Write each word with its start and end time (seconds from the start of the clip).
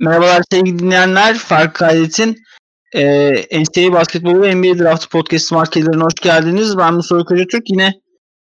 Merhabalar 0.00 0.42
sevgili 0.50 0.78
dinleyenler. 0.78 1.38
Fark 1.38 1.74
Kaydet'in 1.74 2.36
e, 2.94 3.32
NCAA 3.62 3.92
Basketbolu 3.92 4.42
ve 4.42 4.54
NBA 4.54 4.78
Draft 4.78 5.10
Podcast 5.10 5.52
markelerine 5.52 6.02
hoş 6.02 6.14
geldiniz. 6.14 6.78
Ben 6.78 6.94
Mustafa 6.94 7.24
Kocatürk. 7.24 7.70
Yine 7.70 7.94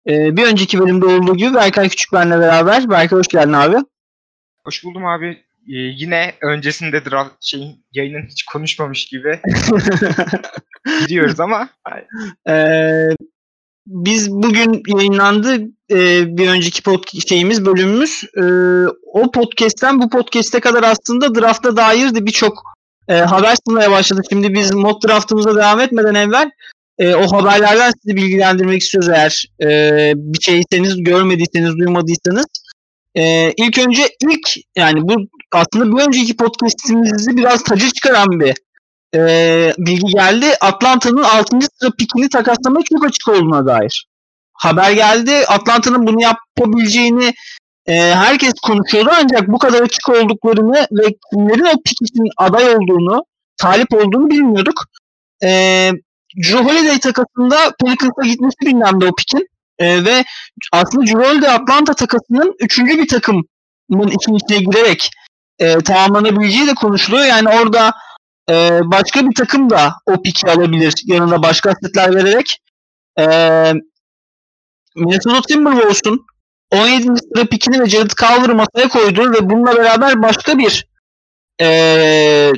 e, 0.09 0.37
bir 0.37 0.47
önceki 0.47 0.79
bölümde 0.79 1.07
olduğu 1.07 1.37
gibi 1.37 1.55
Berkay 1.55 1.89
Küçük 1.89 2.13
benle 2.13 2.39
beraber. 2.39 2.91
Berkay 2.91 3.19
hoş 3.19 3.29
geldin 3.29 3.53
abi. 3.53 3.77
Hoş 4.65 4.85
buldum 4.85 5.07
abi. 5.07 5.49
Ee, 5.69 5.77
yine 5.77 6.35
öncesinde 6.43 7.05
draft 7.05 7.35
şeyin 7.41 7.85
yayının 7.93 8.27
hiç 8.27 8.45
konuşmamış 8.45 9.07
gibi 9.07 9.41
gidiyoruz 11.01 11.41
ama. 11.41 11.69
Ee, 12.49 13.09
biz 13.89 14.31
bugün 14.31 14.83
yayınlandı 14.87 15.55
e, 15.91 16.27
bir 16.37 16.49
önceki 16.49 16.83
pod 16.83 17.05
şeyimiz 17.29 17.67
bölümümüz. 17.67 18.23
E, 18.37 18.43
o 19.13 19.31
podcast'ten 19.31 20.03
bu 20.03 20.11
podcast'e 20.11 20.61
kadar 20.61 20.83
aslında 20.83 21.35
drafta 21.35 21.77
dair 21.77 22.15
de 22.15 22.27
birçok 22.27 22.63
e, 23.09 23.15
haber 23.15 23.57
sunmaya 23.67 23.91
başladık. 23.91 24.25
Şimdi 24.31 24.55
biz 24.55 24.75
mock 24.75 25.09
draftımıza 25.09 25.57
devam 25.57 25.81
etmeden 25.81 26.15
evvel 26.15 26.51
e, 26.99 27.15
o 27.15 27.33
haberlerden 27.33 27.93
sizi 28.03 28.17
bilgilendirmek 28.17 28.83
istiyoruz 28.83 29.09
eğer 29.09 29.47
e, 29.63 30.13
bir 30.17 30.41
şeyseniz 30.41 31.05
görmediyseniz 31.05 31.79
duymadıysanız. 31.79 32.47
E, 33.15 33.53
ilk 33.53 33.79
önce 33.79 34.03
ilk 34.23 34.57
yani 34.77 35.01
bu 35.03 35.17
aslında 35.53 35.97
bir 35.97 36.03
önceki 36.07 36.37
podcast'imizi 36.37 37.37
biraz 37.37 37.63
tacı 37.63 37.93
çıkaran 37.93 38.41
bir 38.41 38.55
e, 39.15 39.21
bilgi 39.79 40.13
geldi. 40.15 40.47
Atlanta'nın 40.61 41.23
6. 41.23 41.59
sıra 41.81 41.91
pikini 41.99 42.29
takaslamaya 42.29 42.83
çok 42.85 43.05
açık 43.05 43.29
olduğuna 43.29 43.67
dair. 43.67 44.07
Haber 44.53 44.93
geldi. 44.93 45.45
Atlanta'nın 45.49 46.07
bunu 46.07 46.23
yapabileceğini 46.23 47.35
e, 47.87 47.95
herkes 48.15 48.53
konuşuyordu 48.63 49.11
ancak 49.23 49.49
bu 49.49 49.59
kadar 49.59 49.83
açık 49.83 50.09
olduklarını 50.09 50.87
ve 50.93 51.07
kimlerin 51.33 51.65
o 51.65 51.83
pik 51.85 52.03
için 52.03 52.29
aday 52.37 52.75
olduğunu, 52.75 53.25
talip 53.57 53.95
olduğunu 53.95 54.31
bilmiyorduk. 54.31 54.85
E, 55.43 55.49
Drew 56.37 56.65
Holiday 56.65 56.99
takasında 56.99 57.57
Pelicans'a 57.81 58.27
gitmesi 58.27 58.57
gündemde 58.61 59.07
o 59.07 59.15
pikin. 59.15 59.49
E, 59.79 60.05
ve 60.05 60.25
aslında 60.73 61.07
Drew 61.07 61.29
Holiday 61.29 61.55
Atlanta 61.55 61.95
takasının 61.95 62.55
üçüncü 62.61 62.99
bir 62.99 63.09
takımın 63.09 64.09
için 64.09 64.35
içine 64.35 64.59
girerek 64.59 65.11
e, 65.59 65.79
tamamlanabileceği 65.79 66.67
de 66.67 66.75
konuşuluyor. 66.75 67.25
Yani 67.25 67.49
orada 67.49 67.93
e, 68.49 68.81
başka 68.85 69.27
bir 69.29 69.35
takım 69.35 69.71
da 69.71 69.95
o 70.07 70.23
piki 70.23 70.51
alabilir 70.51 70.95
yanında 71.05 71.43
başka 71.43 71.71
asetler 71.71 72.15
vererek. 72.15 72.59
E, 73.19 73.25
Minnesota 74.97 75.41
Timberwolves'un 75.41 76.27
17. 76.71 77.03
sıra 77.05 77.45
pikini 77.45 77.81
ve 77.81 77.87
Jared 77.87 78.11
Culver'ı 78.11 78.55
masaya 78.55 78.89
koydu 78.89 79.33
ve 79.33 79.51
bununla 79.51 79.77
beraber 79.77 80.23
başka 80.23 80.59
bir 80.59 80.89
e, 81.61 82.53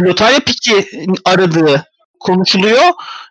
lotarya 0.00 0.40
piki 0.40 0.88
aradığı 1.24 1.84
konuşuluyor. 2.20 2.82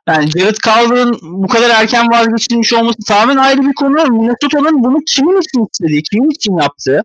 Yani 0.08 0.32
Jared 0.32 0.56
Culver'ın 0.56 1.20
bu 1.22 1.48
kadar 1.48 1.70
erken 1.70 2.12
vazgeçilmiş 2.12 2.74
olması 2.74 2.98
tamamen 3.08 3.38
ayrı 3.38 3.62
bir 3.62 3.74
konu. 3.74 4.06
Minnesota'nın 4.06 4.84
bunu 4.84 4.98
kimin 5.08 5.42
için 5.42 5.68
istediği, 5.72 6.04
kimin 6.04 6.30
için 6.30 6.58
yaptığı 6.58 7.04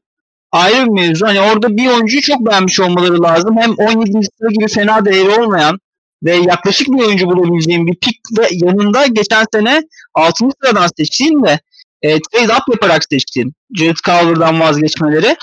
ayrı 0.55 0.87
bir 0.87 0.91
mevzu. 0.91 1.27
Hani 1.27 1.41
orada 1.41 1.77
bir 1.77 1.87
oyuncuyu 1.87 2.23
çok 2.23 2.47
beğenmiş 2.47 2.81
olmaları 2.81 3.23
lazım. 3.23 3.57
Hem 3.61 3.75
17. 3.75 4.13
sıra 4.39 4.51
gibi 4.51 4.69
fena 4.69 5.05
değeri 5.05 5.41
olmayan 5.41 5.79
ve 6.25 6.37
yaklaşık 6.37 6.89
bir 6.89 7.01
oyuncu 7.01 7.27
bulabileceğim 7.27 7.87
bir 7.87 7.95
pik 7.95 8.21
ve 8.39 8.49
yanında 8.51 9.07
geçen 9.07 9.45
sene 9.55 9.83
6. 10.15 10.45
sıradan 10.63 10.89
seçtiğin 10.97 11.43
ve 11.43 11.59
e, 12.03 12.19
trade 12.21 12.53
up 12.53 12.63
yaparak 12.73 13.05
seçtiğin 13.11 13.53
Jared 13.75 13.97
Culver'dan 14.05 14.61
vazgeçmeleri 14.61 15.37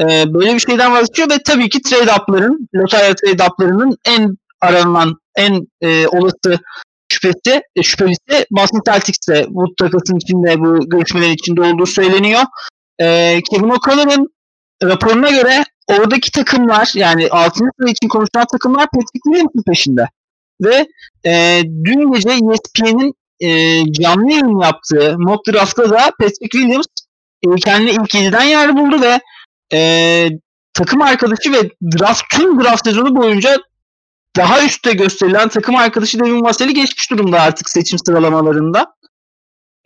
e, 0.00 0.34
böyle 0.34 0.54
bir 0.54 0.60
şeyden 0.60 0.92
vazgeçiyor 0.92 1.30
ve 1.30 1.38
tabii 1.44 1.68
ki 1.68 1.82
trade 1.82 2.12
up'ların, 2.20 2.68
lotarya 2.74 3.14
trade 3.14 3.44
up'larının 3.44 3.96
en 4.04 4.36
aranan, 4.60 5.16
en 5.36 5.66
e, 5.80 6.06
olası 6.06 6.58
şüphesi, 7.12 7.62
e, 7.76 7.82
şüphelisi 7.82 8.46
Boston 8.50 8.82
Celtics'te 8.86 9.46
bu 9.48 9.74
takasın 9.74 10.16
içinde, 10.16 10.60
bu 10.60 10.88
görüşmelerin 10.88 11.34
içinde 11.34 11.60
olduğu 11.60 11.86
söyleniyor. 11.86 12.42
E, 13.00 13.40
Kevin 13.50 13.70
O'Connor'ın 13.70 14.33
raporuna 14.82 15.30
göre 15.30 15.64
oradaki 15.88 16.30
takımlar 16.30 16.92
yani 16.94 17.28
6. 17.30 17.54
sıra 17.54 17.90
için 17.90 18.08
konuşulan 18.08 18.46
takımlar 18.52 18.86
Patrick 18.90 19.20
Williams'ın 19.24 19.62
peşinde. 19.66 20.08
Ve 20.60 20.86
e, 21.26 21.62
dün 21.84 22.12
gece 22.12 22.30
ESPN'in 22.30 23.14
e, 23.40 23.92
canlı 23.92 24.30
yayın 24.30 24.60
yaptığı 24.62 25.14
mock 25.18 25.46
draft'ta 25.46 25.90
da 25.90 26.10
Patrick 26.20 26.58
Williams 26.58 26.86
e, 27.42 27.54
kendine 27.56 27.90
ilk 27.90 28.14
7'den 28.14 28.44
yer 28.44 28.76
buldu 28.76 29.02
ve 29.02 29.20
e, 29.72 30.28
takım 30.74 31.02
arkadaşı 31.02 31.52
ve 31.52 31.70
draft 31.98 32.22
tüm 32.30 32.60
draft 32.60 32.88
sezonu 32.88 33.16
boyunca 33.16 33.56
daha 34.36 34.64
üstte 34.64 34.92
gösterilen 34.92 35.48
takım 35.48 35.76
arkadaşı 35.76 36.20
Devin 36.20 36.44
Vassell'i 36.44 36.74
geçmiş 36.74 37.10
durumda 37.10 37.40
artık 37.40 37.70
seçim 37.70 37.98
sıralamalarında. 37.98 38.94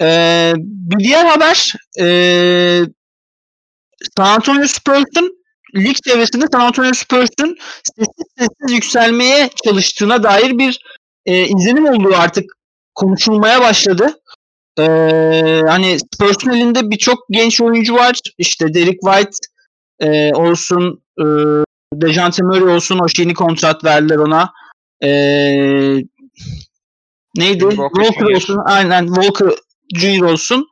Ee, 0.01 0.53
bir 0.57 1.05
diğer 1.05 1.25
haber 1.25 1.75
e, 2.01 2.07
San 4.17 4.35
Antonio 4.35 4.67
Spurs'un 4.67 5.39
lig 5.77 5.97
çevresinde 6.05 6.45
San 6.53 6.61
Antonio 6.61 6.93
Spurs'un 6.93 7.57
sessiz 7.83 8.27
sessiz 8.39 8.75
yükselmeye 8.75 9.51
çalıştığına 9.65 10.23
dair 10.23 10.59
bir 10.59 10.81
e, 11.27 11.47
izlenim 11.47 11.87
olduğu 11.87 12.17
artık 12.17 12.45
konuşulmaya 12.95 13.61
başladı. 13.61 14.15
Ee, 14.79 15.63
hani 15.67 15.99
Spurs'un 15.99 16.51
elinde 16.51 16.91
birçok 16.91 17.19
genç 17.31 17.61
oyuncu 17.61 17.95
var. 17.95 18.21
İşte 18.39 18.75
Derek 18.75 19.01
White 19.01 19.31
e, 20.01 20.35
olsun, 20.35 21.03
e, 21.21 21.25
Dejante 21.95 22.43
Murray 22.43 22.75
olsun. 22.75 22.99
O 22.99 23.07
yeni 23.19 23.35
kontrat 23.35 23.85
verdiler 23.85 24.17
ona. 24.17 24.53
E, 25.03 25.11
neydi? 27.37 27.61
Walker, 27.71 28.03
Walker 28.03 28.35
olsun. 28.35 28.59
Aynen 28.65 29.07
Walker 29.07 29.51
Jr. 29.95 30.23
olsun. 30.23 30.69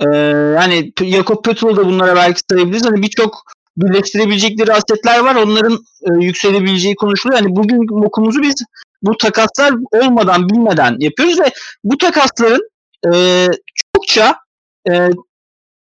Ee, 0.00 0.06
hani 0.58 0.92
Jakob 1.02 1.44
Petrol 1.44 1.76
da 1.76 1.86
bunlara 1.86 2.16
belki 2.16 2.40
sayabiliriz. 2.50 2.86
Hani 2.86 3.02
birçok 3.02 3.42
birleştirebilecekleri 3.76 4.72
asetler 4.72 5.18
var. 5.18 5.34
Onların 5.34 5.78
e, 6.02 6.24
yükselebileceği 6.24 6.94
konuşuluyor. 6.94 7.40
Yani 7.40 7.56
bugün 7.56 8.04
okumuzu 8.04 8.42
biz 8.42 8.54
bu 9.02 9.16
takaslar 9.16 9.74
olmadan 9.92 10.48
bilmeden 10.48 10.96
yapıyoruz 10.98 11.40
ve 11.40 11.50
bu 11.84 11.98
takasların 11.98 12.68
e, 13.12 13.46
çokça 13.94 14.36
e, 14.90 15.08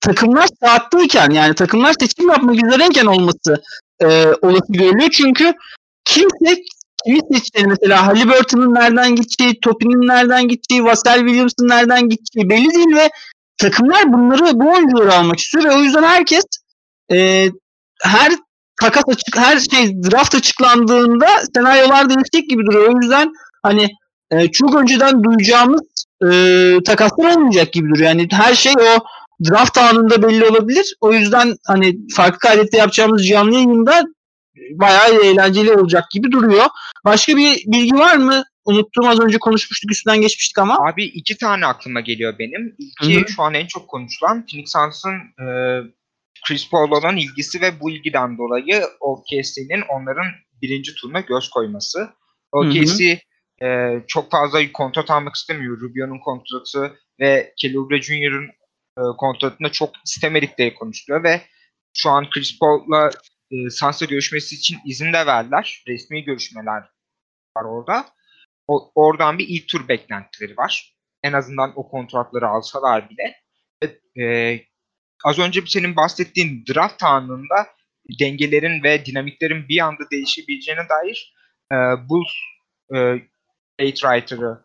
takımlar 0.02 0.48
saatteyken 0.64 1.30
yani 1.30 1.56
takımlar 1.56 1.94
seçim 2.00 2.30
yapmak 2.30 2.56
üzereyken 2.66 3.06
olması 3.06 3.62
e, 4.02 4.28
olası 4.42 4.74
görülüyor. 4.74 5.10
Çünkü 5.12 5.54
kimse 6.06 6.56
kimi 7.06 7.20
seçtiğini 7.34 7.68
mesela 7.70 8.08
Halliburton'un 8.08 8.76
nereden 8.76 9.16
gideceği, 9.16 9.60
Topin'in 9.60 10.08
nereden 10.08 10.48
gideceği, 10.48 10.84
Vassell 10.84 11.20
Williams'ın 11.20 11.68
nereden 11.68 12.10
gideceği 12.10 12.50
belli 12.50 12.70
değil 12.74 12.96
ve 12.96 13.10
takımlar 13.58 14.14
bunları 14.14 14.60
bu 14.60 14.70
oyuncuları 14.70 15.14
almak 15.14 15.40
istiyor 15.40 15.64
ve 15.64 15.76
o 15.76 15.80
yüzden 15.80 16.04
herkes 16.04 16.44
e, 17.12 17.48
her 18.02 18.32
takas 18.82 19.04
açık 19.08 19.38
her 19.38 19.60
şey 19.60 20.04
draft 20.04 20.36
açıklandığında 20.36 21.28
senaryolar 21.56 22.10
değişecek 22.10 22.50
gibi 22.50 22.66
duruyor. 22.66 22.94
O 22.94 23.02
yüzden 23.02 23.32
hani 23.64 23.90
e, 24.32 24.52
çok 24.52 24.76
önceden 24.76 25.24
duyacağımız 25.24 25.82
e, 26.24 26.78
takaslar 26.86 27.36
olmayacak 27.36 27.74
gibi 27.74 27.90
duruyor. 27.90 28.10
Yani 28.10 28.28
her 28.32 28.56
şey 28.56 28.74
o 28.74 29.04
draft 29.50 29.78
anında 29.78 30.24
belli 30.24 30.46
olabilir. 30.46 30.96
O 31.02 31.14
yüzden 31.14 31.56
hani 31.68 31.98
farklı 32.16 32.40
kaydette 32.40 32.78
yapacağımız 32.78 33.28
canlı 33.28 33.54
yayında 33.54 34.04
bayağı 34.72 35.14
eğlenceli 35.24 35.74
olacak 35.74 36.04
gibi 36.12 36.32
duruyor. 36.32 36.66
Başka 37.06 37.38
bir 37.38 37.64
bilgi 37.68 37.96
var 37.96 38.18
mı? 38.18 38.44
Unuttum 38.66 39.08
az 39.08 39.20
önce 39.20 39.38
konuşmuştuk 39.38 39.92
üstünden 39.92 40.22
geçmiştik 40.22 40.58
ama. 40.58 40.78
Abi 40.90 41.04
iki 41.04 41.38
tane 41.38 41.66
aklıma 41.66 42.00
geliyor 42.00 42.40
benim. 42.40 42.76
İlki 42.80 43.20
Hı-hı. 43.20 43.30
şu 43.30 43.42
an 43.42 43.54
en 43.54 43.68
çok 43.68 43.88
konuşulan 43.88 44.46
Phoenix 44.46 44.72
Suns'ın 44.72 45.46
e, 45.46 45.48
Chris 46.48 46.70
Paul 46.70 46.92
olan 46.92 47.18
ilgisi 47.18 47.62
ve 47.62 47.80
bu 47.80 47.92
ilgiden 47.92 48.38
dolayı 48.38 48.84
OKC'nin 49.00 49.82
onların 49.82 50.26
birinci 50.62 50.96
turuna 50.96 51.20
göz 51.20 51.50
koyması. 51.50 52.10
OKC 52.52 53.20
e, 53.64 54.00
çok 54.08 54.32
fazla 54.32 54.72
kontrat 54.72 55.12
almak 55.12 55.36
istemiyor. 55.36 55.82
Rubio'nun 55.82 56.20
kontratı 56.20 56.98
ve 57.20 57.54
Kelly 57.58 57.80
Oubre 57.80 58.02
Jr.'ın 58.02 58.48
e, 58.98 59.02
kontratında 59.18 59.72
çok 59.72 59.90
istemedikleri 60.06 60.74
konuşuluyor 60.74 61.24
ve 61.24 61.42
şu 61.94 62.10
an 62.10 62.30
Chris 62.30 62.60
Paul'la 62.60 63.10
e, 63.52 63.70
Suns'la 63.70 64.06
görüşmesi 64.06 64.56
için 64.56 64.78
izin 64.86 65.14
de 65.14 65.26
verdiler. 65.26 65.84
Resmi 65.88 66.24
görüşmeler 66.24 66.84
var 67.58 67.64
orada. 67.64 68.06
O, 68.68 68.92
oradan 68.96 69.38
bir 69.38 69.48
ilk 69.48 69.68
tur 69.68 69.88
beklentileri 69.88 70.58
var. 70.58 70.96
En 71.24 71.34
azından 71.34 71.74
o 71.76 71.90
kontratları 71.90 72.48
alsalar 72.48 73.10
bile. 73.10 73.36
E, 74.20 74.60
az 75.24 75.40
önce 75.40 75.62
senin 75.68 75.96
bahsettiğin 75.96 76.66
draft 76.74 77.04
anında 77.04 77.68
dengelerin 78.20 78.84
ve 78.84 79.06
dinamiklerin 79.06 79.70
bir 79.70 79.80
anda 79.80 80.04
değişebileceğine 80.12 80.90
dair 80.90 81.36
e, 81.72 81.76
Bulls 82.10 82.34
e, 82.96 83.22
writer'ı 83.80 84.64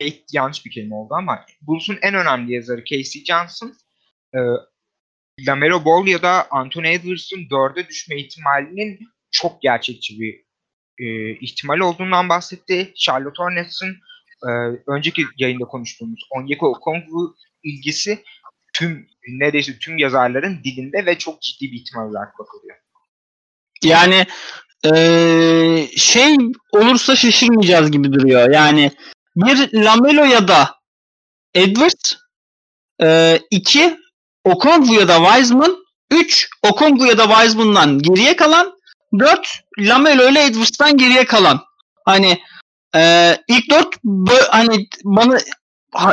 Kate 0.00 0.22
yanlış 0.32 0.66
bir 0.66 0.70
kelime 0.70 0.94
oldu 0.94 1.14
ama 1.14 1.46
Bulls'un 1.62 1.98
en 2.02 2.14
önemli 2.14 2.54
yazarı 2.54 2.84
Casey 2.84 3.24
Johnson 3.24 3.74
e, 4.34 4.38
Lamelo 5.46 5.84
Ball 5.84 6.06
ya 6.06 6.22
da 6.22 6.46
Anthony 6.50 6.94
Edwards'ın 6.94 7.50
dörde 7.50 7.88
düşme 7.88 8.16
ihtimalinin 8.20 8.98
çok 9.30 9.62
gerçekçi 9.62 10.20
bir 10.20 10.44
e, 11.00 11.30
ihtimal 11.30 11.78
olduğundan 11.78 12.28
bahsetti. 12.28 12.92
Charlotte 12.96 13.42
Hornets'in 13.42 13.96
e, 14.46 14.50
önceki 14.86 15.24
yayında 15.36 15.64
konuştuğumuz 15.64 16.20
Onyeka 16.30 16.66
Okongwu 16.66 17.36
ilgisi 17.62 18.24
tüm 18.72 19.08
neredeyse 19.28 19.78
tüm 19.78 19.98
yazarların 19.98 20.60
dilinde 20.64 21.06
ve 21.06 21.18
çok 21.18 21.42
ciddi 21.42 21.72
bir 21.72 21.76
ihtimal 21.76 22.10
olarak 22.10 22.38
bakılıyor. 22.38 22.76
Yani 23.84 24.26
ee, 24.84 25.88
şey 25.96 26.36
olursa 26.72 27.16
şaşırmayacağız 27.16 27.90
gibi 27.90 28.12
duruyor. 28.12 28.50
Yani 28.50 28.90
bir 29.36 29.72
Lamelo 29.72 30.24
ya 30.24 30.48
da 30.48 30.74
Edwards, 31.54 32.14
e, 33.02 33.38
iki 33.50 33.98
Okongwu 34.44 34.94
ya 34.94 35.08
da 35.08 35.16
Wiseman, 35.16 35.76
üç 36.10 36.48
Okongwu 36.62 37.06
ya 37.06 37.18
da 37.18 37.28
Wiseman'dan 37.28 37.98
geriye 37.98 38.36
kalan, 38.36 38.72
dört 39.18 39.48
Lamelo 39.78 40.30
ile 40.30 40.44
Edwards'tan 40.44 40.96
geriye 40.96 41.24
kalan. 41.24 41.60
Hani 42.04 42.38
e, 42.96 43.36
ilk 43.48 43.70
dört 43.70 43.96
hani 44.50 44.88
bana 45.04 45.38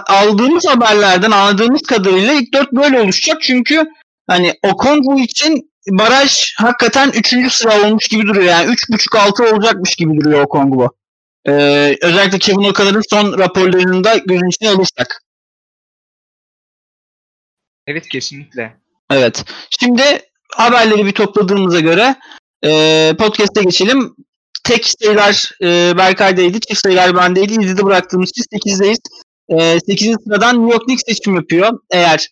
aldığımız 0.07 0.67
haberlerden 0.67 1.31
anladığımız 1.31 1.81
kadarıyla 1.81 2.33
ilk 2.33 2.53
dört 2.53 2.71
böyle 2.71 2.99
oluşacak 3.01 3.41
çünkü 3.41 3.85
hani 4.27 4.53
Okongwu 4.63 5.19
için 5.19 5.71
baraj 5.89 6.53
hakikaten 6.57 7.09
üçüncü 7.09 7.49
sıra 7.49 7.81
olmuş 7.81 8.07
gibi 8.07 8.27
duruyor. 8.27 8.45
Yani 8.45 8.71
üç 8.71 8.89
buçuk 8.89 9.15
altı 9.15 9.43
olacakmış 9.43 9.95
gibi 9.95 10.17
duruyor 10.17 10.43
Okongwu. 10.43 10.95
Ee, 11.47 11.95
özellikle 12.01 12.39
Kevin 12.39 12.63
O'Connor'ın 12.63 13.03
son 13.09 13.39
raporlarını 13.39 14.03
da 14.03 14.17
gözün 14.17 14.49
içine 14.49 14.69
alırsak. 14.69 15.23
Evet 17.87 18.09
kesinlikle. 18.09 18.77
Evet. 19.11 19.45
Şimdi 19.79 20.21
haberleri 20.55 21.05
bir 21.05 21.11
topladığımıza 21.11 21.79
göre 21.79 22.15
e, 22.65 23.13
podcast'e 23.19 23.63
geçelim. 23.63 24.15
Tek 24.63 24.85
sayılar 24.85 25.51
e, 25.61 25.97
Berkay'daydı, 25.97 26.59
çift 26.59 26.81
sayılar 26.83 27.15
bendeydi. 27.15 27.53
7'de 27.53 27.83
bıraktığımız 27.85 28.29
için 28.29 28.43
8'deyiz. 28.43 28.99
E, 29.49 29.79
8. 29.79 30.15
sıradan 30.23 30.55
New 30.55 30.73
York 30.73 30.85
Knicks 30.85 31.03
seçim 31.07 31.35
yapıyor. 31.35 31.79
Eğer 31.91 32.27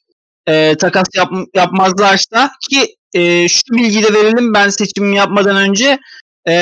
e, 0.48 0.76
takas 0.78 1.08
yap, 1.16 1.32
yapmazlarsa 1.56 2.52
ki 2.70 2.96
e, 3.14 3.48
şu 3.48 3.74
bilgiyi 3.74 4.04
de 4.04 4.14
verelim 4.14 4.54
ben 4.54 4.70
seçimimi 4.70 5.16
yapmadan 5.16 5.56
önce. 5.56 6.00
E, 6.48 6.54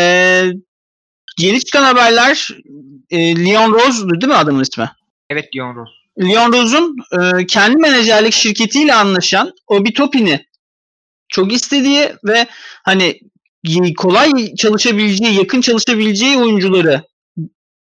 yeni 1.40 1.60
çıkan 1.60 1.84
haberler 1.84 2.48
e, 3.10 3.46
Leon 3.46 3.72
Rose'du 3.72 4.22
değil 4.22 4.32
mi 4.32 4.38
adamın 4.38 4.62
ismi? 4.62 4.92
Evet 5.30 5.54
Dion 5.54 5.76
Rose. 5.76 5.92
Leon 6.20 6.54
Rose'un 6.54 6.96
e, 7.12 7.46
kendi 7.46 7.78
menajerlik 7.78 8.34
şirketiyle 8.34 8.94
anlaşan 8.94 9.52
Obi 9.68 9.94
Toppin'i 9.94 10.46
çok 11.30 11.54
istediği 11.54 12.10
ve 12.24 12.48
hani 12.84 13.20
kolay 13.98 14.56
çalışabileceği, 14.56 15.36
yakın 15.36 15.62
çalışabileceği 15.62 16.38
oyuncuları 16.38 17.02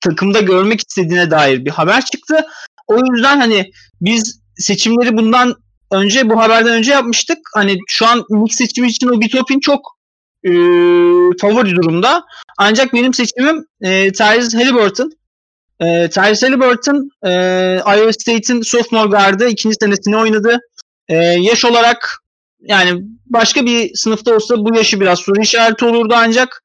takımda 0.00 0.40
görmek 0.40 0.80
istediğine 0.80 1.30
dair 1.30 1.64
bir 1.64 1.70
haber 1.70 2.04
çıktı. 2.04 2.46
O 2.86 2.96
yüzden 2.96 3.40
hani 3.40 3.70
biz 4.00 4.40
seçimleri 4.56 5.16
bundan 5.16 5.54
önce 5.90 6.30
bu 6.30 6.40
haberden 6.40 6.72
önce 6.72 6.92
yapmıştık. 6.92 7.38
Hani 7.54 7.78
şu 7.86 8.06
an 8.06 8.24
Knicks 8.24 8.56
seçimi 8.56 8.88
için 8.88 9.08
Obi 9.08 9.28
Toppin 9.28 9.60
çok 9.60 9.98
e, 10.44 10.50
favori 11.40 11.76
durumda. 11.76 12.24
Ancak 12.58 12.94
benim 12.94 13.14
seçimim 13.14 13.64
e, 13.80 14.12
Tyrese 14.12 14.58
Halliburton. 14.58 15.12
E, 15.80 16.10
Tyrese 16.10 16.46
Halliburton 16.46 17.10
e, 17.22 17.30
Iowa 17.86 18.12
State'in 18.12 18.62
sophomore 18.62 19.08
guard'ı 19.08 19.48
ikinci 19.48 19.76
senesini 19.80 20.16
oynadı. 20.16 20.58
E, 21.08 21.16
yaş 21.16 21.64
olarak 21.64 22.23
yani 22.64 23.02
başka 23.26 23.66
bir 23.66 23.94
sınıfta 23.94 24.34
olsa 24.34 24.56
bu 24.58 24.76
yaşı 24.76 25.00
biraz 25.00 25.18
soru 25.18 25.40
işareti 25.40 25.84
olurdu 25.84 26.14
ancak 26.16 26.62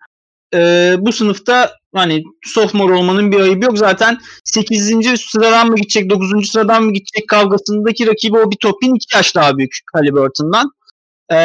e, 0.54 0.96
bu 1.00 1.12
sınıfta 1.12 1.72
hani 1.96 2.24
sophomore 2.46 2.94
olmanın 2.94 3.32
bir 3.32 3.40
ayıbı 3.40 3.66
yok. 3.66 3.78
Zaten 3.78 4.18
8. 4.44 5.22
sıradan 5.32 5.68
mı 5.68 5.76
gidecek, 5.76 6.10
9. 6.10 6.52
sıradan 6.52 6.84
mı 6.84 6.94
gidecek 6.94 7.30
kavgasındaki 7.30 8.08
rakibi 8.08 8.38
o 8.38 8.52
bir 8.52 8.58
topin 8.58 8.96
2 8.96 9.18
yaş 9.18 9.36
daha 9.36 9.58
büyük 9.58 9.72
Halliburton'dan. 9.94 10.72
E, 11.32 11.38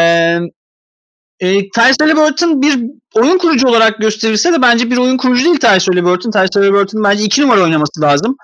e, 1.40 1.68
Tyrese 1.70 1.96
Halliburton 2.00 2.62
bir 2.62 2.80
oyun 3.14 3.38
kurucu 3.38 3.68
olarak 3.68 3.98
gösterilse 3.98 4.52
de 4.52 4.62
bence 4.62 4.90
bir 4.90 4.96
oyun 4.96 5.16
kurucu 5.16 5.44
değil 5.44 5.56
Tyrese 5.56 5.92
Halliburton. 5.92 6.30
Tyrese 6.30 6.60
Halliburton 6.60 7.04
bence 7.04 7.24
2 7.24 7.42
numara 7.42 7.62
oynaması 7.62 8.00
lazım. 8.00 8.36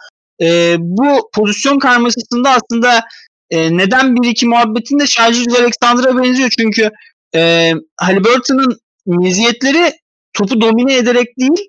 E, 0.42 0.76
bu 0.78 1.30
pozisyon 1.34 1.78
karmaşasında 1.78 2.50
aslında 2.50 3.04
e, 3.50 3.76
neden 3.76 4.06
1-2 4.06 4.46
muhabbetinde 4.46 5.06
Şarjı 5.06 5.44
Alexander'a 5.58 6.22
benziyor. 6.22 6.50
Çünkü 6.58 6.90
e, 7.34 7.72
Halliburton'ın 7.96 8.80
meziyetleri 9.06 9.92
topu 10.32 10.60
domine 10.60 10.96
ederek 10.96 11.38
değil 11.38 11.68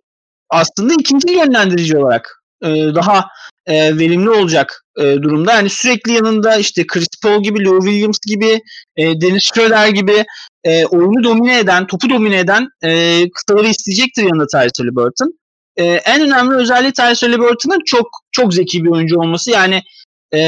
aslında 0.49 0.93
ikinci 0.93 1.33
yönlendirici 1.33 1.97
olarak 1.97 2.43
e, 2.63 2.67
daha 2.69 3.27
e, 3.65 3.97
verimli 3.97 4.29
olacak 4.29 4.85
e, 4.97 5.01
durumda. 5.01 5.53
Yani 5.53 5.69
sürekli 5.69 6.13
yanında 6.13 6.55
işte 6.55 6.87
Chris 6.87 7.07
Paul 7.23 7.43
gibi, 7.43 7.65
Lou 7.65 7.81
Williams 7.81 8.19
gibi, 8.27 8.59
e, 8.97 9.21
Dennis 9.21 9.43
Schroeder 9.43 9.87
gibi 9.87 10.25
e, 10.63 10.85
oyunu 10.85 11.23
domine 11.23 11.59
eden, 11.59 11.87
topu 11.87 12.09
domine 12.09 12.39
eden 12.39 12.67
e, 12.83 13.23
kısaları 13.29 13.67
isteyecektir 13.67 14.23
yanında 14.23 14.47
Tyrese 14.47 14.83
Halliburton. 14.83 15.39
E, 15.77 15.83
en 15.85 16.21
önemli 16.21 16.55
özelliği 16.55 16.93
Tyrese 16.93 17.25
Halliburton'ın 17.25 17.79
çok 17.85 18.07
çok 18.31 18.53
zeki 18.53 18.83
bir 18.83 18.89
oyuncu 18.89 19.19
olması. 19.19 19.51
Yani 19.51 19.81
e, 20.33 20.39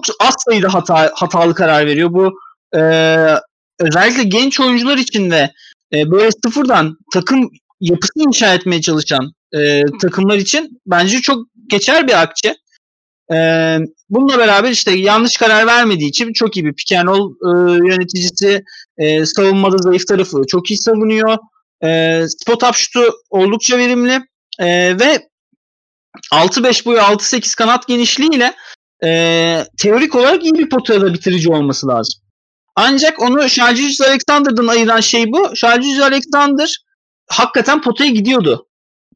çok 0.00 0.16
az 0.20 0.34
sayıda 0.48 0.74
hata 0.74 1.12
hatalı 1.14 1.54
karar 1.54 1.86
veriyor. 1.86 2.12
Bu 2.12 2.32
e, 2.76 2.80
özellikle 3.80 4.22
genç 4.22 4.60
oyuncular 4.60 4.98
için 4.98 5.30
de 5.30 5.52
e, 5.92 6.10
böyle 6.10 6.30
sıfırdan 6.44 6.98
takım 7.12 7.50
yapısını 7.80 8.22
inşa 8.22 8.54
etmeye 8.54 8.80
çalışan 8.80 9.32
e, 9.54 9.82
takımlar 10.02 10.36
için 10.36 10.80
bence 10.86 11.20
çok 11.20 11.46
geçer 11.66 12.08
bir 12.08 12.22
akçe. 12.22 12.56
E, 13.32 13.36
bununla 14.10 14.38
beraber 14.38 14.70
işte 14.70 14.90
yanlış 14.90 15.36
karar 15.36 15.66
vermediği 15.66 16.08
için 16.08 16.32
çok 16.32 16.56
iyi 16.56 16.64
bir 16.64 16.74
pick 16.74 16.92
and 16.92 17.08
roll 17.08 17.30
e, 17.30 17.72
yöneticisi. 17.72 18.64
E, 18.98 19.26
savunmada 19.26 19.78
zayıf 19.78 20.06
tarafı 20.06 20.42
çok 20.48 20.70
iyi 20.70 20.78
savunuyor. 20.78 21.38
E, 21.84 22.22
spot 22.28 22.62
up 22.62 22.74
şutu 22.74 23.12
oldukça 23.30 23.78
verimli. 23.78 24.20
E, 24.58 24.98
ve 25.00 25.28
6-5 26.32 26.84
boyu 26.84 26.98
6-8 26.98 27.56
kanat 27.56 27.88
genişliğiyle 27.88 28.54
e, 29.04 29.64
teorik 29.78 30.14
olarak 30.14 30.44
iyi 30.44 30.54
bir 30.54 30.68
potaya 30.68 31.14
bitirici 31.14 31.52
olması 31.52 31.88
lazım. 31.88 32.20
Ancak 32.76 33.22
onu 33.22 33.48
Şarjicius 33.48 34.00
Alexander'dan 34.00 34.66
ayıran 34.66 35.00
şey 35.00 35.32
bu. 35.32 35.56
Şarjicius 35.56 36.02
Alexander 36.02 36.76
hakikaten 37.28 37.80
potaya 37.80 38.10
gidiyordu 38.10 38.66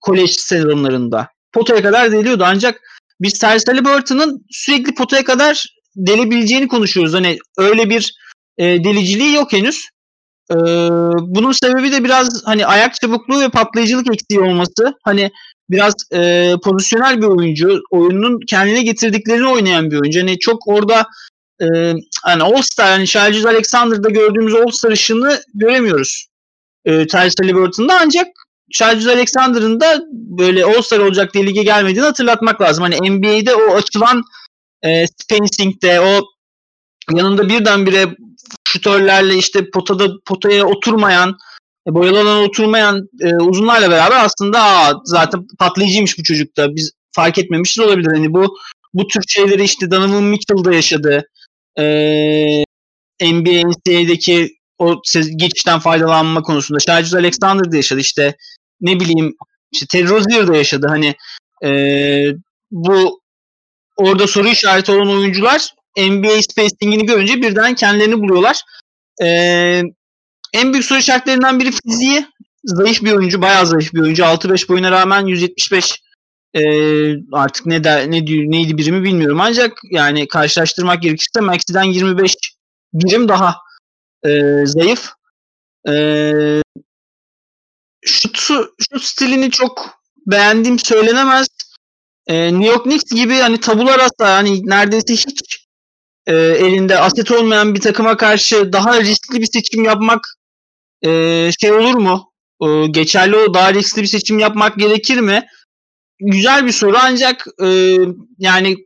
kolej 0.00 0.30
sezonlarında. 0.30 1.28
Potaya 1.52 1.82
kadar 1.82 2.12
deliyordu 2.12 2.44
ancak 2.46 2.80
biz 3.20 3.38
Tyrese 3.38 3.72
Halliburton'ın 3.72 4.46
sürekli 4.50 4.94
potaya 4.94 5.24
kadar 5.24 5.66
delebileceğini 5.96 6.68
konuşuyoruz. 6.68 7.14
Hani 7.14 7.38
öyle 7.58 7.90
bir 7.90 8.14
e, 8.58 8.64
deliciliği 8.64 9.34
yok 9.34 9.52
henüz. 9.52 9.88
E, 10.50 10.56
bunun 11.20 11.52
sebebi 11.52 11.92
de 11.92 12.04
biraz 12.04 12.42
hani 12.44 12.66
ayak 12.66 12.94
çabukluğu 12.94 13.40
ve 13.40 13.48
patlayıcılık 13.48 14.14
eksiği 14.14 14.40
olması. 14.40 14.94
Hani 15.04 15.30
biraz 15.70 15.94
e, 16.12 16.52
pozisyonel 16.64 17.22
bir 17.22 17.26
oyuncu. 17.26 17.80
Oyunun 17.90 18.40
kendine 18.48 18.82
getirdiklerini 18.82 19.48
oynayan 19.48 19.90
bir 19.90 20.00
oyuncu. 20.00 20.20
Hani 20.20 20.38
çok 20.38 20.68
orada 20.68 21.06
e, 21.60 21.66
hani 22.22 22.42
All-Star, 22.42 22.90
yani 22.90 23.06
Şarjız 23.06 23.46
Alexander'da 23.46 24.10
gördüğümüz 24.10 24.54
All-Star 24.54 24.90
ışını 24.90 25.40
göremiyoruz. 25.54 26.26
E, 26.84 27.06
Tyrese 27.06 27.42
Halliburton'da 27.42 27.98
ancak 28.00 28.26
Şarjız 28.72 29.06
Alexander'ın 29.06 29.80
da 29.80 30.00
böyle 30.12 30.64
All-Star 30.64 30.98
olacak 30.98 31.34
diye 31.34 31.46
lige 31.46 31.62
gelmediğini 31.62 32.06
hatırlatmak 32.06 32.60
lazım. 32.60 32.84
Hani 32.84 33.10
NBA'de 33.10 33.54
o 33.54 33.74
açılan 33.74 34.22
e, 34.82 35.06
spacing'de 35.06 36.00
o 36.00 36.20
yanında 37.12 37.48
birdenbire 37.48 38.16
şutörlerle 38.68 39.36
işte 39.36 39.70
potada 39.70 40.08
potaya 40.26 40.66
oturmayan 40.66 41.38
boyalı 41.94 42.20
alana 42.20 42.42
oturmayan 42.42 43.08
e, 43.20 43.34
uzunlarla 43.36 43.90
beraber 43.90 44.24
aslında 44.24 44.62
aa, 44.62 44.94
zaten 45.04 45.46
patlayıcıymış 45.58 46.18
bu 46.18 46.22
çocukta. 46.22 46.74
Biz 46.74 46.92
fark 47.12 47.38
etmemişiz 47.38 47.78
olabilir. 47.78 48.12
Hani 48.12 48.32
bu 48.32 48.56
bu 48.94 49.06
tür 49.06 49.22
şeyleri 49.28 49.64
işte 49.64 49.90
Donovan 49.90 50.24
Mitchell'da 50.24 50.74
yaşadı. 50.74 51.24
E, 51.78 51.84
NBA 53.22 53.68
NCAA'deki 53.68 54.56
o 54.78 55.02
geçişten 55.36 55.78
faydalanma 55.78 56.42
konusunda. 56.42 56.78
Şarjus 56.80 57.14
Alexander'da 57.14 57.76
yaşadı 57.76 58.00
işte 58.00 58.36
ne 58.80 59.00
bileyim 59.00 59.36
işte 59.72 59.86
Terry 59.90 60.08
Rozier'da 60.08 60.56
yaşadı. 60.56 60.86
Hani 60.88 61.14
e, 61.64 61.70
bu 62.70 63.20
orada 63.96 64.26
soru 64.26 64.48
işareti 64.48 64.92
olan 64.92 65.08
oyuncular 65.08 65.68
NBA 65.98 66.42
spacing'ini 66.42 67.06
görünce 67.06 67.42
birden 67.42 67.74
kendilerini 67.74 68.20
buluyorlar. 68.20 68.60
E, 69.22 69.82
en 70.52 70.72
büyük 70.72 70.84
soru 70.84 70.98
işaretlerinden 70.98 71.60
biri 71.60 71.70
fiziği. 71.72 72.26
Zayıf 72.64 73.04
bir 73.04 73.12
oyuncu, 73.12 73.42
bayağı 73.42 73.66
zayıf 73.66 73.94
bir 73.94 74.00
oyuncu. 74.00 74.22
6-5 74.22 74.68
boyuna 74.68 74.90
rağmen 74.90 75.26
175 75.26 76.02
e, 76.54 76.62
artık 77.32 77.66
ne 77.66 77.84
der, 77.84 78.10
ne 78.10 78.20
neydi 78.24 78.78
birimi 78.78 79.02
bilmiyorum. 79.02 79.40
Ancak 79.40 79.78
yani 79.90 80.28
karşılaştırmak 80.28 81.02
gerekirse 81.02 81.40
Maxi'den 81.40 81.82
25 81.82 82.36
birim 82.94 83.28
daha 83.28 83.56
e, 84.24 84.30
zayıf. 84.66 85.10
E, 85.88 86.32
şutu, 88.04 88.74
şut 88.78 89.02
stilini 89.02 89.50
çok 89.50 90.00
beğendiğim 90.26 90.78
söylenemez. 90.78 91.46
Ee, 92.26 92.52
New 92.52 92.66
York 92.66 92.84
Knicks 92.84 93.12
gibi 93.12 93.34
hani 93.34 93.60
tabula 93.60 93.98
rasa 93.98 94.36
hani 94.36 94.66
neredeyse 94.66 95.14
hiç 95.14 95.55
e, 96.26 96.34
elinde 96.34 96.98
aset 96.98 97.30
olmayan 97.30 97.74
bir 97.74 97.80
takıma 97.80 98.16
karşı 98.16 98.72
daha 98.72 99.00
riskli 99.00 99.40
bir 99.40 99.46
seçim 99.46 99.84
yapmak 99.84 100.28
e, 101.02 101.50
şey 101.60 101.72
olur 101.72 101.94
mu? 101.94 102.32
E, 102.62 102.86
geçerli 102.86 103.36
o 103.36 103.54
daha 103.54 103.74
riskli 103.74 104.02
bir 104.02 104.06
seçim 104.06 104.38
yapmak 104.38 104.76
gerekir 104.76 105.20
mi? 105.20 105.46
Güzel 106.20 106.66
bir 106.66 106.72
soru 106.72 106.96
ancak 107.00 107.46
e, 107.62 107.96
yani 108.38 108.76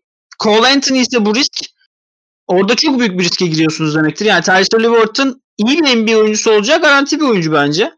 Cole 0.43 0.69
Anthony 0.69 1.01
ise 1.01 1.25
bu 1.25 1.35
risk 1.35 1.53
orada 2.47 2.75
çok 2.75 2.99
büyük 2.99 3.19
bir 3.19 3.25
riske 3.25 3.47
giriyorsunuz 3.47 3.95
demektir. 3.95 4.27
Yani 4.27 4.43
Tyrese 4.43 4.77
Halliburton 4.77 5.41
iyi 5.59 5.79
bir 5.79 5.97
NBA 5.97 6.17
oyuncusu 6.17 6.51
olacak 6.51 6.83
garanti 6.83 7.21
bir 7.21 7.25
oyuncu 7.25 7.53
bence. 7.53 7.93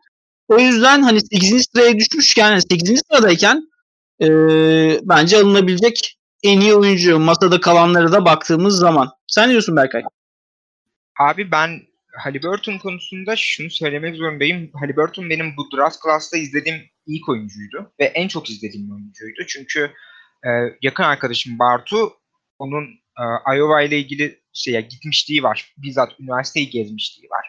O 0.48 0.58
yüzden 0.58 1.02
hani 1.02 1.20
8. 1.20 1.64
sıraya 1.72 1.98
düşmüşken, 1.98 2.50
yani 2.50 2.62
8. 2.70 3.02
sıradayken 3.10 3.68
e, 4.22 4.28
bence 5.02 5.36
alınabilecek 5.36 6.18
en 6.42 6.60
iyi 6.60 6.74
oyuncu 6.74 7.18
masada 7.18 7.60
kalanlara 7.60 8.12
da 8.12 8.24
baktığımız 8.24 8.78
zaman. 8.78 9.10
Sen 9.26 9.48
ne 9.48 9.50
diyorsun 9.52 9.76
Berkay? 9.76 10.02
Abi 11.20 11.50
ben 11.50 11.82
Halliburton 12.18 12.78
konusunda 12.78 13.36
şunu 13.36 13.70
söylemek 13.70 14.16
zorundayım. 14.16 14.70
Halliburton 14.80 15.30
benim 15.30 15.56
bu 15.56 15.76
draft 15.76 16.02
class'ta 16.02 16.38
izlediğim 16.38 16.82
ilk 17.06 17.28
oyuncuydu 17.28 17.92
ve 18.00 18.04
en 18.04 18.28
çok 18.28 18.50
izlediğim 18.50 18.92
oyuncuydu. 18.92 19.46
Çünkü 19.48 19.92
e, 20.46 20.50
yakın 20.82 21.02
arkadaşım 21.02 21.58
Bartu 21.58 22.12
onun 22.58 22.84
e, 23.18 23.56
Iowa 23.56 23.82
ile 23.82 23.98
ilgili 23.98 24.42
şeye 24.52 24.80
gitmişliği 24.80 25.42
var. 25.42 25.74
Bizzat 25.76 26.20
üniversiteyi 26.20 26.70
gezmişliği 26.70 27.30
var. 27.30 27.46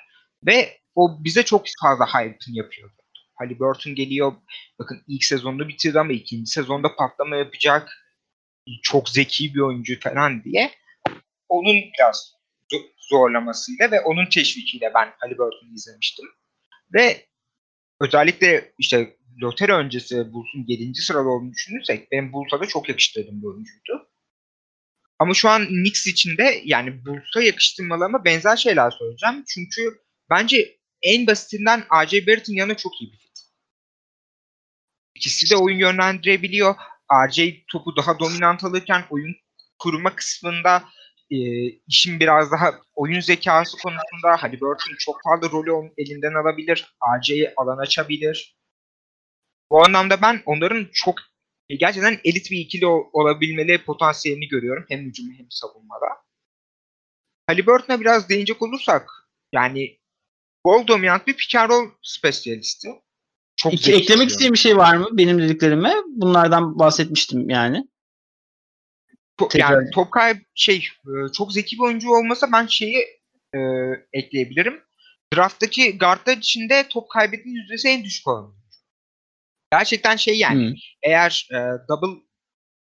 Ve 0.48 0.78
o 0.96 1.24
bize 1.24 1.44
çok 1.44 1.66
fazla 1.82 2.06
hype'ını 2.06 2.58
yapıyordu. 2.58 2.94
Halliburton 3.36 3.96
geliyor. 3.96 4.34
Bakın 4.80 5.04
ilk 5.08 5.24
sezonda 5.24 5.68
bitirdi 5.68 6.00
ama 6.00 6.14
ikinci 6.14 6.52
sezonda 6.52 6.96
patlama 6.96 7.36
yapacak. 7.36 8.02
Çok 8.82 9.10
zeki 9.10 9.53
bir 9.53 9.60
oyuncu 9.60 10.00
falan 10.00 10.43
diye. 10.43 10.72
Onun 11.50 11.75
biraz 11.75 12.34
zorlamasıyla 12.98 13.91
ve 13.91 14.01
onun 14.01 14.25
teşvikiyle 14.25 14.91
ben 14.96 15.13
Halliburton'u 15.20 15.74
izlemiştim. 15.74 16.25
Ve 16.93 17.27
özellikle 18.01 18.74
işte 18.77 19.17
Loteri 19.41 19.74
öncesi 19.74 20.34
Bulls'un 20.34 20.65
7. 20.67 20.96
sırada 20.96 21.29
olduğunu 21.29 21.51
düşünürsek 21.51 22.12
ben 22.12 22.34
Bulls'a 22.34 22.60
da 22.60 22.65
çok 22.65 22.89
yakıştırdığım 22.89 23.41
bir 23.41 23.48
oyuncuydu. 23.48 24.10
Ama 25.20 25.34
şu 25.34 25.50
an 25.50 25.65
Knicks 25.65 26.08
içinde 26.08 26.62
yani 26.65 27.05
Bulls'a 27.05 27.41
yakıştırmalarıma 27.41 28.25
benzer 28.25 28.55
şeyler 28.55 28.91
söyleyeceğim. 28.91 29.43
Çünkü 29.48 30.01
bence 30.29 30.77
en 31.01 31.27
basitinden 31.27 31.84
R.J. 32.01 32.27
Barrett'ın 32.27 32.53
yanına 32.53 32.77
çok 32.77 33.01
iyi 33.01 33.12
bir 33.12 33.17
fit. 33.17 33.39
İkisi 35.15 35.50
de 35.50 35.58
oyun 35.58 35.77
yönlendirebiliyor. 35.77 36.75
R.J. 37.27 37.63
topu 37.67 37.96
daha 37.96 38.20
dominant 38.20 38.63
alırken 38.63 39.03
oyun 39.10 39.36
kurma 39.79 40.15
kısmında 40.15 40.84
e, 41.32 41.38
işin 41.88 42.20
biraz 42.20 42.51
daha 42.51 42.72
oyun 42.96 43.20
zekası 43.20 43.77
konusunda 43.77 44.38
Halliburton 44.43 44.96
çok 45.00 45.22
fazla 45.24 45.58
rolü 45.58 45.91
elinden 45.98 46.34
alabilir. 46.34 46.96
R.J.'yi 47.15 47.53
alan 47.58 47.77
açabilir. 47.77 48.58
Bu 49.72 49.86
anlamda 49.86 50.22
ben 50.22 50.41
onların 50.46 50.88
çok 50.93 51.15
gerçekten 51.70 52.20
elit 52.24 52.51
bir 52.51 52.60
ikili 52.60 52.86
olabilmeli 52.86 53.84
potansiyelini 53.84 54.48
görüyorum. 54.48 54.86
Hem 54.89 55.00
hücum 55.00 55.34
hem 55.38 55.48
savunmada. 55.50 56.08
Halliburton'a 57.48 58.00
biraz 58.00 58.29
değinecek 58.29 58.62
olursak 58.62 59.10
yani 59.53 60.00
gol 60.65 60.88
dominant 60.88 61.27
bir 61.27 61.38
pick 61.38 61.55
and 61.55 61.70
roll 61.70 61.89
spesyalisti. 62.01 62.89
Çok 63.63 63.74
İki, 63.74 63.93
eklemek 63.93 64.29
istediğim 64.29 64.53
bir 64.53 64.58
şey 64.60 64.77
var 64.77 64.96
mı 64.96 65.08
benim 65.12 65.41
dediklerime? 65.41 65.93
Bunlardan 66.08 66.79
bahsetmiştim 66.79 67.50
yani. 67.50 67.88
To, 69.38 69.50
yani 69.53 69.91
top 69.91 70.12
kayb 70.12 70.38
şey 70.55 70.88
e, 71.05 71.32
çok 71.34 71.53
zeki 71.53 71.75
bir 71.75 71.82
oyuncu 71.82 72.10
olmasa 72.10 72.51
ben 72.51 72.67
şeyi 72.67 72.98
e, 73.55 73.60
ekleyebilirim. 74.13 74.84
Draft'taki 75.36 75.98
guardlar 75.98 76.38
içinde 76.38 76.88
top 76.89 77.10
kaybetme 77.10 77.51
yüzdesi 77.51 77.88
en 77.88 78.03
düşük 78.03 78.27
olan. 78.27 78.55
Gerçekten 79.72 80.15
şey 80.15 80.39
yani 80.39 80.70
hmm. 80.70 80.75
eğer 81.03 81.48
e, 81.51 81.58
double 81.89 82.22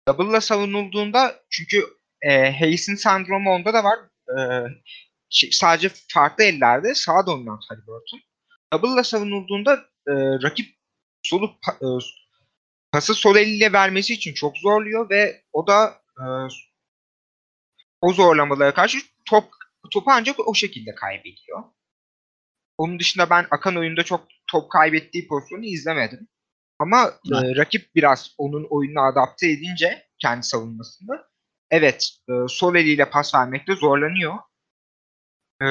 double'la 0.08 0.40
savunulduğunda 0.40 1.34
çünkü 1.50 1.84
e, 2.22 2.58
Hayes'in 2.58 2.94
sendromu 2.94 3.50
onda 3.50 3.74
da 3.74 3.84
var. 3.84 3.98
E, 4.38 4.38
şey, 5.30 5.50
sadece 5.52 5.90
farklı 6.08 6.44
ellerde 6.44 6.94
sağ 6.94 7.26
dominant 7.26 7.64
Halliburton. 7.68 8.20
Double'la 8.72 9.04
savunulduğunda 9.04 9.93
e, 10.08 10.12
rakip 10.42 10.76
solu 11.22 11.50
e, 11.68 11.86
pası 12.92 13.14
sol 13.14 13.36
eliyle 13.36 13.72
vermesi 13.72 14.12
için 14.12 14.34
çok 14.34 14.56
zorluyor 14.56 15.10
ve 15.10 15.42
o 15.52 15.66
da 15.66 16.02
e, 16.18 16.24
o 18.00 18.12
zorlamalara 18.12 18.74
karşı 18.74 18.98
top 19.28 19.44
topu 19.92 20.10
ancak 20.10 20.48
o 20.48 20.54
şekilde 20.54 20.94
kaybediyor. 20.94 21.64
Onun 22.78 22.98
dışında 22.98 23.30
ben 23.30 23.46
akan 23.50 23.76
oyunda 23.76 24.02
çok 24.02 24.28
top 24.50 24.70
kaybettiği 24.70 25.28
pozisyonu 25.28 25.64
izlemedim. 25.64 26.28
Ama 26.78 27.06
e, 27.06 27.56
rakip 27.56 27.94
biraz 27.94 28.34
onun 28.38 28.66
oyununa 28.70 29.06
adapte 29.06 29.50
edince 29.50 30.08
kendi 30.18 30.46
savunmasında 30.46 31.28
evet 31.70 32.10
e, 32.28 32.32
sol 32.48 32.74
eliyle 32.74 33.10
pas 33.10 33.34
vermekte 33.34 33.76
zorlanıyor. 33.76 34.34
E, 35.62 35.66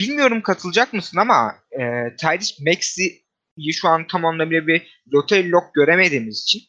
bilmiyorum 0.00 0.42
katılacak 0.42 0.92
mısın 0.92 1.18
ama 1.18 1.54
e, 1.72 1.80
Tyrese 2.16 2.64
Maxey'i 2.64 3.72
şu 3.72 3.88
an 3.88 4.06
tam 4.06 4.24
anlamıyla 4.24 4.66
bir 4.66 5.02
lottery 5.14 5.50
lock 5.50 5.74
göremediğimiz 5.74 6.42
için 6.42 6.62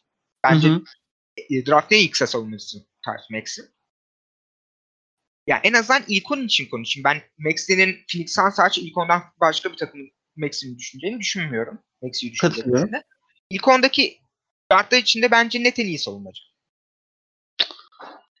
bence 0.44 0.68
hı 0.68 0.72
hı. 0.72 0.84
E, 1.50 1.66
draft'ta 1.66 1.96
ilk 1.96 2.12
kısa 2.12 2.26
savunması 2.26 2.78
Tyrese 3.04 3.26
Maxey. 3.30 3.64
Yani 5.46 5.60
en 5.64 5.72
azından 5.72 6.02
ilk 6.08 6.30
onun 6.30 6.46
için 6.46 6.66
konuşayım. 6.66 7.04
Ben 7.04 7.22
Maxey'nin 7.38 7.96
Phoenix 8.12 8.34
Suns 8.34 8.54
sadece 8.54 8.80
ilk 8.80 8.98
ondan 8.98 9.22
başka 9.40 9.72
bir 9.72 9.76
takım 9.76 10.00
Maxey'in 10.36 10.78
düşüneceğini 10.78 11.20
düşünmüyorum. 11.20 11.78
Maxey'i 12.02 12.32
düşündüğümde. 12.32 13.02
İlk 13.50 13.68
ondaki 13.68 14.18
guardlar 14.70 14.98
içinde 14.98 15.30
bence 15.30 15.62
net 15.62 15.78
en 15.78 15.86
iyi 15.86 15.98
savunmacı. 15.98 16.42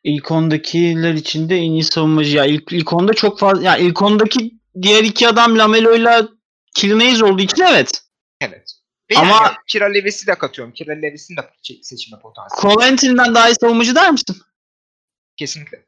İlk 0.04 0.30
ondakiler 0.30 1.14
içinde 1.14 1.56
en 1.56 1.70
iyi 1.70 1.84
savunmacı. 1.84 2.36
Ya 2.36 2.44
ilk, 2.44 2.72
ilk 2.72 2.92
onda 2.92 3.14
çok 3.14 3.38
fazla 3.38 3.62
ya 3.62 3.76
ilk 3.76 4.02
ondaki 4.02 4.61
diğer 4.82 5.04
iki 5.04 5.28
adam 5.28 5.58
Lamelo'yla 5.58 6.28
Kilnays 6.74 7.22
olduğu 7.22 7.42
için 7.42 7.62
evet. 7.62 8.02
Evet. 8.40 8.72
Ve 9.10 9.16
Ama 9.16 9.34
yani 9.34 9.56
Kira 9.66 9.86
Levis'i 9.86 10.26
de 10.26 10.34
katıyorum. 10.34 10.74
Kira 10.74 10.92
Levis'in 10.92 11.36
de 11.36 11.40
seçime 11.82 12.20
potansiyeli. 12.20 12.74
Colantin'den 12.74 13.34
daha 13.34 13.48
iyi 13.48 13.54
savunmacı 13.54 13.94
der 13.94 14.10
misin? 14.10 14.36
Kesinlikle. 15.36 15.86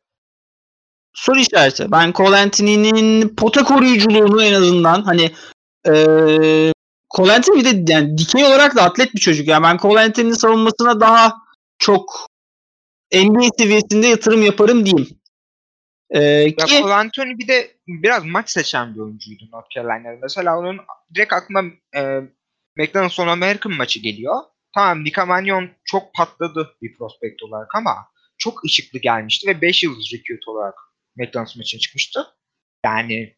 Soru 1.14 1.38
işareti. 1.38 1.92
Ben 1.92 2.12
Colantin'in 2.12 3.28
pota 3.36 3.64
koruyuculuğunu 3.64 4.44
en 4.44 4.52
azından 4.52 5.02
hani 5.02 5.30
ee, 5.88 6.72
Colantin 7.16 7.54
bir 7.54 7.64
de 7.64 7.92
yani 7.92 8.18
dikey 8.18 8.44
olarak 8.44 8.76
da 8.76 8.82
atlet 8.82 9.14
bir 9.14 9.20
çocuk. 9.20 9.48
Yani 9.48 9.62
ben 9.62 9.78
Colantin'in 9.78 10.32
savunmasına 10.32 11.00
daha 11.00 11.34
çok 11.78 12.26
NBA 13.12 13.48
seviyesinde 13.58 14.06
yatırım 14.06 14.42
yaparım 14.42 14.86
diyeyim. 14.86 15.18
Ee, 16.14 16.20
ya 16.22 16.66
ki... 16.66 16.82
Cole 17.16 17.38
bir 17.38 17.48
de 17.48 17.76
biraz 17.86 18.24
maç 18.24 18.50
seçen 18.50 18.94
bir 18.94 19.00
oyuncuydu 19.00 19.44
North 19.52 19.70
Carolina'da. 19.74 20.18
Mesela 20.22 20.58
onun 20.58 20.80
direkt 21.14 21.32
aklıma 21.32 21.62
e, 21.96 22.20
McDonald's 22.76 23.14
son 23.14 23.28
American 23.28 23.72
maçı 23.72 24.00
geliyor. 24.00 24.34
Tamam 24.74 25.00
Mika 25.00 25.26
Mannion 25.26 25.70
çok 25.84 26.14
patladı 26.14 26.76
bir 26.82 26.94
prospekt 26.94 27.42
olarak 27.42 27.74
ama 27.74 27.94
çok 28.38 28.64
ışıklı 28.64 28.98
gelmişti 28.98 29.48
ve 29.48 29.60
5 29.60 29.82
yıldız 29.82 30.12
recruit 30.12 30.48
olarak 30.48 30.74
McDonald's 31.16 31.56
maçına 31.56 31.80
çıkmıştı. 31.80 32.26
Yani 32.84 33.36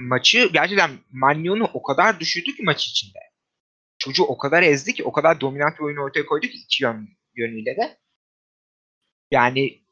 maçı 0.00 0.50
gerçekten 0.52 0.90
Magnon'u 1.10 1.70
o 1.74 1.82
kadar 1.82 2.20
düşürdü 2.20 2.56
ki 2.56 2.62
maç 2.62 2.86
içinde. 2.86 3.18
Çocuğu 3.98 4.24
o 4.24 4.38
kadar 4.38 4.62
ezdi 4.62 4.94
ki, 4.94 5.04
o 5.04 5.12
kadar 5.12 5.40
dominant 5.40 5.78
bir 5.78 5.84
oyun 5.84 5.96
ortaya 5.96 6.26
koydu 6.26 6.46
ki 6.46 6.58
iki 6.58 6.84
yön, 6.84 7.08
yönüyle 7.34 7.76
de. 7.76 7.98
Yani 9.30 9.85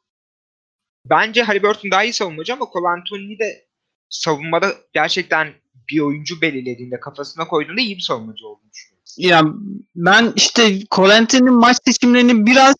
bence 1.11 1.42
Halliburton 1.42 1.90
daha 1.90 2.04
iyi 2.04 2.12
savunmacı 2.12 2.52
ama 2.52 2.66
Cole 2.73 2.88
Anthony 2.88 3.38
de 3.38 3.64
savunmada 4.08 4.73
gerçekten 4.92 5.49
bir 5.90 6.00
oyuncu 6.00 6.40
belirlediğinde 6.40 7.00
kafasına 7.00 7.46
koyduğunda 7.49 7.80
iyi 7.80 7.96
bir 7.96 8.02
savunmacı 8.02 8.46
olduğunu 8.46 8.70
düşünüyorum. 8.73 8.94
Ya 9.16 9.42
ben 9.96 10.32
işte 10.37 10.80
Cole 10.90 11.14
Anthony'nin 11.14 11.54
maç 11.54 11.76
seçimlerini 11.84 12.46
biraz 12.46 12.76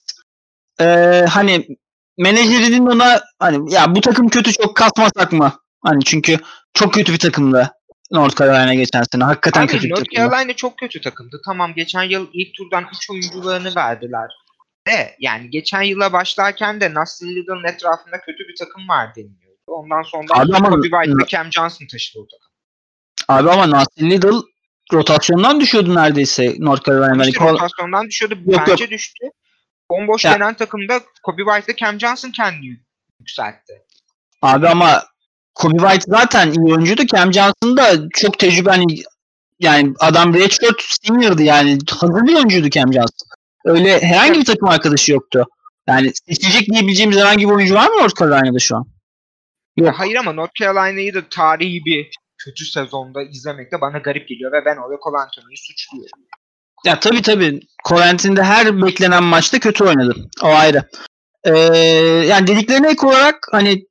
e, 0.81 0.85
hani 1.29 1.67
menajerinin 2.19 2.87
ona 2.87 3.21
hani 3.39 3.75
ya 3.75 3.95
bu 3.95 4.01
takım 4.01 4.29
kötü 4.29 4.53
çok 4.53 4.77
kasmasak 4.77 5.33
mı? 5.33 5.53
Hani 5.81 6.05
çünkü 6.05 6.39
çok 6.75 6.95
kötü 6.95 7.13
bir 7.13 7.19
takımdı 7.19 7.71
North 8.11 8.37
Carolina 8.37 8.75
geçen 8.75 9.03
sene. 9.13 9.25
Hakikaten 9.25 9.63
Abi, 9.63 9.69
kötü 9.69 9.89
North 9.89 10.01
bir 10.01 10.05
takımdı. 10.05 10.31
Carolina 10.35 10.57
çok 10.57 10.79
kötü 10.79 11.01
takımdı. 11.01 11.41
Tamam 11.45 11.75
geçen 11.75 12.03
yıl 12.03 12.27
ilk 12.33 12.55
turdan 12.55 12.85
3 12.97 13.11
oyuncularını 13.11 13.75
verdiler. 13.77 14.31
De 14.87 15.17
yani 15.19 15.51
geçen 15.51 15.83
yıla 15.83 16.13
başlarken 16.13 16.81
de 16.81 16.95
Nasty 16.95 17.25
Little'ın 17.25 17.65
etrafında 17.65 18.21
kötü 18.21 18.49
bir 18.49 18.55
takım 18.59 18.89
var 18.89 19.15
deniliyordu. 19.15 19.61
Ondan 19.67 20.03
sonra 20.03 20.27
Abi 20.31 20.57
ama, 20.57 20.71
Kobe 20.71 20.89
White 20.89 21.13
ve 21.23 21.27
Cam 21.29 21.53
Johnson 21.53 21.87
taşıdı 21.87 22.19
o 22.21 22.27
takım. 22.27 22.55
Abi 23.29 23.51
ama 23.51 23.71
Nasty 23.71 24.11
Little 24.11 24.39
rotasyondan 24.93 25.61
düşüyordu 25.61 25.95
neredeyse 25.95 26.55
North 26.59 26.87
Carolina. 26.87 27.27
İşte 27.27 27.45
rotasyondan 27.45 28.09
düşüyordu. 28.09 28.35
Yok, 28.47 28.65
Bence 28.69 28.91
düştü. 28.91 29.27
Bomboş 29.91 30.25
Ya. 30.25 30.35
denen 30.35 30.55
takımda 30.55 31.01
Kobe 31.23 31.43
White 31.43 31.73
ile 31.73 31.77
Cam 31.77 32.01
Johnson 32.01 32.31
kendini 32.31 32.79
yükseltti. 33.21 33.83
Abi 34.43 34.69
ama 34.69 35.03
Kobe 35.55 35.79
White 35.79 36.05
zaten 36.09 36.53
iyi 36.53 36.75
oyuncuydu. 36.75 37.07
Cam 37.07 37.33
Johnson 37.33 37.77
da 37.77 38.09
çok 38.15 38.39
tecrübeli. 38.39 39.03
Yani 39.61 39.95
adam 39.99 40.35
redshirt 40.35 40.83
senior'dı 40.83 41.43
yani. 41.43 41.79
Hazır 41.91 42.23
bir 42.23 42.35
oyuncuydu 42.35 42.71
Cam 42.71 42.93
Johnson. 42.93 43.29
Öyle 43.65 44.03
herhangi 44.03 44.41
bir 44.41 44.45
takım 44.45 44.69
arkadaşı 44.69 45.13
yoktu. 45.13 45.47
Yani 45.89 46.13
seçilecek 46.29 46.69
diyebileceğimiz 46.69 47.17
herhangi 47.17 47.49
bir 47.49 47.53
oyuncu 47.53 47.75
var 47.75 47.89
mı 47.89 48.03
North 48.03 48.21
Carolina'da 48.21 48.59
şu 48.59 48.77
an? 48.77 48.87
Yok. 49.77 49.95
Hayır 49.97 50.15
ama 50.15 50.33
North 50.33 50.55
Carolina'yı 50.55 51.15
da 51.15 51.29
tarihi 51.29 51.85
bir 51.85 52.11
kötü 52.39 52.65
sezonda 52.65 53.23
izlemek 53.23 53.73
de 53.73 53.81
bana 53.81 53.99
garip 53.99 54.29
geliyor 54.29 54.53
ve 54.53 54.65
ben 54.65 54.77
orada 54.77 55.01
Cole 55.05 55.17
Anthony'yi 55.17 55.57
suçluyorum. 55.57 56.19
Ya 56.85 57.01
tabii 57.01 57.23
tabii. 57.23 57.61
Corentin'de 57.89 58.43
her 58.43 58.83
beklenen 58.83 59.25
maçta 59.25 59.59
kötü 59.59 59.85
oynadı. 59.85 60.15
O 60.43 60.47
ayrı. 60.47 60.83
Ee, 61.45 61.59
yani 62.29 62.47
dediklerine 62.47 62.91
ek 62.91 63.07
olarak 63.07 63.47
hani 63.53 63.87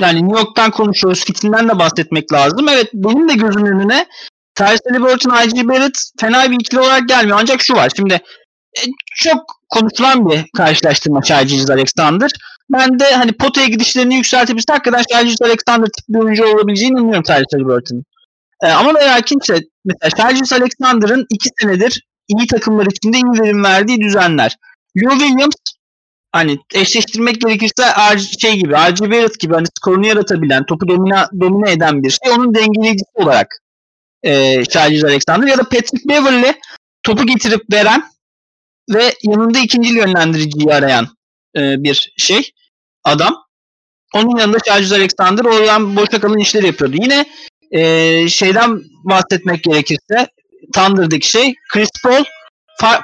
yani 0.00 0.22
New 0.22 0.38
York'tan 0.40 0.70
konuşuyoruz. 0.70 1.24
Fitinden 1.24 1.68
de 1.68 1.78
bahsetmek 1.78 2.32
lazım. 2.32 2.68
Evet 2.68 2.90
benim 2.94 3.28
de 3.28 3.34
gözümün 3.34 3.72
önüne 3.72 4.06
Tyrese 4.54 4.90
Halliburton, 4.90 5.44
I.G. 5.44 5.68
Barrett 5.68 5.98
fena 6.20 6.50
bir 6.50 6.54
ikili 6.54 6.80
olarak 6.80 7.08
gelmiyor. 7.08 7.38
Ancak 7.40 7.62
şu 7.62 7.74
var. 7.74 7.90
Şimdi 7.96 8.20
çok 9.16 9.60
konuşulan 9.68 10.30
bir 10.30 10.44
karşılaştırma 10.56 11.22
Shai 11.22 11.46
Alexander. 11.70 12.30
Ben 12.70 12.98
de 12.98 13.14
hani 13.14 13.32
potaya 13.32 13.66
gidişlerini 13.66 14.14
yükseltebilirse 14.14 14.72
hakikaten 14.72 15.04
Shai 15.12 15.34
Alexander 15.42 15.86
tipi 15.86 16.12
bir 16.12 16.18
oyuncu 16.18 16.44
olabileceğine 16.44 16.98
inanıyorum 16.98 17.22
Tyrese 17.22 17.46
Halliburton'un. 17.52 18.04
Ee, 18.62 18.66
ama 18.66 18.94
ve 18.94 19.04
lakinse 19.04 19.60
mesela 19.84 20.34
Shai 20.46 20.60
Alexander'ın 20.60 21.26
iki 21.30 21.48
senedir 21.60 22.06
iyi 22.28 22.46
takımlar 22.46 22.86
içinde 22.86 23.16
iyi 23.16 23.42
verim 23.42 23.64
verdiği 23.64 24.00
düzenler. 24.00 24.56
Lou 24.96 25.18
Williams 25.18 25.54
hani 26.32 26.58
eşleştirmek 26.74 27.40
gerekirse 27.40 27.82
şey 28.40 28.56
gibi, 28.56 28.72
R.J. 28.72 29.10
Barrett 29.10 29.40
gibi 29.40 29.54
hani 29.54 29.66
skorunu 29.78 30.06
yaratabilen, 30.06 30.66
topu 30.66 30.88
domine, 30.88 31.26
domine 31.40 31.72
eden 31.72 32.02
bir 32.02 32.10
şey. 32.10 32.32
Onun 32.32 32.54
dengeleyicisi 32.54 33.10
olarak 33.14 33.48
e, 34.22 34.64
Shai 34.64 35.02
Alexander 35.04 35.46
ya 35.46 35.58
da 35.58 35.62
Patrick 35.62 36.08
Beverly 36.08 36.52
topu 37.02 37.26
getirip 37.26 37.60
veren 37.72 38.04
ve 38.94 39.14
yanında 39.22 39.58
ikinci 39.58 39.94
yönlendiriciyi 39.94 40.74
arayan 40.74 41.08
e, 41.56 41.82
bir 41.82 42.12
şey 42.16 42.50
adam. 43.04 43.36
Onun 44.14 44.38
yanında 44.38 44.58
Shai 44.66 44.94
Alexander 44.94 45.44
oradan 45.44 45.96
boşa 45.96 46.20
kalan 46.20 46.38
işleri 46.38 46.66
yapıyordu. 46.66 46.96
Yine 47.00 47.24
e, 47.70 48.28
şeyden 48.28 48.80
bahsetmek 49.04 49.64
gerekirse 49.64 50.28
Thunder'daki 50.74 51.30
şey 51.30 51.54
Chris 51.72 51.90
Paul 52.02 52.24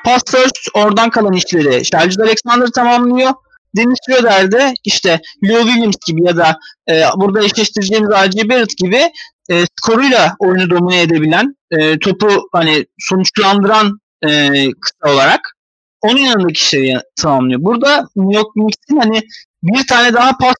pass 0.04 0.22
first 0.30 0.68
oradan 0.74 1.10
kalan 1.10 1.32
işleri 1.32 1.84
Shai 1.84 2.08
Alexander 2.22 2.66
tamamlıyor. 2.66 3.32
Dennis 3.76 3.98
Schroeder 4.06 4.52
de 4.52 4.74
işte 4.84 5.20
Lou 5.44 5.66
Williams 5.66 5.96
gibi 6.06 6.24
ya 6.24 6.36
da 6.36 6.58
e, 6.88 7.02
burada 7.16 7.44
eşleştireceğimiz 7.44 8.10
R.J. 8.10 8.48
Barrett 8.48 8.76
gibi 8.76 9.10
e, 9.50 9.64
skoruyla 9.78 10.36
oyunu 10.38 10.70
domine 10.70 11.00
edebilen, 11.00 11.56
e, 11.70 11.98
topu 11.98 12.48
hani 12.52 12.86
sonuçlandıran 12.98 14.00
e, 14.26 14.50
kısa 14.80 15.14
olarak 15.14 15.56
onun 16.02 16.18
yanındaki 16.18 16.52
işleri 16.52 16.98
tamamlıyor. 17.16 17.62
Burada 17.62 18.08
New 18.16 18.38
York 18.38 18.52
Knicks'in 18.52 18.96
hani 18.96 19.22
bir 19.62 19.86
tane 19.86 20.14
daha 20.14 20.38
pass 20.38 20.54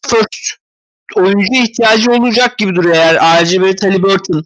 oyuncuya 1.17 1.63
ihtiyacı 1.63 2.11
olacak 2.11 2.59
gibi 2.59 2.75
duruyor 2.75 2.95
eğer 2.95 3.15
R.J. 3.15 3.61
Barrett, 3.61 3.83
Halliburton 3.83 4.45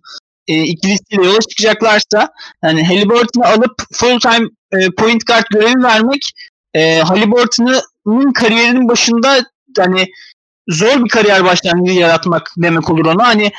e, 0.48 0.62
ikilisiyle 0.62 1.26
yola 1.26 1.40
çıkacaklarsa 1.40 2.28
yani 2.64 2.86
Halliburton'u 2.86 3.46
alıp 3.46 3.82
full 3.92 4.20
time 4.20 4.48
e, 4.72 4.90
point 4.90 5.26
guard 5.26 5.44
görevi 5.50 5.82
vermek 5.82 6.32
e, 6.74 6.98
Halliburton'un 6.98 8.32
kariyerinin 8.32 8.88
başında 8.88 9.44
hani 9.78 10.06
zor 10.68 11.04
bir 11.04 11.08
kariyer 11.08 11.44
başlangıcı 11.44 11.98
yaratmak 11.98 12.52
demek 12.56 12.90
olur 12.90 13.06
ona. 13.06 13.26
Hani 13.26 13.52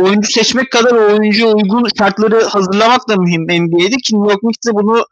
oyuncu 0.00 0.32
seçmek 0.32 0.72
kadar 0.72 0.92
o 0.92 1.12
oyuncuya 1.12 1.46
uygun 1.46 1.88
şartları 1.98 2.44
hazırlamak 2.44 3.08
da 3.08 3.16
mühim 3.16 3.42
NBA'de 3.42 3.96
ki 3.96 4.14
New 4.16 4.32
York 4.32 4.40
Knicks 4.40 4.66
bunu 4.72 5.06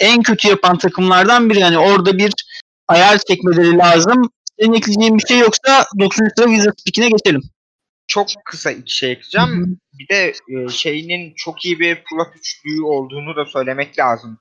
en 0.00 0.22
kötü 0.22 0.48
yapan 0.48 0.78
takımlardan 0.78 1.50
biri. 1.50 1.58
Yani 1.58 1.78
orada 1.78 2.18
bir 2.18 2.32
ayar 2.88 3.18
çekmeleri 3.18 3.78
lazım. 3.78 4.30
Senin 4.60 4.72
ekleyeceğin 4.72 5.18
bir 5.18 5.26
şey 5.26 5.38
yoksa 5.38 5.84
90. 5.98 6.28
sıra 6.36 6.46
Wizards 6.46 6.84
pikine 6.84 7.08
geçelim. 7.08 7.42
Çok 8.06 8.26
kısa 8.44 8.70
iki 8.70 8.96
şey 8.96 9.12
ekleyeceğim. 9.12 9.80
Bir 9.92 10.08
de 10.08 10.32
e, 10.48 10.68
şeyinin 10.68 11.32
çok 11.36 11.64
iyi 11.64 11.80
bir 11.80 11.96
pull-up 11.96 12.38
üçlüğü 12.38 12.82
olduğunu 12.82 13.36
da 13.36 13.44
söylemek 13.44 13.98
lazım. 13.98 14.38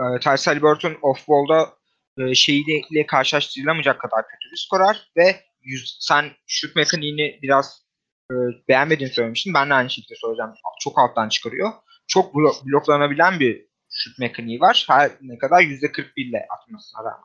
E, 0.00 0.20
Tyrese 0.20 0.50
Halliburton 0.50 0.96
off-ball'da 1.02 1.74
e, 2.18 2.34
şeyiyle 2.34 3.06
karşılaştırılamayacak 3.06 4.00
kadar 4.00 4.22
kötü 4.22 4.52
bir 4.52 4.56
skorer 4.56 5.10
ve 5.16 5.40
yüz, 5.62 5.96
sen 6.00 6.30
şut 6.46 6.76
mekaniğini 6.76 7.38
biraz 7.42 7.82
e, 8.30 8.34
beğenmediğini 8.68 9.12
söylemiştin. 9.12 9.54
Ben 9.54 9.70
de 9.70 9.74
aynı 9.74 9.90
şekilde 9.90 10.14
söyleyeceğim. 10.20 10.52
Çok 10.80 10.98
alttan 10.98 11.28
çıkarıyor. 11.28 11.72
Çok 12.06 12.34
blo- 12.34 12.72
bloklanabilen 12.72 13.40
bir 13.40 13.66
şut 13.94 14.18
mekaniği 14.18 14.60
var. 14.60 14.84
Her 14.88 15.10
ne 15.20 15.38
kadar 15.38 15.60
%41 15.62 16.12
ile 16.16 16.46
atmasına 16.50 17.00
rağmen. 17.04 17.24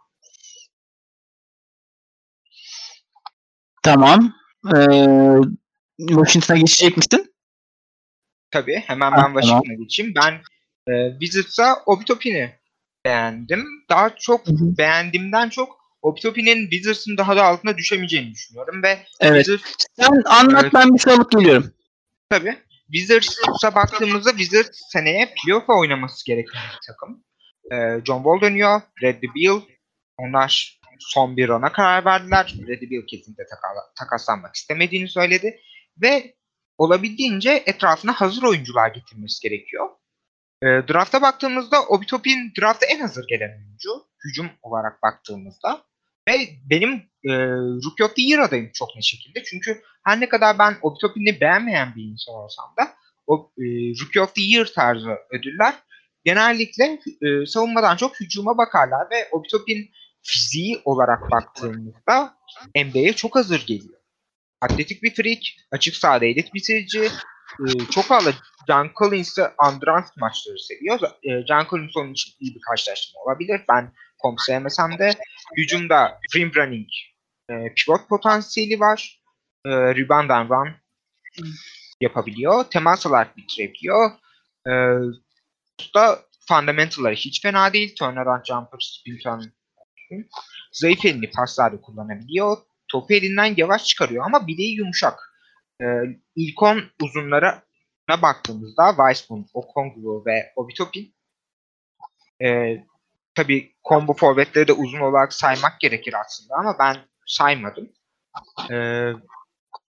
Tamam. 3.84 4.34
Ee, 4.76 5.42
Washington'a 6.08 6.58
geçecek 6.58 6.98
misin? 6.98 7.34
Tabii. 8.52 8.84
Hemen 8.88 9.12
ben 9.12 9.16
tamam. 9.22 9.34
Washington'a 9.42 9.74
geçeyim. 9.74 10.14
Ben 10.16 10.42
e, 10.94 11.12
Wizards'a 11.20 11.84
Obi 11.86 12.06
Toppin'i 12.06 12.60
beğendim. 13.06 13.66
Daha 13.90 14.16
çok 14.16 14.48
Hı 14.48 14.52
hı. 14.52 14.78
beğendiğimden 14.78 15.50
çok 15.50 15.80
Obi 16.02 16.22
Toppin'in 16.22 16.70
Wizards'ın 16.70 17.18
daha 17.18 17.36
da 17.36 17.44
altına 17.44 17.78
düşemeyeceğini 17.78 18.32
düşünüyorum 18.32 18.84
ve 18.84 19.06
Evet. 19.20 19.46
Wizards 19.46 19.86
Sen 20.00 20.22
anlat 20.26 20.64
Evet. 20.64 20.74
ben 20.74 20.94
bir 20.94 21.00
şey 21.00 21.14
alıp 21.14 21.32
geliyorum. 21.32 21.74
tabii 22.30 22.58
Wizards'a 22.92 23.76
baktığımızda 23.76 24.30
Wizards 24.30 24.80
seneye 24.92 25.34
playoff'a 25.44 25.74
oynaması 25.74 26.26
gereken 26.26 26.62
bir 26.74 26.88
takım. 26.88 27.24
E, 27.72 28.06
John 28.06 28.24
Wall 28.24 28.42
dönüyor, 28.42 28.82
Bradley 29.02 29.30
Beal. 29.36 29.62
Onlar 30.18 30.80
son 31.00 31.38
bir 31.38 31.50
ona 31.50 31.72
karar 31.72 32.06
verdiler. 32.06 32.54
Bradley 32.60 32.92
Beal 32.92 33.08
kesinlikle 33.08 33.44
taka- 33.44 33.94
takaslanmak 34.00 34.56
istemediğini 34.56 35.08
söyledi. 35.08 35.60
Ve 36.02 36.36
olabildiğince 36.78 37.64
etrafına 37.66 38.14
hazır 38.14 38.44
oyuncular 38.44 38.90
getirmesi 38.90 39.50
gerekiyor. 39.50 39.90
E, 40.64 40.68
draft'a 40.68 41.22
baktığımızda 41.22 41.84
Obi 41.84 42.06
Toppin 42.06 42.54
draft'a 42.60 42.86
en 42.86 43.00
hazır 43.00 43.28
gelen 43.28 43.50
oyuncu. 43.50 43.90
Hücum 44.26 44.50
olarak 44.62 45.04
baktığımızda. 45.04 45.84
Ve 46.30 46.50
benim 46.70 46.94
e, 47.24 47.32
Rookie 47.86 48.06
of 48.06 48.16
the 48.16 48.22
Year 48.22 48.40
adayım 48.40 48.72
çok 48.74 48.96
ne 48.96 49.02
şekilde. 49.02 49.44
Çünkü 49.44 49.82
her 50.10 50.20
ne 50.20 50.30
kadar 50.30 50.60
ben 50.60 50.78
Obi 50.82 51.00
Toppin'i 51.02 51.42
beğenmeyen 51.42 51.96
bir 51.96 52.04
insan 52.04 52.36
olsam 52.36 52.66
da 52.80 52.94
o 53.28 53.52
e, 53.58 53.64
Rookie 54.02 54.22
of 54.22 54.36
the 54.36 54.42
Year 54.42 54.66
tarzı 54.76 55.18
ödüller 55.32 55.74
genellikle 56.26 57.00
e, 57.22 57.46
savunmadan 57.46 57.96
çok 57.96 58.20
hücuma 58.20 58.58
bakarlar 58.58 59.08
ve 59.12 59.28
Obi 59.32 59.48
Toppin 59.48 59.92
fiziği 60.24 60.82
olarak 60.86 61.32
baktığımızda 61.32 62.38
NBA'ye 62.76 63.14
çok 63.14 63.36
hazır 63.36 63.66
geliyor. 63.66 64.00
Atletik 64.62 65.04
bir 65.04 65.16
freak, 65.16 65.44
açık 65.72 65.96
sahada 65.96 66.26
elit 66.26 66.54
bitirici, 66.54 67.10
e, 67.60 67.66
çok 67.92 68.06
fazla 68.06 68.34
John 68.68 68.92
Collins'ı 69.00 69.52
undrafted 69.68 70.22
maçları 70.22 70.60
seviyor. 70.60 71.00
E, 71.24 71.46
John 71.48 71.66
Collins 71.70 71.98
onun 71.98 72.12
için 72.12 72.34
iyi 72.40 72.56
bir 72.56 72.62
karşılaşma 72.70 73.22
olabilir. 73.22 73.62
Ben 73.70 73.94
komp 74.20 74.42
sevmesem 74.42 75.00
de 75.00 75.14
hücumda 75.58 76.20
rim 76.36 76.52
running, 76.56 76.90
e, 77.50 77.54
pivot 77.76 78.10
potansiyeli 78.10 78.80
var. 78.80 79.19
E, 79.66 79.70
rebound 79.70 80.30
and 80.30 80.50
run 80.50 80.76
yapabiliyor. 82.02 82.64
Temas 82.64 83.06
alarak 83.06 83.38
bitirebiliyor. 83.38 84.12
E, 84.68 84.72
da 85.96 86.20
fundamental'ları 86.48 87.16
hiç 87.16 87.42
fena 87.42 87.74
değil. 87.74 87.96
Turnaround 87.96 88.46
jumper, 88.46 88.80
spin 88.80 89.18
turn. 89.18 89.42
Zayıf 90.72 91.06
elini 91.06 91.32
paslarda 91.32 91.82
kullanabiliyor. 91.82 92.58
Topu 92.88 93.14
elinden 93.14 93.54
yavaş 93.58 93.86
çıkarıyor 93.86 94.26
ama 94.26 94.48
bileği 94.48 94.76
yumuşak. 94.76 95.20
Ee, 95.82 95.86
ilk 96.36 96.64
10 96.64 96.84
uzunlara 97.02 97.64
baktığımızda 98.22 98.90
Weissman, 98.90 99.46
Okongwu 99.54 100.24
ve 100.26 100.54
Obi 100.56 100.74
Toppin 100.74 101.14
ee, 102.42 102.86
tabi 103.36 103.76
combo 103.90 104.14
forvetleri 104.14 104.68
de 104.68 104.74
uzun 104.74 105.00
olarak 105.00 105.34
saymak 105.34 105.80
gerekir 105.80 106.16
aslında 106.22 106.56
ama 106.56 106.80
ben 106.80 106.98
saymadım. 107.26 107.90
Ee, 108.72 109.12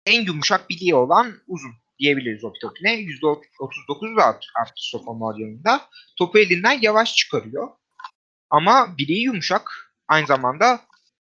en 0.09 0.25
yumuşak 0.25 0.69
bileği 0.69 0.95
olan 0.95 1.33
uzun 1.47 1.71
diyebiliriz 1.99 2.43
Obi 2.43 2.59
Toppin'e. 2.59 2.93
%39 2.93 4.17
da 4.17 4.23
arttı 4.55 4.73
sophomore 4.75 5.41
yılında. 5.41 5.81
Topu 6.17 6.39
elinden 6.39 6.79
yavaş 6.81 7.15
çıkarıyor. 7.15 7.67
Ama 8.49 8.97
bileği 8.97 9.23
yumuşak. 9.23 9.93
Aynı 10.07 10.27
zamanda 10.27 10.81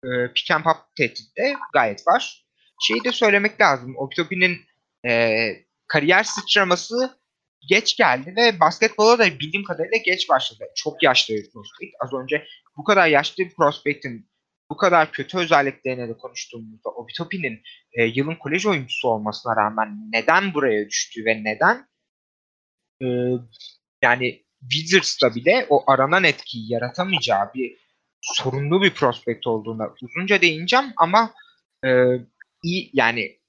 e, 0.04 0.08
pick 0.34 0.50
and 0.50 0.64
pop 0.64 0.76
tehdidi 0.96 1.36
de 1.36 1.56
gayet 1.72 2.06
var. 2.06 2.44
Şeyi 2.80 3.04
de 3.04 3.12
söylemek 3.12 3.60
lazım. 3.60 3.94
Obi 3.96 4.14
Toppin'in 4.14 4.60
e, 5.06 5.40
kariyer 5.86 6.24
sıçraması 6.24 7.20
geç 7.68 7.96
geldi 7.96 8.34
ve 8.36 8.60
basketbola 8.60 9.18
da 9.18 9.38
bildiğim 9.38 9.64
kadarıyla 9.64 9.98
geç 10.04 10.28
başladı. 10.28 10.64
Çok 10.74 11.02
yaşlı 11.02 11.34
bir 11.34 11.50
prospect. 11.50 11.94
Az 12.00 12.12
önce 12.12 12.46
bu 12.76 12.84
kadar 12.84 13.06
yaşlı 13.06 13.44
bir 13.44 13.54
prospect'in 13.54 14.30
bu 14.70 14.76
kadar 14.76 15.12
kötü 15.12 15.38
özelliklerine 15.38 16.08
de 16.08 16.16
konuştuğumuzda 16.16 16.90
Obitopi'nin 16.90 17.62
e, 17.92 18.04
yılın 18.04 18.34
kolej 18.34 18.66
oyuncusu 18.66 19.08
olmasına 19.08 19.56
rağmen 19.56 20.10
neden 20.12 20.54
buraya 20.54 20.88
düştü 20.88 21.24
ve 21.24 21.44
neden 21.44 21.88
e, 23.02 23.06
yani 24.02 24.44
Wizards'ta 24.60 25.34
bile 25.34 25.66
o 25.68 25.90
aranan 25.92 26.24
etkiyi 26.24 26.72
yaratamayacağı 26.72 27.54
bir 27.54 27.76
sorunlu 28.20 28.82
bir 28.82 28.94
prospekt 28.94 29.46
olduğuna 29.46 29.94
uzunca 30.02 30.40
değineceğim 30.40 30.92
ama 30.96 31.34
e, 31.84 31.90
iyi 32.64 32.90
yani 32.92 33.40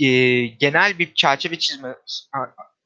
e, 0.00 0.06
genel 0.46 0.98
bir 0.98 1.14
çerçeve 1.14 1.58
çizme 1.58 1.96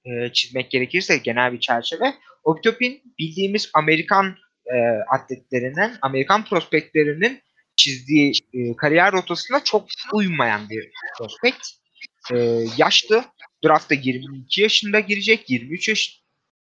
e, 0.04 0.32
çizmek 0.32 0.70
gerekirse 0.70 1.18
genel 1.18 1.52
bir 1.52 1.60
çerçeve 1.60 2.14
Obitopin 2.44 3.14
bildiğimiz 3.18 3.70
Amerikan 3.74 4.36
e, 4.66 4.76
atletlerinin, 5.14 5.92
Amerikan 6.02 6.44
prospektlerinin 6.44 7.42
çizdiği 7.76 8.32
e, 8.54 8.76
kariyer 8.76 9.12
rotasına 9.12 9.64
çok 9.64 9.86
uymayan 10.12 10.68
bir 10.70 10.90
prospekt. 11.18 11.66
E, 12.32 12.36
yaşlı. 12.76 13.24
Draftta 13.64 13.94
22 13.94 14.62
yaşında 14.62 15.00
girecek. 15.00 15.50
23 15.50 15.88
yaş 15.88 16.22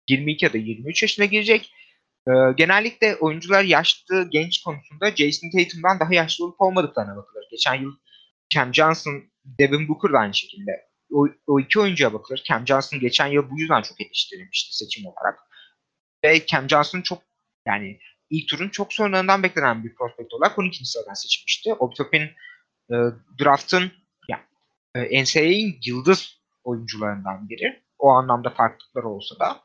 22 0.09 0.45
ya 0.45 0.53
da 0.53 0.59
23 0.59 1.03
yaşına 1.03 1.25
girecek. 1.25 1.73
E, 2.29 2.33
genellikle 2.57 3.17
oyuncular 3.17 3.65
yaşlı, 3.65 4.29
genç 4.31 4.63
konusunda 4.63 5.11
Jason 5.11 5.51
Tatum'dan 5.51 6.01
daha 6.01 6.15
yaşlı 6.15 6.45
olup 6.45 6.61
olmadıklarına 6.61 7.17
bakılır. 7.17 7.45
Geçen 7.51 7.75
yıl 7.75 7.93
Cam 8.51 8.75
Johnson, 8.75 9.25
Devin 9.45 9.89
Booker 9.89 10.13
da 10.13 10.19
aynı 10.19 10.35
şekilde. 10.35 10.71
O, 11.13 11.27
o 11.47 11.61
iki 11.61 11.81
oyuncuya 11.81 12.13
bakılır. 12.13 12.43
Cam 12.45 12.67
Johnson 12.67 13.01
geçen 13.01 13.27
yıl 13.27 13.51
bu 13.51 13.61
yüzden 13.61 13.83
çok 13.83 14.01
eleştirilmişti 14.01 14.77
seçim 14.77 15.07
olarak. 15.07 15.39
Ve 16.25 16.47
Cam 16.47 16.69
Johnson 16.69 17.01
çok 17.01 17.23
yani 17.67 17.99
ilk 18.31 18.49
turun 18.49 18.69
çok 18.69 18.93
sonralarından 18.93 19.43
beklenen 19.43 19.85
bir 19.85 19.95
prospekt 19.95 20.35
olarak 20.35 20.59
12. 20.59 20.85
sıradan 20.85 21.15
seçilmişti. 21.15 21.75
Obitopin 21.75 22.31
e, 22.91 22.95
draftın 23.41 23.93
yani, 24.29 24.43
e, 24.95 25.23
NCAA'in 25.23 25.79
yıldız 25.87 26.41
oyuncularından 26.65 27.49
biri. 27.49 27.83
O 27.99 28.09
anlamda 28.11 28.51
farklılıklar 28.51 29.03
olsa 29.03 29.39
da. 29.39 29.63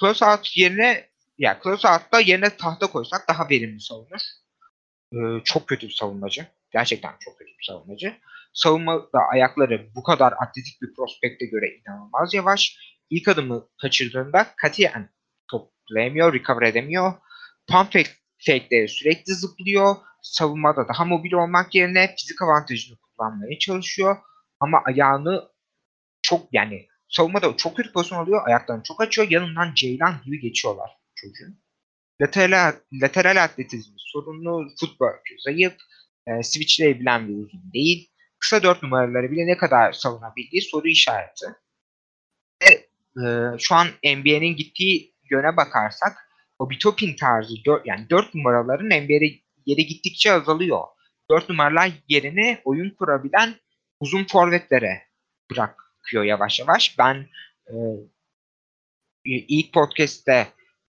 Closeout 0.00 0.56
yerine 0.56 1.08
yani 1.38 1.58
Closeout'ta 1.62 2.20
yerine 2.20 2.56
tahta 2.56 2.86
koysak 2.86 3.28
daha 3.28 3.48
verimli 3.50 3.80
savunur. 3.80 4.20
E, 5.12 5.18
çok 5.44 5.68
kötü 5.68 5.88
bir 5.88 5.92
savunmacı. 5.92 6.46
Gerçekten 6.72 7.12
çok 7.20 7.38
kötü 7.38 7.50
bir 7.50 7.64
savunmacı. 7.64 8.16
Savunmada 8.52 9.18
ayakları 9.32 9.88
bu 9.94 10.02
kadar 10.02 10.32
atletik 10.32 10.82
bir 10.82 10.94
prospekte 10.94 11.46
göre 11.46 11.66
inanılmaz 11.66 12.34
yavaş. 12.34 12.78
İlk 13.10 13.28
adımı 13.28 13.68
kaçırdığında 13.82 14.46
katiyen 14.56 15.10
toplayamıyor, 15.50 16.34
recover 16.34 16.66
edemiyor. 16.66 17.12
Pump 17.68 17.92
fake, 17.92 18.10
fake'leri 18.46 18.88
sürekli 18.88 19.34
zıplıyor. 19.34 19.96
Savunmada 20.22 20.88
daha 20.88 21.04
mobil 21.04 21.32
olmak 21.32 21.74
yerine 21.74 22.14
fizik 22.18 22.42
avantajını 22.42 22.98
kullanmaya 22.98 23.58
çalışıyor. 23.58 24.16
Ama 24.60 24.82
ayağını 24.86 25.48
çok 26.22 26.48
yani 26.52 26.86
savunmada 27.08 27.56
çok 27.56 27.76
kötü 27.76 27.92
pozisyon 27.92 28.18
alıyor. 28.18 28.46
Ayaklarını 28.46 28.82
çok 28.82 29.00
açıyor. 29.00 29.30
Yanından 29.30 29.74
Ceylan 29.74 30.14
gibi 30.24 30.40
geçiyorlar 30.40 30.90
çocuğun. 31.14 31.60
Lateral, 32.20 32.72
lateral 33.02 33.44
atletizmi 33.44 33.94
sorunlu. 33.98 34.68
Futbol 34.80 35.06
zayıf. 35.44 35.74
E, 36.26 36.42
switchleyebilen 36.42 37.28
bir 37.28 37.34
uzun 37.34 37.72
değil. 37.72 38.10
Kısa 38.38 38.62
dört 38.62 38.82
numaraları 38.82 39.30
bile 39.30 39.46
ne 39.46 39.56
kadar 39.56 39.92
savunabildiği 39.92 40.62
soru 40.62 40.88
işareti. 40.88 41.46
Ve 42.62 42.88
e, 43.22 43.24
şu 43.58 43.74
an 43.74 43.86
NBA'nin 44.04 44.56
gittiği 44.56 45.14
yöne 45.30 45.56
bakarsak 45.56 46.28
o 46.64 46.70
Bitopin 46.70 47.16
tarzı 47.16 47.54
yani 47.84 48.10
4 48.10 48.34
numaraların 48.34 48.86
NBA'de 48.86 49.40
yeri 49.66 49.86
gittikçe 49.86 50.32
azalıyor. 50.32 50.80
4 51.30 51.48
numaralar 51.48 51.92
yerini 52.08 52.58
oyun 52.64 52.90
kurabilen 52.90 53.54
uzun 54.00 54.24
forvetlere 54.24 55.02
bırakıyor 55.50 56.24
yavaş 56.24 56.60
yavaş. 56.60 56.98
Ben 56.98 57.26
e, 57.66 57.74
ilk 59.24 59.72
podcast'te 59.72 60.48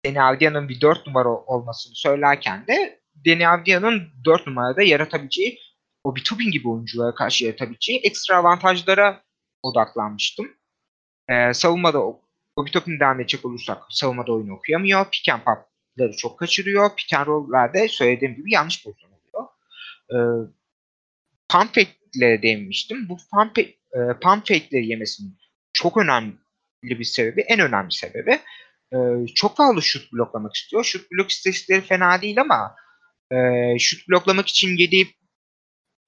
Deni 0.04 0.22
Avdia'nın 0.22 0.68
bir 0.68 0.80
4 0.80 1.06
numara 1.06 1.28
olmasını 1.28 1.94
söylerken 1.94 2.66
de 2.66 3.00
Deni 3.14 3.48
Avdia'nın 3.48 4.08
4 4.24 4.46
numarada 4.46 4.82
yaratabileceği 4.82 5.58
o 6.04 6.16
Bitopin 6.16 6.50
gibi 6.50 6.68
oyunculara 6.68 7.14
karşı 7.14 7.44
yaratabileceği 7.44 8.00
ekstra 8.00 8.36
avantajlara 8.36 9.22
odaklanmıştım. 9.62 10.46
Ee, 11.28 11.54
savunmada 11.54 12.02
Obitopin 12.60 13.00
devam 13.00 13.20
edecek 13.20 13.44
olursak 13.44 13.82
savunmada 13.90 14.32
oyunu 14.32 14.54
okuyamıyor. 14.54 15.10
Pick 15.10 15.28
and 15.28 15.40
pop'ları 15.40 16.16
çok 16.16 16.38
kaçırıyor. 16.38 16.96
Pick 16.96 17.14
and 17.14 17.26
roll'lerde 17.26 17.88
söylediğim 17.88 18.34
gibi 18.34 18.52
yanlış 18.52 18.84
pozisyon 18.84 19.10
oluyor. 19.10 19.48
Ee, 20.10 20.16
pump 21.48 21.74
fake'lere 21.74 22.42
değinmiştim. 22.42 23.08
Bu 23.08 23.16
pump, 23.32 23.58
e, 23.58 23.66
pump 24.22 24.46
fake'leri 24.46 24.86
yemesinin 24.86 25.38
çok 25.72 25.96
önemli 25.96 26.34
bir 26.82 27.04
sebebi, 27.04 27.40
en 27.40 27.60
önemli 27.60 27.92
sebebi 27.92 28.40
e, 28.92 29.26
çok 29.34 29.56
fazla 29.56 29.80
şut 29.80 30.12
bloklamak 30.12 30.54
istiyor. 30.54 30.84
Şut 30.84 31.10
blok 31.12 31.30
istatistikleri 31.30 31.80
fena 31.80 32.22
değil 32.22 32.40
ama 32.40 32.76
e, 33.32 33.36
şut 33.78 34.08
bloklamak 34.08 34.48
için 34.48 34.76
yediği 34.76 35.14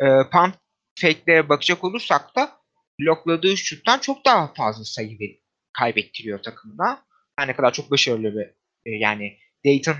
e, 0.00 0.06
pump 0.32 0.54
fake'lere 1.00 1.48
bakacak 1.48 1.84
olursak 1.84 2.36
da 2.36 2.52
blokladığı 3.00 3.56
şuttan 3.56 3.98
çok 3.98 4.24
daha 4.24 4.54
fazla 4.54 4.84
sayı 4.84 5.18
veriyor 5.18 5.41
kaybettiriyor 5.72 6.42
takımına. 6.42 7.04
Her 7.36 7.48
ne 7.48 7.56
kadar 7.56 7.72
çok 7.72 7.90
başarılı 7.90 8.34
bir 8.34 8.46
e, 8.86 8.90
yani 8.90 9.38
Dayton 9.66 9.96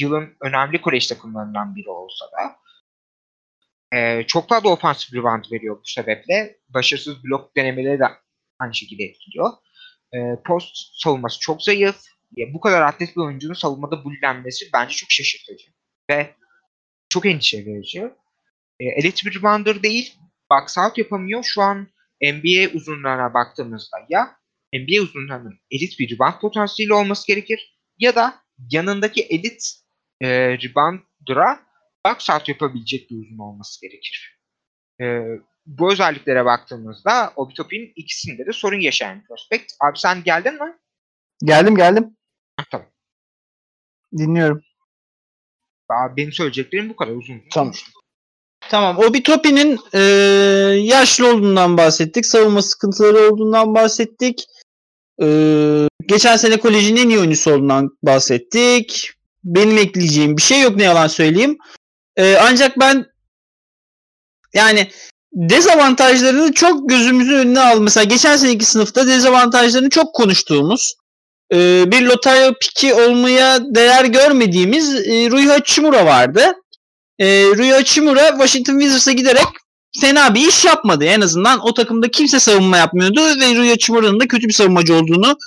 yılın 0.00 0.36
önemli 0.40 0.80
kolej 0.80 1.06
takımlarından 1.08 1.76
biri 1.76 1.90
olsa 1.90 2.24
da 2.24 2.56
e, 3.96 4.26
çok 4.26 4.48
fazla 4.48 4.68
ofansif 4.68 5.14
rebound 5.14 5.44
veriyor 5.52 5.76
bu 5.76 5.84
sebeple. 5.84 6.56
Başarısız 6.68 7.24
blok 7.24 7.56
denemeleri 7.56 7.98
de 7.98 8.04
aynı 8.58 8.74
şekilde 8.74 9.04
etkiliyor. 9.04 9.50
E, 10.14 10.18
post 10.44 10.76
savunması 10.92 11.40
çok 11.40 11.62
zayıf. 11.62 11.96
E, 12.38 12.54
bu 12.54 12.60
kadar 12.60 12.82
atlet 12.82 13.16
bir 13.16 13.20
oyuncunun 13.20 13.54
savunmada 13.54 14.04
bullenmesi 14.04 14.66
bence 14.74 14.94
çok 14.94 15.10
şaşırtıcı. 15.10 15.66
Ve 16.10 16.34
çok 17.08 17.26
endişe 17.26 17.66
verici. 17.66 18.00
E, 18.80 18.84
elit 18.84 19.26
bir 19.26 19.38
rebounder 19.38 19.82
değil. 19.82 20.14
Box 20.50 20.78
out 20.78 20.98
yapamıyor. 20.98 21.44
Şu 21.44 21.62
an 21.62 21.88
NBA 22.22 22.74
uzunluğuna 22.74 23.34
baktığımızda 23.34 23.96
ya 24.08 24.36
NBA 24.72 25.02
uzunlarının 25.02 25.58
elit 25.70 25.98
bir 25.98 26.14
rebound 26.14 26.40
potansiyeli 26.40 26.94
olması 26.94 27.26
gerekir. 27.26 27.78
Ya 27.98 28.14
da 28.14 28.42
yanındaki 28.70 29.22
elit 29.22 29.72
e, 30.20 30.28
rebounder'a 30.58 31.60
box 32.06 32.30
out 32.30 32.48
yapabilecek 32.48 33.10
bir 33.10 33.16
uzun 33.16 33.38
olması 33.38 33.80
gerekir. 33.80 34.38
E, 35.00 35.04
bu 35.66 35.92
özelliklere 35.92 36.44
baktığımızda 36.44 37.32
Obitopin 37.36 37.92
ikisinde 37.96 38.46
de 38.46 38.52
sorun 38.52 38.80
yaşayan 38.80 39.24
prospekt. 39.28 39.72
Abi 39.80 39.98
sen 39.98 40.24
geldin 40.24 40.54
mi? 40.54 40.76
Geldim 41.44 41.76
geldim. 41.76 42.16
Ha, 42.56 42.64
tamam. 42.70 42.86
Dinliyorum. 44.18 44.62
Abi 45.88 46.16
benim 46.16 46.32
söyleyeceklerim 46.32 46.88
bu 46.88 46.96
kadar 46.96 47.12
uzun. 47.12 47.42
Tamam. 47.50 47.72
Tamam. 48.70 48.98
Obitopi'nin 48.98 49.78
e, 49.94 49.98
yaşlı 50.80 51.34
olduğundan 51.34 51.76
bahsettik. 51.76 52.26
Savunma 52.26 52.62
sıkıntıları 52.62 53.32
olduğundan 53.32 53.74
bahsettik. 53.74 54.44
E, 55.22 55.88
geçen 56.06 56.36
sene 56.36 56.56
kolejin 56.56 56.96
en 56.96 57.08
iyi 57.08 57.18
oyuncusu 57.18 57.52
olduğundan 57.52 57.90
bahsettik. 58.02 59.10
Benim 59.44 59.78
ekleyeceğim 59.78 60.36
bir 60.36 60.42
şey 60.42 60.60
yok 60.60 60.76
ne 60.76 60.84
yalan 60.84 61.06
söyleyeyim. 61.06 61.58
E, 62.16 62.36
ancak 62.36 62.80
ben 62.80 63.06
yani 64.54 64.90
dezavantajlarını 65.32 66.52
çok 66.52 66.88
gözümüzün 66.88 67.36
önüne 67.36 67.60
al. 67.60 67.80
Mesela 67.80 68.04
geçen 68.04 68.36
seneki 68.36 68.64
sınıfta 68.64 69.06
dezavantajlarını 69.06 69.90
çok 69.90 70.14
konuştuğumuz 70.14 70.94
e, 71.52 71.84
bir 71.92 72.02
lotarya 72.02 72.52
piki 72.60 72.94
olmaya 72.94 73.74
değer 73.74 74.04
görmediğimiz 74.04 74.94
e, 74.94 75.30
Rui 75.30 75.46
Hachimura 75.46 76.06
vardı 76.06 76.52
e, 77.18 77.26
Rui 77.26 77.70
Hachimura 77.70 78.28
Washington 78.28 78.78
Wizards'a 78.78 79.12
giderek 79.12 79.46
fena 80.00 80.34
bir 80.34 80.48
iş 80.48 80.64
yapmadı. 80.64 81.04
En 81.04 81.20
azından 81.20 81.60
o 81.60 81.74
takımda 81.74 82.10
kimse 82.10 82.40
savunma 82.40 82.76
yapmıyordu 82.76 83.20
ve 83.20 83.54
Rui 83.54 83.68
Hachimura'nın 83.68 84.20
da 84.20 84.28
kötü 84.28 84.48
bir 84.48 84.52
savunmacı 84.52 84.94
olduğunu 84.94 85.38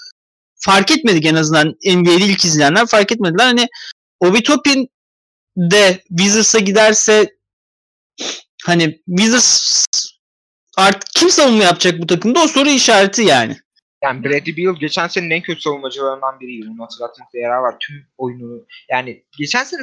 fark 0.55 0.91
etmedik 0.91 1.25
en 1.25 1.35
azından 1.35 1.67
NBA'de 1.67 2.25
ilk 2.25 2.45
izleyenler 2.45 2.85
fark 2.87 3.11
etmediler. 3.11 3.45
Hani 3.45 3.67
Obi 4.19 4.43
Toppin 4.43 4.89
de 5.57 6.03
Wizards'a 6.09 6.59
giderse 6.59 7.35
hani 8.65 9.01
Wizards 9.07 9.85
artık 10.77 11.09
kim 11.15 11.29
savunma 11.29 11.63
yapacak 11.63 12.01
bu 12.01 12.07
takımda 12.07 12.39
o 12.39 12.47
soru 12.47 12.69
işareti 12.69 13.21
yani. 13.21 13.57
Yani 14.03 14.23
Bradley 14.23 14.57
Beal 14.57 14.75
geçen 14.79 15.07
senenin 15.07 15.29
en 15.29 15.41
kötü 15.41 15.61
savunmacılarından 15.61 16.39
biriydi. 16.39 16.67
Bunu 16.67 16.83
hatırlatmakta 16.83 17.37
yarar 17.37 17.57
var. 17.57 17.75
Tüm 17.79 18.07
oyunu 18.17 18.65
yani 18.89 19.23
geçen 19.37 19.63
sene 19.63 19.81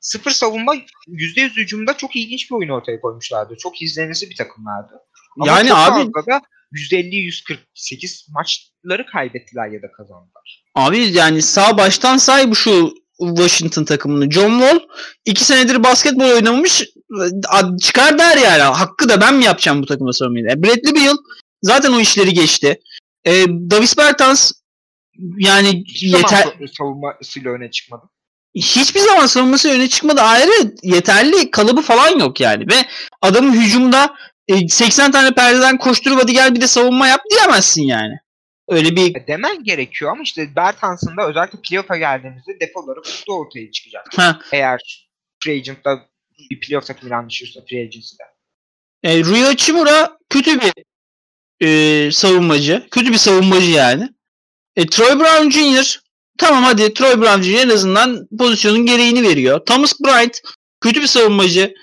sıfır 0.00 0.30
savunma 0.30 0.74
%100 1.08 1.56
hücumda 1.56 1.96
çok 1.96 2.16
ilginç 2.16 2.50
bir 2.50 2.56
oyun 2.56 2.68
ortaya 2.68 3.00
koymuşlardı. 3.00 3.56
Çok 3.58 3.82
izlenisi 3.82 4.30
bir 4.30 4.36
takımlardı. 4.36 4.92
Ama 5.36 5.46
yani 5.46 5.74
abi 5.74 6.12
da 6.14 6.40
%50-148 6.72 8.32
maçları 8.32 9.06
kaybettiler 9.06 9.68
ya 9.68 9.82
da 9.82 9.92
kazandılar. 9.92 10.64
Abi 10.74 10.98
yani 10.98 11.42
sağ 11.42 11.78
baştan 11.78 12.16
say 12.16 12.50
bu 12.50 12.54
şu 12.54 12.94
Washington 13.18 13.84
takımını. 13.84 14.30
John 14.30 14.60
Wall 14.60 14.80
iki 15.24 15.44
senedir 15.44 15.82
basketbol 15.82 16.30
oynamamış 16.30 16.84
çıkar 17.80 18.18
der 18.18 18.36
yani. 18.36 18.62
Hakkı 18.62 19.08
da 19.08 19.20
ben 19.20 19.34
mi 19.34 19.44
yapacağım 19.44 19.82
bu 19.82 19.86
takıma 19.86 20.12
savunmayı? 20.12 20.46
E, 20.46 20.62
Bradley 20.62 20.94
Beal 20.94 21.16
zaten 21.62 21.92
o 21.92 22.00
işleri 22.00 22.32
geçti. 22.32 22.80
E, 23.24 23.46
Davis 23.48 23.98
Bertans 23.98 24.52
yani 25.38 25.68
zaman 25.68 26.18
yeter 26.18 26.42
sa- 26.42 26.76
savunmasıyla 26.78 27.52
öne 27.52 27.70
çıkmadı. 27.70 28.02
Hiçbir 28.54 29.00
zaman 29.00 29.26
savunması 29.26 29.70
öne 29.70 29.88
çıkmadı. 29.88 30.20
Ayrı 30.20 30.72
yeterli 30.82 31.50
kalıbı 31.50 31.82
falan 31.82 32.18
yok 32.18 32.40
yani. 32.40 32.64
Ve 32.68 32.74
adamın 33.22 33.52
hücumda 33.52 34.14
e, 34.48 34.68
80 34.68 35.10
tane 35.10 35.34
perdeden 35.34 35.78
koşturup 35.78 36.22
hadi 36.22 36.32
gel 36.32 36.54
bir 36.54 36.60
de 36.60 36.66
savunma 36.66 37.08
yap 37.08 37.20
diyemezsin 37.30 37.82
yani. 37.82 38.14
Öyle 38.68 38.96
bir 38.96 39.16
E, 39.16 39.26
Demen 39.26 39.64
gerekiyor 39.64 40.10
ama 40.12 40.22
işte 40.22 40.56
Bertans'ın 40.56 41.16
da 41.16 41.28
özellikle 41.28 41.58
playoff'a 41.68 41.96
geldiğimizde 41.96 42.60
defoları 42.60 42.96
burada 42.96 43.32
ortaya 43.38 43.70
çıkacak. 43.70 44.06
ha, 44.16 44.40
Eğer 44.52 45.08
free 45.44 45.54
agent'da 45.54 46.00
bir 46.50 46.60
playoff 46.60 46.86
takımıyla 46.86 47.18
anlaşırsa 47.18 47.60
free 47.70 47.80
agency'de. 47.80 48.22
E, 49.02 49.24
Rui 49.24 49.42
Hachimura 49.42 50.18
kötü 50.30 50.60
bir 50.60 50.72
e, 51.66 52.10
savunmacı. 52.12 52.86
Kötü 52.90 53.12
bir 53.12 53.18
savunmacı 53.18 53.70
yani. 53.70 54.08
E, 54.76 54.86
Troy 54.86 55.18
Brown 55.20 55.50
Jr. 55.50 56.00
Tamam 56.38 56.64
hadi 56.64 56.94
Troy 56.94 57.20
Brown 57.20 57.42
Jr. 57.42 57.58
en 57.58 57.68
azından 57.68 58.26
pozisyonun 58.38 58.86
gereğini 58.86 59.22
veriyor. 59.22 59.60
Thomas 59.66 60.00
Bryant 60.00 60.40
kötü 60.80 61.02
bir 61.02 61.06
savunmacı. 61.06 61.74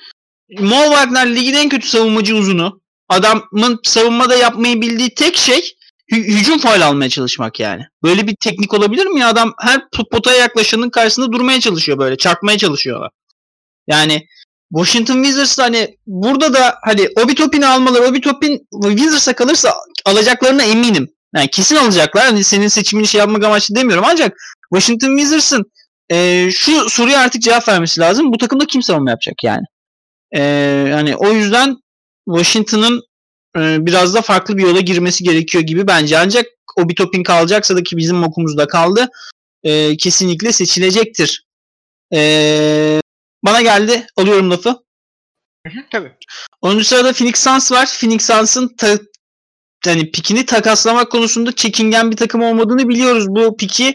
Mo 0.59 0.83
Wagner 0.83 1.35
ligin 1.35 1.53
en 1.53 1.69
kötü 1.69 1.87
savunmacı 1.89 2.35
uzunu. 2.35 2.81
Adamın 3.09 3.79
savunmada 3.83 4.35
yapmayı 4.35 4.81
bildiği 4.81 5.13
tek 5.13 5.37
şey 5.37 5.59
hü- 6.11 6.23
hücum 6.23 6.57
faul 6.59 6.81
almaya 6.81 7.09
çalışmak 7.09 7.59
yani. 7.59 7.83
Böyle 8.03 8.27
bir 8.27 8.35
teknik 8.35 8.73
olabilir 8.73 9.05
mi 9.05 9.19
ya? 9.19 9.27
Adam 9.29 9.53
her 9.61 9.77
pot- 9.79 10.09
potaya 10.11 10.37
yaklaşanın 10.37 10.89
karşısında 10.89 11.31
durmaya 11.31 11.59
çalışıyor 11.59 11.97
böyle. 11.97 12.17
Çarpmaya 12.17 12.57
çalışıyor. 12.57 13.09
Yani 13.87 14.25
Washington 14.75 15.23
Wizards 15.23 15.59
hani 15.59 15.97
burada 16.07 16.53
da 16.53 16.75
hani 16.83 17.09
Obi 17.23 17.35
Toppin'i 17.35 17.67
almaları, 17.67 18.03
Obi 18.03 18.21
Toppin 18.21 18.67
Wizards'a 18.87 19.33
kalırsa 19.33 19.73
alacaklarına 20.05 20.63
eminim. 20.63 21.09
Yani 21.35 21.47
kesin 21.47 21.75
alacaklar. 21.75 22.25
Hani 22.25 22.43
senin 22.43 22.67
seçimini 22.67 23.07
şey 23.07 23.19
yapmak 23.19 23.43
amaçlı 23.43 23.75
demiyorum 23.75 24.05
ancak 24.07 24.37
Washington 24.73 25.17
Wizards'ın 25.17 25.71
e, 26.11 26.49
şu 26.51 26.89
soruya 26.89 27.19
artık 27.19 27.41
cevap 27.41 27.67
vermesi 27.67 28.01
lazım. 28.01 28.33
Bu 28.33 28.37
takımda 28.37 28.65
kim 28.65 28.81
savunma 28.83 29.09
yapacak 29.09 29.43
yani? 29.43 29.63
E, 30.35 30.41
hani 30.93 31.15
o 31.15 31.31
yüzden 31.33 31.77
Washington'ın 32.27 33.01
e, 33.57 33.85
biraz 33.85 34.13
da 34.13 34.21
farklı 34.21 34.57
bir 34.57 34.63
yola 34.63 34.79
girmesi 34.79 35.23
gerekiyor 35.23 35.63
gibi 35.63 35.87
bence. 35.87 36.17
Ancak 36.19 36.45
Obi 36.77 36.95
Toppin 36.95 37.23
kalacaksa 37.23 37.75
da 37.75 37.83
ki 37.83 37.97
bizim 37.97 38.23
okumuzda 38.23 38.67
kaldı. 38.67 39.07
e, 39.63 39.97
kesinlikle 39.97 40.51
seçilecektir. 40.53 41.45
E, 42.13 43.01
bana 43.45 43.61
geldi. 43.61 44.07
Alıyorum 44.17 44.51
lafı. 44.51 44.69
Hı 45.67 45.73
hı, 45.73 45.83
tabii. 45.91 46.11
10. 46.61 46.79
sırada 46.79 47.13
Phoenix 47.13 47.43
Suns 47.43 47.71
var. 47.71 47.85
Phoenix 47.99 48.25
Suns'ın 48.27 48.75
ta- 48.77 48.99
yani 49.87 50.11
pikini 50.11 50.45
takaslamak 50.45 51.11
konusunda 51.11 51.51
çekingen 51.51 52.11
bir 52.11 52.17
takım 52.17 52.41
olmadığını 52.41 52.89
biliyoruz. 52.89 53.27
Bu 53.29 53.57
piki 53.57 53.93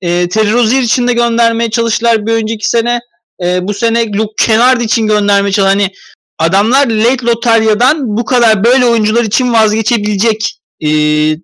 e, 0.00 0.28
Terry 0.28 0.52
Rozier 0.52 0.82
için 0.82 1.08
de 1.08 1.12
göndermeye 1.12 1.70
çalıştılar 1.70 2.26
bir 2.26 2.32
önceki 2.32 2.68
sene. 2.68 3.00
E, 3.42 3.68
bu 3.68 3.74
sene 3.74 4.12
Luke 4.12 4.46
Kennard 4.46 4.80
için 4.80 5.06
göndermeye 5.06 5.52
çalıştılar. 5.52 5.78
Hani 5.78 5.94
adamlar 6.38 6.86
late 6.86 7.26
lotaryadan 7.26 8.16
bu 8.16 8.24
kadar 8.24 8.64
böyle 8.64 8.86
oyuncular 8.86 9.24
için 9.24 9.52
vazgeçebilecek 9.52 10.58
e, 10.80 10.88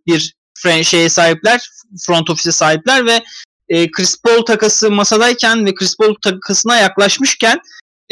bir 0.06 0.34
şeye 0.82 1.08
sahipler. 1.08 1.70
Front 2.06 2.30
office'e 2.30 2.52
sahipler 2.52 3.06
ve 3.06 3.22
e, 3.68 3.90
Chris 3.90 4.22
Paul 4.22 4.44
takası 4.44 4.90
masadayken 4.90 5.66
ve 5.66 5.74
Chris 5.74 5.96
Paul 5.96 6.14
takasına 6.22 6.76
yaklaşmışken 6.76 7.60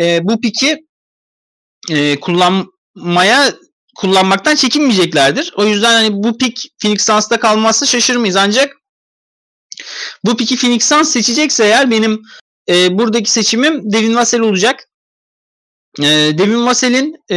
e, 0.00 0.18
bu 0.22 0.40
piki 0.40 0.86
e, 1.90 2.20
kullanmaya 2.20 3.52
kullanmaktan 3.96 4.54
çekinmeyeceklerdir. 4.54 5.52
O 5.56 5.64
yüzden 5.64 5.92
hani 5.92 6.22
bu 6.22 6.38
pik 6.38 6.68
Phoenix 6.82 7.06
Suns'ta 7.06 7.40
kalmazsa 7.40 7.86
şaşırmayız. 7.86 8.36
Ancak 8.36 8.76
bu 10.24 10.36
piki 10.36 10.56
Phoenix 10.56 10.88
Suns 10.88 11.08
seçecekse 11.08 11.64
eğer 11.64 11.90
benim 11.90 12.22
e, 12.68 12.98
buradaki 12.98 13.30
seçimim 13.30 13.92
Devin 13.92 14.14
Vassell 14.14 14.40
olacak. 14.40 14.88
E, 15.98 16.04
Devin 16.38 16.66
Vassell'in 16.66 17.16
e, 17.30 17.36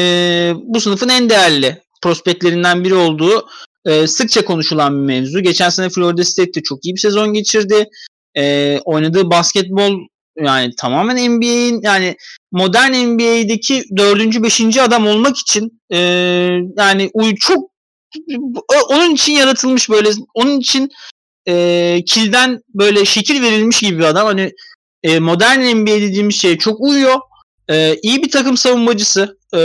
bu 0.55 0.81
sınıfın 0.81 1.09
en 1.09 1.29
değerli 1.29 1.81
prospektlerinden 2.01 2.83
biri 2.83 2.95
olduğu 2.95 3.47
e, 3.85 4.07
sıkça 4.07 4.45
konuşulan 4.45 4.93
bir 4.93 5.13
mevzu. 5.13 5.39
Geçen 5.39 5.69
sene 5.69 5.89
Florida 5.89 6.23
State'de 6.23 6.63
çok 6.63 6.85
iyi 6.85 6.95
bir 6.95 6.99
sezon 6.99 7.33
geçirdi. 7.33 7.89
E, 8.37 8.79
oynadığı 8.85 9.29
basketbol 9.29 9.93
yani 10.37 10.71
tamamen 10.77 11.31
NBA'in 11.31 11.81
yani 11.83 12.15
modern 12.51 12.93
NBA'deki 12.93 13.83
dördüncü, 13.97 14.43
beşinci 14.43 14.81
adam 14.81 15.07
olmak 15.07 15.37
için 15.37 15.81
e, 15.91 15.97
yani 16.77 17.11
çok 17.39 17.75
onun 18.89 19.15
için 19.15 19.33
yaratılmış 19.33 19.89
böyle 19.89 20.09
onun 20.33 20.59
için 20.59 20.89
e, 21.47 21.99
kilden 22.05 22.61
böyle 22.73 23.05
şekil 23.05 23.41
verilmiş 23.41 23.79
gibi 23.79 23.99
bir 23.99 24.03
adam. 24.03 24.25
Hani 24.25 24.51
e, 25.03 25.19
modern 25.19 25.59
NBA 25.59 25.91
dediğimiz 25.91 26.35
şeye 26.35 26.57
çok 26.57 26.81
uyuyor. 26.81 27.19
E, 27.69 27.95
iyi 28.03 28.23
bir 28.23 28.31
takım 28.31 28.57
savunmacısı. 28.57 29.37
E, 29.53 29.59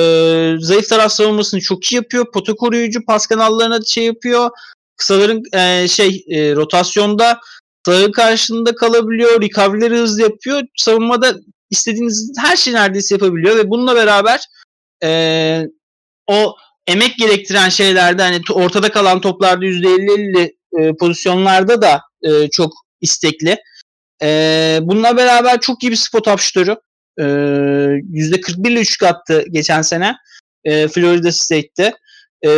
zayıf 0.59 0.89
taraf 0.89 1.13
savunmasını 1.13 1.61
çok 1.61 1.93
iyi 1.93 1.95
yapıyor. 1.95 2.33
Pota 2.33 2.55
koruyucu, 2.55 3.05
pas 3.05 3.27
kanallarına 3.27 3.81
şey 3.87 4.05
yapıyor. 4.05 4.51
Kısaların 4.97 5.43
e, 5.53 5.89
şey 5.89 6.25
e, 6.29 6.55
rotasyonda 6.55 7.41
sağı 7.87 8.13
karşında 8.13 8.75
kalabiliyor. 8.75 9.43
Recovery'leri 9.43 9.97
hızlı 9.97 10.23
yapıyor. 10.23 10.63
Savunmada 10.77 11.35
istediğiniz 11.71 12.33
her 12.39 12.57
şeyi 12.57 12.77
neredeyse 12.77 13.15
yapabiliyor 13.15 13.57
ve 13.57 13.71
bununla 13.71 13.97
beraber 13.97 14.41
e, 15.03 15.63
o 16.27 16.57
emek 16.87 17.17
gerektiren 17.19 17.69
şeylerde 17.69 18.23
hani 18.23 18.41
ortada 18.53 18.91
kalan 18.91 19.21
toplarda 19.21 19.65
%50-50 19.65 20.53
e, 20.79 20.97
pozisyonlarda 20.97 21.83
da 21.83 22.03
e, 22.23 22.49
çok 22.51 22.73
istekli. 23.01 23.57
E, 24.23 24.79
bununla 24.83 25.17
beraber 25.17 25.61
çok 25.61 25.83
iyi 25.83 25.91
bir 25.91 25.97
spot 25.97 26.29
up 26.29 26.41
şutörü. 26.41 26.77
E, 27.19 27.23
%41 27.23 28.69
ile 28.69 28.81
üçlük 28.81 29.03
attı 29.03 29.45
geçen 29.51 29.83
sene 29.83 30.17
e, 30.65 30.89
Florida 30.89 31.33
State'te. 31.33 31.95
E, 32.47 32.51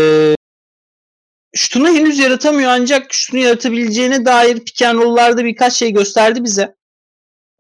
şutunu 1.54 1.88
henüz 1.88 2.18
yaratamıyor 2.18 2.70
ancak 2.70 3.12
şutunu 3.14 3.40
yaratabileceğine 3.40 4.24
dair 4.24 4.58
pick 4.58 4.82
and 4.82 4.98
roll'larda 4.98 5.44
birkaç 5.44 5.72
şey 5.72 5.92
gösterdi 5.92 6.44
bize. 6.44 6.74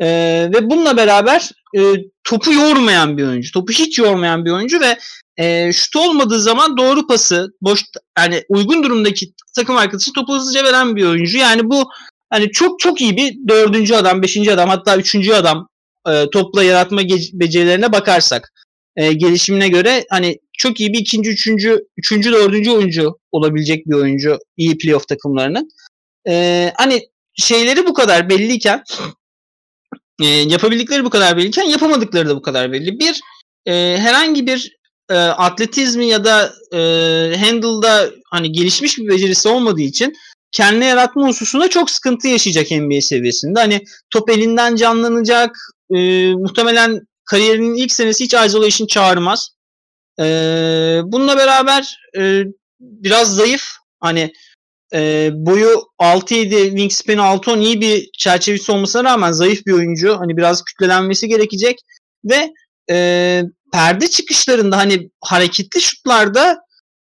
E, 0.00 0.06
ve 0.54 0.70
bununla 0.70 0.96
beraber 0.96 1.50
e, 1.76 1.80
topu 2.24 2.52
yormayan 2.52 3.18
bir 3.18 3.26
oyuncu. 3.26 3.52
Topu 3.52 3.72
hiç 3.72 3.98
yormayan 3.98 4.44
bir 4.44 4.50
oyuncu 4.50 4.80
ve 4.80 4.98
e, 5.36 5.72
şut 5.72 5.96
olmadığı 5.96 6.40
zaman 6.40 6.76
doğru 6.76 7.06
pası, 7.06 7.48
boş 7.60 7.80
yani 8.18 8.42
uygun 8.48 8.82
durumdaki 8.82 9.32
takım 9.56 9.76
arkadaşı 9.76 10.12
topu 10.12 10.34
hızlıca 10.34 10.64
veren 10.64 10.96
bir 10.96 11.04
oyuncu. 11.04 11.38
Yani 11.38 11.70
bu 11.70 11.90
hani 12.30 12.50
çok 12.50 12.80
çok 12.80 13.00
iyi 13.00 13.16
bir 13.16 13.48
dördüncü 13.48 13.94
adam, 13.94 14.22
beşinci 14.22 14.52
adam 14.52 14.68
hatta 14.68 14.96
üçüncü 14.96 15.32
adam 15.32 15.68
e, 16.08 16.30
topla 16.30 16.62
yaratma 16.62 17.00
becerilerine 17.32 17.92
bakarsak 17.92 18.52
e, 18.96 19.12
gelişimine 19.12 19.68
göre 19.68 20.04
hani 20.10 20.38
çok 20.58 20.80
iyi 20.80 20.92
bir 20.92 20.98
ikinci, 20.98 21.30
üçüncü, 21.30 21.84
üçüncü, 21.96 22.32
dördüncü 22.32 22.70
oyuncu 22.70 23.18
olabilecek 23.32 23.86
bir 23.86 23.94
oyuncu 23.94 24.38
iyi 24.56 24.78
playoff 24.78 25.08
takımlarının. 25.08 25.68
E, 26.28 26.72
hani 26.76 27.08
şeyleri 27.34 27.86
bu 27.86 27.94
kadar 27.94 28.28
belliyken 28.28 28.82
e, 30.22 30.26
yapabildikleri 30.26 31.04
bu 31.04 31.10
kadar 31.10 31.36
belliyken 31.36 31.64
yapamadıkları 31.64 32.28
da 32.28 32.36
bu 32.36 32.42
kadar 32.42 32.72
belli. 32.72 32.98
Bir 32.98 33.20
e, 33.66 33.98
herhangi 33.98 34.46
bir 34.46 34.76
e, 35.10 35.14
atletizmi 35.14 36.06
ya 36.06 36.24
da 36.24 36.52
e, 36.72 36.78
handle'da 37.36 38.10
hani 38.30 38.52
gelişmiş 38.52 38.98
bir 38.98 39.08
becerisi 39.08 39.48
olmadığı 39.48 39.80
için 39.80 40.14
kendine 40.52 40.86
yaratma 40.86 41.28
hususunda 41.28 41.70
çok 41.70 41.90
sıkıntı 41.90 42.28
yaşayacak 42.28 42.70
NBA 42.70 43.00
seviyesinde. 43.00 43.60
Hani 43.60 43.84
top 44.10 44.30
elinden 44.30 44.76
canlanacak. 44.76 45.56
e, 45.94 46.32
muhtemelen 46.34 47.00
kariyerinin 47.24 47.74
ilk 47.74 47.92
senesi 47.92 48.24
hiç 48.24 48.34
isolation 48.34 48.86
çağırmaz. 48.86 49.50
E, 50.20 50.24
bununla 51.04 51.36
beraber 51.36 51.98
e, 52.18 52.44
biraz 52.82 53.36
zayıf. 53.36 53.62
Hani 54.00 54.32
e, 54.94 55.30
boyu 55.32 55.82
6-7, 55.98 56.64
wingspan 56.68 57.16
6-10 57.16 57.60
iyi 57.60 57.80
bir 57.80 58.10
çerçevesi 58.18 58.72
olmasına 58.72 59.04
rağmen 59.04 59.32
zayıf 59.32 59.66
bir 59.66 59.72
oyuncu. 59.72 60.16
Hani 60.18 60.36
biraz 60.36 60.64
kütlelenmesi 60.64 61.28
gerekecek. 61.28 61.78
Ve 62.24 62.52
e, 62.90 63.42
perde 63.72 64.10
çıkışlarında 64.10 64.76
hani 64.76 65.10
hareketli 65.20 65.80
şutlarda 65.80 66.58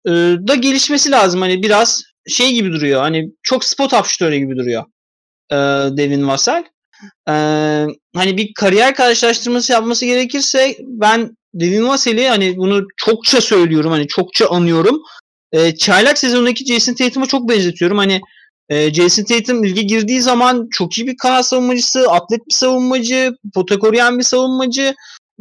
e, 0.06 0.10
da 0.48 0.54
gelişmesi 0.54 1.10
lazım. 1.10 1.40
Hani 1.40 1.62
biraz 1.62 2.02
şey 2.28 2.52
gibi 2.52 2.72
duruyor. 2.72 3.00
Hani 3.00 3.30
çok 3.42 3.64
spot 3.64 3.92
up 3.92 4.06
şutörü 4.06 4.36
gibi 4.36 4.56
duruyor. 4.56 4.84
E, 5.52 5.56
Devin 5.96 6.28
Vassell. 6.28 6.64
E, 7.28 7.34
hani 8.16 8.36
bir 8.36 8.54
kariyer 8.54 8.94
karşılaştırması 8.94 9.72
yapması 9.72 10.06
gerekirse 10.06 10.76
ben 10.80 11.36
Devin 11.54 11.88
Vassell'i 11.88 12.28
hani 12.28 12.56
bunu 12.56 12.86
çokça 12.96 13.40
söylüyorum. 13.40 13.90
Hani 13.90 14.06
çokça 14.06 14.48
anıyorum. 14.48 15.02
E, 15.52 15.76
çaylak 15.76 16.18
sezondaki 16.18 16.64
Jason 16.64 16.94
Tatum'a 16.94 17.26
çok 17.26 17.48
benzetiyorum. 17.48 17.98
Hani 17.98 18.20
e, 18.68 18.94
Jason 18.94 19.24
Tatum 19.24 19.64
lige 19.64 19.82
girdiği 19.82 20.20
zaman 20.22 20.68
çok 20.70 20.98
iyi 20.98 21.06
bir 21.06 21.16
kanat 21.16 21.46
savunmacısı, 21.46 22.10
atlet 22.10 22.40
bir 22.48 22.54
savunmacı, 22.54 23.32
pota 23.54 23.78
koruyan 23.78 24.18
bir 24.18 24.24
savunmacı 24.24 24.94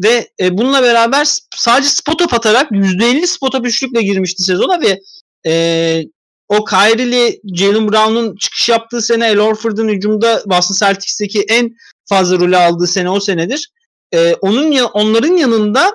ve 0.03 0.29
e, 0.39 0.57
bununla 0.57 0.83
beraber 0.83 1.27
sadece 1.55 1.89
spot 1.89 2.21
up 2.21 2.33
atarak 2.33 2.71
%50 2.71 3.27
spot 3.27 3.55
up 3.55 3.67
üçlükle 3.67 4.01
girmişti 4.01 4.43
sezona 4.43 4.81
ve 4.81 4.99
e, 5.45 6.03
o 6.49 6.65
Kyrie'li 6.65 7.41
Jalen 7.55 7.91
Brown'un 7.91 8.35
çıkış 8.35 8.69
yaptığı 8.69 9.01
sene 9.01 9.27
El 9.27 9.37
Horford'un 9.37 9.89
hücumda 9.89 10.43
Boston 10.45 10.87
Celtics'teki 10.87 11.41
en 11.49 11.69
fazla 12.09 12.39
rolü 12.39 12.57
aldığı 12.57 12.87
sene 12.87 13.09
o 13.09 13.19
senedir. 13.19 13.69
E, 14.13 14.33
onun 14.33 14.71
onların 14.93 15.37
yanında 15.37 15.93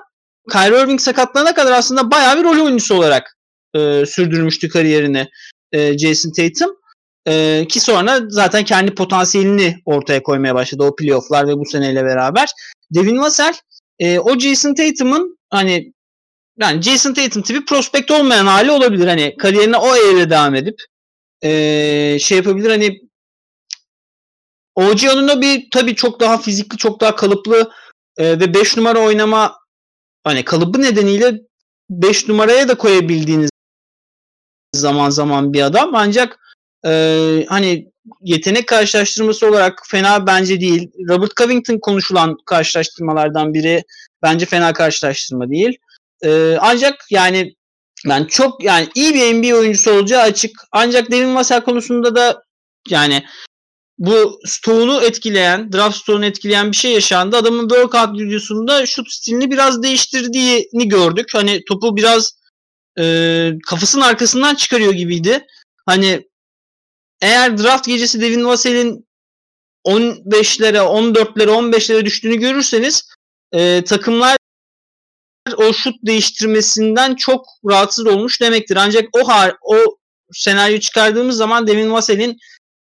Kyrie 0.52 0.82
Irving 0.82 1.00
sakatlanana 1.00 1.54
kadar 1.54 1.72
aslında 1.72 2.10
bayağı 2.10 2.38
bir 2.38 2.44
rol 2.44 2.64
oyuncusu 2.64 2.94
olarak 2.94 3.36
e, 3.74 4.06
sürdürmüştü 4.06 4.68
kariyerini 4.68 5.28
e, 5.72 5.98
Jason 5.98 6.30
Tatum. 6.30 6.76
E, 7.28 7.66
ki 7.68 7.80
sonra 7.80 8.20
zaten 8.28 8.64
kendi 8.64 8.94
potansiyelini 8.94 9.76
ortaya 9.84 10.22
koymaya 10.22 10.54
başladı 10.54 10.82
o 10.82 10.96
playofflar 10.96 11.48
ve 11.48 11.56
bu 11.56 11.64
seneyle 11.64 12.04
beraber. 12.04 12.48
Devin 12.90 13.18
Vassell 13.18 13.54
e, 13.98 14.18
o 14.18 14.38
Jason 14.38 14.74
Tatum'un 14.74 15.38
hani 15.50 15.92
yani 16.60 16.82
Jason 16.82 17.14
Tatum 17.14 17.42
tipi 17.42 17.64
prospekt 17.64 18.10
olmayan 18.10 18.46
hali 18.46 18.70
olabilir. 18.70 19.06
Hani 19.06 19.36
kariyerine 19.38 19.76
o 19.76 19.96
eğre 19.96 20.30
devam 20.30 20.54
edip 20.54 20.76
e, 21.42 22.18
şey 22.20 22.36
yapabilir 22.38 22.70
hani 22.70 23.00
OG 24.74 25.04
onun 25.14 25.40
bir 25.40 25.68
tabii 25.70 25.94
çok 25.94 26.20
daha 26.20 26.38
fizikli, 26.38 26.76
çok 26.76 27.00
daha 27.00 27.16
kalıplı 27.16 27.70
e, 28.18 28.40
ve 28.40 28.54
5 28.54 28.76
numara 28.76 28.98
oynama 28.98 29.56
hani 30.24 30.44
kalıbı 30.44 30.82
nedeniyle 30.82 31.40
5 31.90 32.28
numaraya 32.28 32.68
da 32.68 32.74
koyabildiğiniz 32.74 33.50
zaman 34.78 35.10
zaman 35.10 35.52
bir 35.52 35.62
adam 35.62 35.90
ancak 35.94 36.38
e, 36.86 37.44
hani 37.48 37.88
yetenek 38.20 38.68
karşılaştırması 38.68 39.48
olarak 39.48 39.82
fena 39.88 40.26
bence 40.26 40.60
değil. 40.60 40.90
Robert 41.08 41.36
Covington 41.36 41.78
konuşulan 41.78 42.36
karşılaştırmalardan 42.46 43.54
biri 43.54 43.84
bence 44.22 44.46
fena 44.46 44.72
karşılaştırma 44.72 45.50
değil. 45.50 45.78
E, 46.24 46.56
ancak 46.60 46.94
yani 47.10 47.54
ben 48.08 48.24
çok 48.24 48.64
yani 48.64 48.88
iyi 48.94 49.14
bir 49.14 49.34
NBA 49.34 49.56
oyuncusu 49.56 49.92
olacağı 49.92 50.22
açık. 50.22 50.50
Ancak 50.72 51.10
Devin 51.10 51.34
Vassell 51.34 51.60
konusunda 51.60 52.16
da 52.16 52.42
yani 52.88 53.24
bu 53.98 54.40
stoğunu 54.44 55.02
etkileyen, 55.02 55.72
draft 55.72 55.96
stoğunu 55.96 56.26
etkileyen 56.26 56.72
bir 56.72 56.76
şey 56.76 56.92
yaşandı. 56.92 57.36
Adamın 57.36 57.68
workout 57.68 58.20
videosunda 58.20 58.86
şut 58.86 59.10
stilini 59.10 59.50
biraz 59.50 59.82
değiştirdiğini 59.82 60.88
gördük. 60.88 61.28
Hani 61.32 61.64
topu 61.64 61.96
biraz 61.96 62.32
e, 62.98 63.50
kafasının 63.66 64.02
arkasından 64.02 64.54
çıkarıyor 64.54 64.92
gibiydi. 64.92 65.46
Hani 65.86 66.28
eğer 67.20 67.58
draft 67.58 67.86
gecesi 67.86 68.20
Devin 68.20 68.44
Vassell'in 68.44 69.06
15'lere, 69.86 70.78
14'lere, 70.78 71.50
15'lere 71.50 72.04
düştüğünü 72.04 72.36
görürseniz 72.36 73.08
e, 73.52 73.84
takımlar 73.84 74.36
o 75.56 75.72
şut 75.72 75.94
değiştirmesinden 76.06 77.14
çok 77.14 77.46
rahatsız 77.68 78.06
olmuş 78.06 78.40
demektir. 78.40 78.76
Ancak 78.76 79.04
o 79.12 79.20
o 79.62 79.76
senaryo 80.32 80.78
çıkardığımız 80.78 81.36
zaman 81.36 81.66
Devin 81.66 81.92
Vassell'in 81.92 82.38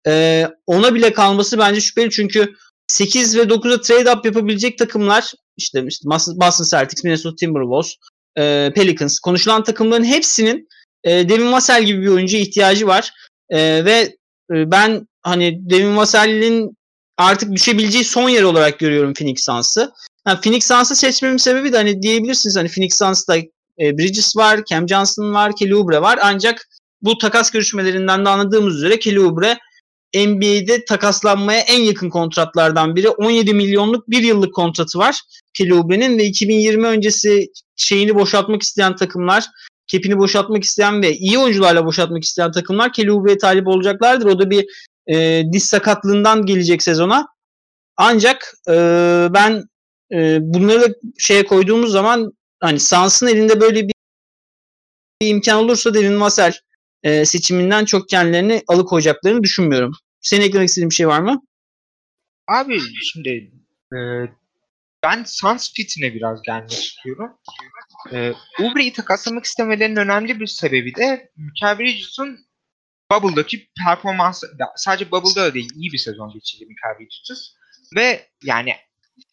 e, 0.08 0.48
ona 0.68 0.96
bile 0.96 1.14
kalması 1.14 1.58
bence 1.58 1.82
şüpheli 1.82 2.10
çünkü 2.10 2.56
8 2.88 3.38
ve 3.38 3.42
9'a 3.42 3.82
trade 3.82 4.12
up 4.12 4.26
yapabilecek 4.26 4.78
takımlar 4.78 5.32
işte, 5.58 5.86
işte 5.88 6.10
Boston 6.10 6.66
Celtics, 6.72 7.04
Minnesota 7.04 7.36
Timberwolves, 7.36 7.96
e, 8.38 8.72
Pelicans 8.76 9.20
konuşulan 9.20 9.64
takımların 9.64 10.04
hepsinin 10.04 10.68
e, 11.04 11.30
Devin 11.30 11.52
Vassell 11.52 11.84
gibi 11.84 12.02
bir 12.02 12.08
oyuncuya 12.08 12.42
ihtiyacı 12.42 12.88
var. 12.88 13.14
E, 13.50 13.86
ve 13.86 14.16
e, 14.54 14.72
ben 14.72 15.08
hani 15.22 15.70
Devin 15.70 15.98
Vassell'in 15.98 16.78
artık 17.18 17.52
düşebileceği 17.52 18.04
son 18.04 18.30
yer 18.30 18.44
olarak 18.44 18.80
görüyorum 18.80 19.14
Phoenix 19.14 19.46
Suns'ı. 19.46 19.92
Yani 20.28 20.42
Phoenix 20.42 20.68
Suns'ı 20.68 20.96
seçmemin 20.96 21.38
sebebi 21.38 21.74
de 21.74 21.78
hani 21.78 22.02
diyebilirsiniz 22.02 22.58
hani 22.58 22.70
Phoenix 22.70 22.98
Suns'ta 22.98 23.38
e, 23.80 23.98
Bridges 23.98 24.38
var, 24.38 24.60
Cam 24.66 24.90
Johnson 24.90 25.34
var, 25.34 25.56
Kelly 25.56 25.76
Oubre 25.76 26.02
var. 26.02 26.20
Ancak 26.22 26.68
bu 27.02 27.18
takas 27.18 27.52
görüşmelerinden 27.52 28.26
de 28.26 28.30
anladığımız 28.30 28.76
üzere 28.76 29.00
Kelly 29.00 29.20
Oubre 29.20 29.58
NBA'de 30.16 30.86
takaslanmaya 30.86 31.60
en 31.60 31.82
yakın 31.82 32.10
kontratlardan 32.10 32.96
biri. 32.96 33.10
17 33.10 33.54
milyonluk 33.54 34.10
bir 34.10 34.24
yıllık 34.24 34.54
kontratı 34.54 35.00
var 35.00 35.22
Kelly 35.54 35.74
Oubre'nin 35.74 36.18
ve 36.18 36.26
2020 36.26 36.88
öncesi 36.88 37.48
şeyini 37.76 38.16
boşaltmak 38.16 38.62
isteyen 38.62 38.96
takımlar, 38.96 39.46
kepini 39.88 40.18
boşaltmak 40.18 40.64
isteyen 40.64 41.02
ve 41.02 41.14
iyi 41.14 41.40
oyuncularla 41.40 41.86
boşaltmak 41.86 42.24
isteyen 42.24 42.52
takımlar 42.52 42.94
Kelly 42.94 43.12
Oubre'ye 43.12 43.38
talip 43.38 43.68
olacaklardır. 43.68 44.26
O 44.26 44.40
da 44.40 44.50
bir 44.50 44.66
e, 45.08 45.44
diz 45.52 45.66
sakatlığından 45.66 46.46
gelecek 46.46 46.84
sezona. 46.84 47.28
Ancak 47.98 48.54
e, 48.70 48.74
ben 49.30 49.64
e, 50.12 50.38
bunları 50.42 50.82
da 50.82 50.88
şeye 51.18 51.46
koyduğumuz 51.46 51.92
zaman 51.92 52.34
hani 52.60 52.80
Sans'ın 52.80 53.28
elinde 53.28 53.62
böyle 53.62 53.88
bir, 53.88 53.94
bir 55.22 55.28
imkan 55.28 55.64
olursa 55.64 55.94
Devin 55.94 56.22
Vassell 56.22 56.54
e, 57.04 57.26
seçiminden 57.26 57.86
çok 57.86 58.10
kendilerini 58.10 58.64
alıkoyacaklarını 58.68 59.44
düşünmüyorum. 59.44 59.92
Senin 60.22 60.46
eklemek 60.46 60.70
istediğin 60.70 60.90
bir 60.90 60.96
şey 60.96 61.08
var 61.08 61.20
mı? 61.20 61.42
Abi 62.48 62.80
şimdi 63.02 63.52
e, 63.94 63.98
ben 65.04 65.24
Suns 65.24 65.74
fitine 65.74 66.14
biraz 66.14 66.42
gelmek 66.42 66.72
istiyorum. 66.72 67.32
E, 68.12 68.34
Ubre'yi 68.60 68.94
takaslamak 68.94 69.46
istemelerinin 69.46 69.96
önemli 69.96 70.40
bir 70.40 70.48
sebebi 70.48 70.96
de 70.96 71.32
Michael 71.38 71.80
Bridges'ın 71.80 72.40
Bubble'daki 73.12 73.68
performansı, 73.86 74.58
sadece 74.76 75.12
Bubble'da 75.12 75.46
da 75.46 75.54
değil, 75.54 75.70
iyi 75.76 75.92
bir 75.92 75.98
sezon 75.98 76.30
geçirdi 76.34 76.66
Michael 76.66 77.00
Bridges. 77.00 77.56
Ve 77.96 78.28
yani 78.44 78.76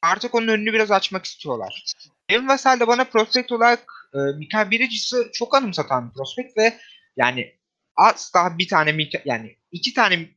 artık 0.02 0.34
onun 0.34 0.48
önünü 0.48 0.72
biraz 0.72 0.90
açmak 0.90 1.24
istiyorlar. 1.24 1.84
Devin 2.30 2.48
Vassell 2.48 2.80
de 2.80 2.86
bana 2.86 3.04
prospekt 3.04 3.52
olarak 3.52 3.92
e, 4.14 4.18
Michael 4.18 4.70
Bridges'ı 4.70 5.30
çok 5.32 5.54
anımsatan 5.54 6.08
bir 6.08 6.14
prospekt 6.14 6.56
ve 6.58 6.78
yani 7.16 7.59
asla 8.00 8.58
bir 8.58 8.68
tane 8.68 8.92
Mika, 8.92 9.22
yani 9.24 9.56
iki 9.72 9.94
tane 9.94 10.28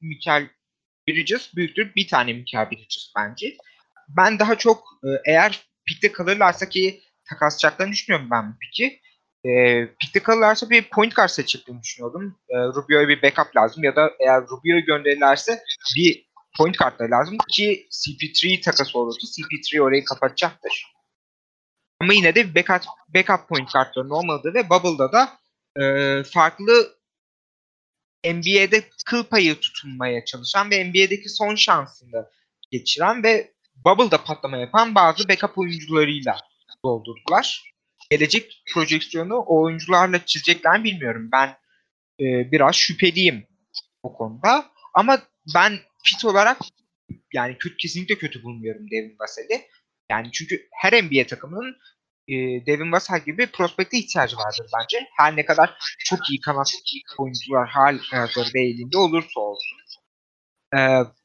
Mikael 0.00 0.48
Bridges 1.08 1.54
büyüktür. 1.56 1.94
Bir 1.96 2.08
tane 2.08 2.32
Mikael 2.32 2.70
Bridges 2.70 3.12
bence. 3.16 3.56
Ben 4.08 4.38
daha 4.38 4.58
çok 4.58 4.84
e, 5.04 5.08
eğer 5.30 5.62
pikte 5.86 6.12
kalırlarsa 6.12 6.68
ki 6.68 7.02
takaslayacaklarını 7.24 7.92
düşünüyorum 7.92 8.28
ben 8.30 8.52
bu 8.52 8.58
piki. 8.58 9.00
E, 9.44 9.50
pikte 10.00 10.22
kalırlarsa 10.22 10.70
bir 10.70 10.90
point 10.90 11.16
guard 11.16 11.28
seçeceklerini 11.28 11.82
düşünüyordum. 11.82 12.38
E, 12.48 12.56
Rubio'ya 12.58 13.08
bir 13.08 13.22
backup 13.22 13.56
lazım 13.56 13.84
ya 13.84 13.96
da 13.96 14.10
eğer 14.20 14.42
Rubio'yu 14.42 14.84
gönderirlerse 14.84 15.62
bir 15.96 16.28
point 16.56 16.78
guard 16.78 16.98
da 16.98 17.04
lazım 17.04 17.36
ki 17.48 17.88
CP3 17.90 18.60
takası 18.60 18.98
olursa 18.98 19.18
CP3 19.18 19.80
orayı 19.80 20.04
kapatacaktır. 20.04 20.92
Ama 22.00 22.12
yine 22.12 22.34
de 22.34 22.54
backup, 22.54 22.82
backup 23.14 23.48
point 23.48 23.72
guardların 23.72 24.10
olmadığı 24.10 24.54
ve 24.54 24.70
Bubble'da 24.70 25.12
da 25.12 25.38
e, 25.82 26.22
farklı 26.22 26.97
NBA'de 28.24 28.84
kıl 29.06 29.24
payı 29.24 29.60
tutunmaya 29.60 30.24
çalışan 30.24 30.70
ve 30.70 30.84
NBA'deki 30.84 31.28
son 31.28 31.54
şansını 31.54 32.30
geçiren 32.70 33.22
ve 33.22 33.52
Bubble'da 33.84 34.24
patlama 34.24 34.56
yapan 34.56 34.94
bazı 34.94 35.28
backup 35.28 35.58
oyuncularıyla 35.58 36.36
doldurdular. 36.84 37.74
Gelecek 38.10 38.62
projeksiyonu 38.74 39.34
o 39.34 39.62
oyuncularla 39.62 40.24
çizecekler 40.26 40.84
bilmiyorum. 40.84 41.28
Ben 41.32 41.48
e, 42.20 42.52
biraz 42.52 42.74
şüpheliyim 42.74 43.46
o 44.02 44.12
konuda. 44.12 44.66
Ama 44.94 45.18
ben 45.54 45.78
fit 46.04 46.24
olarak 46.24 46.58
yani 47.32 47.58
kötü, 47.58 47.76
kesinlikle 47.76 48.14
kötü 48.14 48.42
bulmuyorum 48.42 48.90
Devin 48.90 49.16
Vassell'i. 49.20 49.66
Yani 50.10 50.32
çünkü 50.32 50.68
her 50.72 51.04
NBA 51.04 51.26
takımının 51.26 51.76
e, 52.28 52.66
Devin 52.66 52.92
Vassell 52.92 53.20
gibi 53.20 53.46
prospekte 53.46 53.98
ihtiyacı 53.98 54.36
vardır 54.36 54.66
bence. 54.80 55.08
Her 55.16 55.36
ne 55.36 55.44
kadar 55.44 55.78
çok 55.98 56.30
iyi 56.30 56.40
kanat 56.40 56.72
oyuncular 57.18 57.68
hal 57.68 57.98
hazırda 57.98 58.58
elinde 58.58 58.98
olursa 58.98 59.40
olsun. 59.40 59.78
E, 60.76 60.78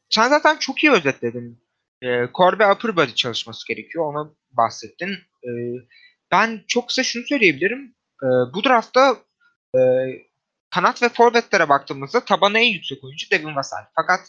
sen 0.10 0.30
zaten 0.30 0.58
çok 0.58 0.84
iyi 0.84 0.92
özetledin. 0.92 1.64
E, 2.02 2.08
core 2.34 2.60
ve 2.60 2.72
upper 2.72 2.96
body 2.96 3.14
çalışması 3.14 3.68
gerekiyor. 3.68 4.14
Ona 4.14 4.32
bahsettin. 4.52 5.12
E, 5.44 5.50
ben 6.32 6.64
çok 6.68 6.88
kısa 6.88 7.04
şunu 7.04 7.24
söyleyebilirim. 7.24 7.96
E, 8.24 8.28
bu 8.54 8.64
draftta 8.64 9.18
e, 9.76 9.80
kanat 10.70 11.04
ve 11.04 11.10
forvetlere 11.10 11.70
baktığımızda 11.70 12.26
tabanı 12.26 12.60
en 12.60 12.74
yüksek 12.74 13.04
oyuncu 13.04 13.32
Devin 13.32 13.56
Vassell. 13.56 13.86
Fakat 13.96 14.20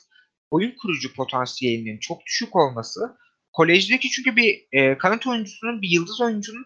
oyun 0.51 0.75
kurucu 0.83 1.15
potansiyelinin 1.15 1.99
çok 1.99 2.27
düşük 2.27 2.57
olması 2.57 3.17
kolejdeki 3.55 4.11
çünkü 4.11 4.37
bir 4.37 4.67
e, 4.73 4.99
kanat 4.99 5.27
oyuncusunun, 5.27 5.83
bir 5.83 5.91
yıldız 5.91 6.21
oyuncunun 6.21 6.65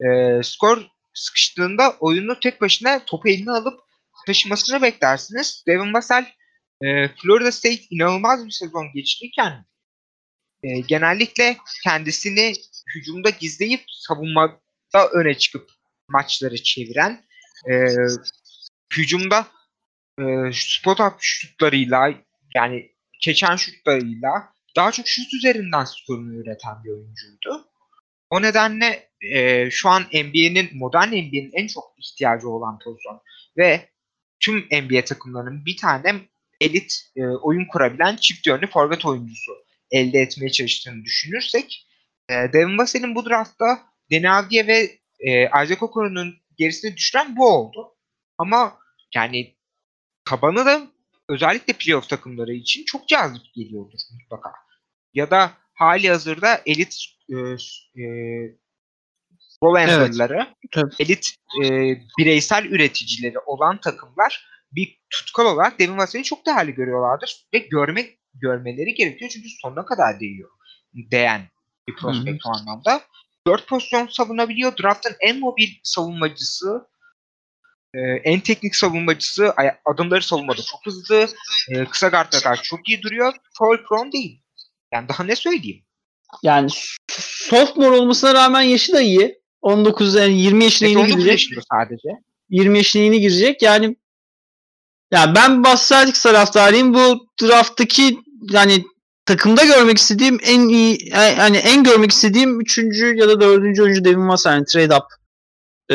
e, 0.00 0.40
skor 0.42 0.82
sıkıştığında 1.14 1.96
oyunu 2.00 2.40
tek 2.40 2.60
başına 2.60 3.04
topu 3.04 3.28
eline 3.28 3.50
alıp 3.50 3.80
taşımasını 4.26 4.82
beklersiniz. 4.82 5.64
Devin 5.66 5.94
Vassell 5.94 6.26
e, 6.82 7.08
Florida 7.08 7.52
State 7.52 7.82
inanılmaz 7.90 8.46
bir 8.46 8.50
sezon 8.50 8.92
geçirirken 8.94 9.64
e, 10.62 10.80
genellikle 10.80 11.56
kendisini 11.84 12.52
hücumda 12.94 13.30
gizleyip 13.30 13.84
savunmada 13.88 15.08
öne 15.12 15.34
çıkıp 15.34 15.70
maçları 16.08 16.62
çeviren 16.62 17.24
e, 17.70 17.72
hücumda 18.96 19.46
e, 20.20 20.24
spot 20.52 21.00
up 21.00 21.14
şutlarıyla 21.20 22.14
yani 22.54 22.90
keçen 23.20 23.56
şutlarıyla 23.56 24.52
daha 24.76 24.92
çok 24.92 25.08
şut 25.08 25.34
üzerinden 25.34 25.84
skorunu 25.84 26.34
üreten 26.34 26.84
bir 26.84 26.90
oyuncuydu. 26.90 27.68
O 28.30 28.42
nedenle 28.42 29.08
e, 29.20 29.70
şu 29.70 29.88
an 29.88 30.02
NBA'nin 30.02 30.70
modern 30.74 31.08
NBA'nin 31.08 31.50
en 31.52 31.66
çok 31.66 31.94
ihtiyacı 31.98 32.48
olan 32.48 32.78
pozisyon 32.78 33.20
ve 33.56 33.88
tüm 34.40 34.58
NBA 34.58 35.04
takımlarının 35.04 35.64
bir 35.66 35.76
tane 35.76 36.14
elit 36.60 37.10
e, 37.16 37.26
oyun 37.26 37.64
kurabilen 37.64 38.16
çift 38.16 38.46
yönlü 38.46 38.66
forvet 38.66 39.04
oyuncusu 39.04 39.52
elde 39.90 40.18
etmeye 40.18 40.52
çalıştığını 40.52 41.04
düşünürsek 41.04 41.86
e, 42.28 42.34
Devin 42.34 42.78
Vassell'in 42.78 43.14
bu 43.14 43.26
draftta 43.26 43.80
Denavdiye 44.10 44.66
ve 44.66 44.98
e, 45.20 45.42
Isaac 45.46 45.82
Okoro'nun 45.82 46.34
gerisine 46.56 46.96
düşüren 46.96 47.36
bu 47.36 47.48
oldu. 47.48 47.96
Ama 48.38 48.78
yani 49.14 49.56
tabanı 50.24 50.66
da 50.66 50.86
özellikle 51.28 51.72
playoff 51.72 52.08
takımları 52.08 52.52
için 52.52 52.84
çok 52.84 53.08
cazip 53.08 53.42
geliyordur 53.54 53.98
mutlaka. 54.12 54.52
Ya 55.14 55.30
da 55.30 55.52
hali 55.74 56.08
hazırda 56.08 56.60
elit 56.66 56.96
e, 57.30 57.36
e, 58.02 58.04
Tabii. 60.70 60.94
elit 60.98 61.34
e, 61.64 61.68
bireysel 62.18 62.64
üreticileri 62.64 63.38
olan 63.38 63.80
takımlar 63.80 64.48
bir 64.72 65.00
tutkal 65.10 65.46
olarak 65.46 65.78
Devin 65.78 65.98
Vassell'i 65.98 66.24
çok 66.24 66.46
değerli 66.46 66.74
görüyorlardır 66.74 67.46
ve 67.54 67.58
görmek 67.58 68.18
görmeleri 68.34 68.94
gerekiyor 68.94 69.30
çünkü 69.30 69.48
sonuna 69.62 69.84
kadar 69.84 70.20
değiyor. 70.20 70.50
Değen 70.94 71.42
bir 71.88 71.96
prospekt 71.96 72.46
o 72.46 72.50
anlamda. 72.50 73.00
Dört 73.46 73.68
pozisyon 73.68 74.06
savunabiliyor. 74.06 74.72
Draft'ın 74.82 75.16
en 75.20 75.40
mobil 75.40 75.68
savunmacısı, 75.82 76.88
e, 77.94 78.00
en 78.24 78.40
teknik 78.40 78.76
savunmacısı, 78.76 79.54
adımları 79.84 80.22
savunmada 80.22 80.62
çok 80.62 80.86
hızlı, 80.86 81.28
e, 81.70 81.84
kısa 81.84 82.08
guardlara 82.08 82.42
karşı 82.42 82.62
çok 82.62 82.88
iyi 82.88 83.02
duruyor. 83.02 83.32
Foul 83.58 83.76
prone 83.88 84.12
değil. 84.12 84.42
Yani 84.92 85.08
daha 85.08 85.24
ne 85.24 85.36
söyleyeyim? 85.36 85.84
Yani 86.42 86.70
sophomore 87.10 87.96
olmasına 87.96 88.34
rağmen 88.34 88.62
yaşı 88.62 88.92
da 88.92 89.00
iyi. 89.00 89.38
19 89.62 90.14
yani 90.14 90.40
20 90.40 90.64
yaşına 90.64 90.88
Evet, 90.88 90.96
yeni 90.96 91.06
19 91.06 91.24
girecek. 91.24 91.58
sadece. 91.72 92.08
20 92.50 92.78
yaşına 92.78 93.02
yeni 93.02 93.20
girecek. 93.20 93.62
Yani 93.62 93.96
ya 95.12 95.34
ben 95.34 95.64
Boston 95.64 95.96
Celtics 95.96 96.22
taraftarıyım. 96.22 96.94
Bu 96.94 97.28
drafttaki 97.42 98.18
yani 98.50 98.84
takımda 99.26 99.64
görmek 99.64 99.98
istediğim 99.98 100.38
en 100.42 100.68
iyi 100.68 101.10
yani 101.14 101.56
en 101.56 101.84
görmek 101.84 102.10
istediğim 102.10 102.60
3. 102.60 102.78
ya 103.16 103.28
da 103.28 103.40
4. 103.40 103.80
oyuncu 103.80 104.04
Devin 104.04 104.28
Vassell 104.28 104.52
yani 104.52 104.64
trade 104.64 104.94
up 104.94 105.04
e, 105.90 105.94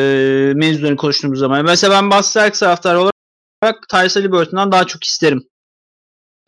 mevzularını 0.56 0.96
konuştuğumuz 0.96 1.38
zaman. 1.38 1.64
Mesela 1.64 1.92
ben 2.02 2.10
Boston 2.10 2.40
Celtics 2.40 2.60
taraftarı 2.60 3.00
olarak 3.00 3.88
Tyrese 3.88 4.20
Halliburton'dan 4.20 4.72
daha 4.72 4.84
çok 4.86 5.04
isterim. 5.04 5.48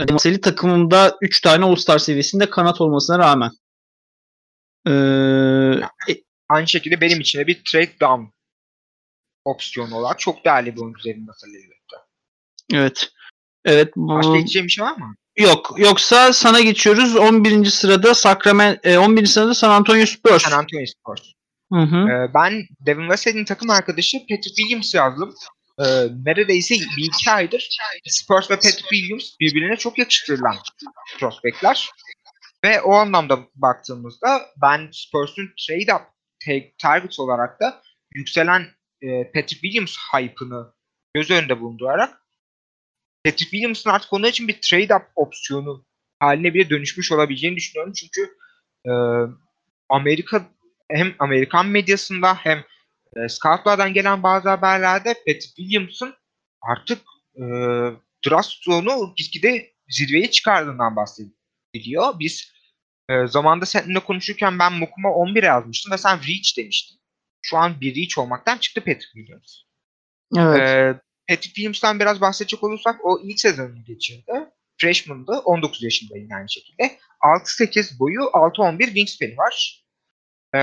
Devin 0.01 0.13
Vassell'i 0.13 0.41
takımımda 0.41 1.17
3 1.21 1.41
tane 1.41 1.65
All-Star 1.65 1.99
seviyesinde 1.99 2.49
kanat 2.49 2.81
olmasına 2.81 3.19
rağmen. 3.19 3.51
Ee, 4.87 5.87
Aynı 6.49 6.67
şekilde 6.67 7.01
benim 7.01 7.19
için 7.21 7.39
de 7.39 7.47
bir 7.47 7.63
trade 7.71 7.99
down 8.01 8.23
opsiyonu 9.45 9.95
olarak 9.95 10.19
çok 10.19 10.45
değerli 10.45 10.75
bir 10.75 10.81
oyuncu 10.81 11.09
Vassell 11.27 11.49
elbette. 11.49 11.97
evet. 12.73 13.09
Evet. 13.65 13.93
Başka 13.95 14.29
bu- 14.29 14.35
ekleyeceğim 14.35 14.65
bir 14.67 14.71
şey 14.71 14.85
var 14.85 14.97
mı? 14.97 15.15
Yok. 15.37 15.73
Yoksa 15.77 16.33
sana 16.33 16.61
geçiyoruz. 16.61 17.15
11. 17.15 17.65
sırada 17.65 18.13
Sacramento 18.13 18.89
e, 18.89 18.97
11. 18.97 19.25
sırada 19.25 19.53
San 19.53 19.69
Antonio 19.69 20.05
Spurs. 20.05 20.43
San 20.43 20.51
Antonio 20.59 20.85
Spurs. 20.85 21.31
Hı 21.73 21.79
hı. 21.79 22.09
Ee, 22.09 22.33
ben 22.33 22.63
Devin 22.79 23.09
Vassell'in 23.09 23.45
takım 23.45 23.69
arkadaşı 23.69 24.19
Patrick 24.19 24.55
Williams 24.55 24.93
yazdım. 24.93 25.33
Ee, 25.79 25.83
neredeyse 26.25 26.75
bir 26.75 27.03
iki 27.03 27.31
aydır 27.31 27.77
Spurs 28.05 28.51
ve 28.51 28.55
Patrick 28.55 28.89
Williams 28.89 29.39
birbirine 29.39 29.75
çok 29.75 29.97
yakıştırılan 29.97 30.55
prospektler. 31.19 31.89
Ve 32.65 32.81
o 32.81 32.93
anlamda 32.93 33.39
baktığımızda 33.55 34.41
ben 34.61 34.89
Spurs'un 34.91 35.49
trade 35.67 35.95
up 35.95 36.01
target 36.77 37.19
olarak 37.19 37.59
da 37.61 37.81
yükselen 38.13 38.67
e, 39.01 39.23
Patrick 39.23 39.61
Williams 39.61 39.97
hype'ını 40.13 40.73
göz 41.13 41.31
önünde 41.31 41.61
bulundurarak 41.61 42.21
Patrick 43.23 43.49
Williams'ın 43.49 43.89
artık 43.89 44.13
onun 44.13 44.27
için 44.27 44.47
bir 44.47 44.61
trade 44.61 44.95
up 44.95 45.03
opsiyonu 45.15 45.85
haline 46.19 46.53
bile 46.53 46.69
dönüşmüş 46.69 47.11
olabileceğini 47.11 47.55
düşünüyorum. 47.55 47.93
Çünkü 47.93 48.21
e, 48.85 48.91
Amerika 49.89 50.45
hem 50.91 51.15
Amerikan 51.19 51.67
medyasında 51.67 52.35
hem 52.35 52.63
e, 53.15 53.29
scoutlardan 53.29 53.93
gelen 53.93 54.23
bazı 54.23 54.49
haberlerde 54.49 55.13
Patrick 55.13 55.55
Williams'ın 55.55 56.13
artık 56.61 57.01
e, 57.35 57.43
draft 58.29 58.49
stoğunu 58.49 59.13
gitgide 59.15 59.73
zirveye 59.89 60.31
çıkardığından 60.31 60.95
bahsediliyor. 60.95 62.19
Biz 62.19 62.51
e, 63.09 63.27
zamanda 63.27 63.65
seninle 63.65 63.99
konuşurken 63.99 64.59
ben 64.59 64.73
Mokuma 64.73 65.13
11 65.13 65.43
yazmıştım 65.43 65.91
ve 65.91 65.97
sen 65.97 66.17
Reach 66.17 66.57
demiştin. 66.57 66.97
Şu 67.41 67.57
an 67.57 67.81
bir 67.81 67.95
Reach 67.95 68.17
olmaktan 68.17 68.57
çıktı 68.57 68.81
Patrick 68.81 69.11
Williams. 69.13 69.61
Evet. 70.37 70.59
Ee, 70.59 70.99
Patrick 71.27 71.53
Williams'tan 71.53 71.99
biraz 71.99 72.21
bahsedecek 72.21 72.63
olursak 72.63 73.05
o 73.05 73.19
ilk 73.23 73.39
sezonunu 73.39 73.83
geçirdi. 73.83 74.31
Freshman'dı. 74.81 75.31
19 75.31 75.83
yaşında 75.83 76.17
yine 76.17 76.35
aynı 76.35 76.49
şekilde. 76.49 76.97
6-8 77.21 77.99
boyu 77.99 78.19
6-11 78.19 78.85
wingspan'i 78.85 79.37
var. 79.37 79.83
Ee, 80.55 80.59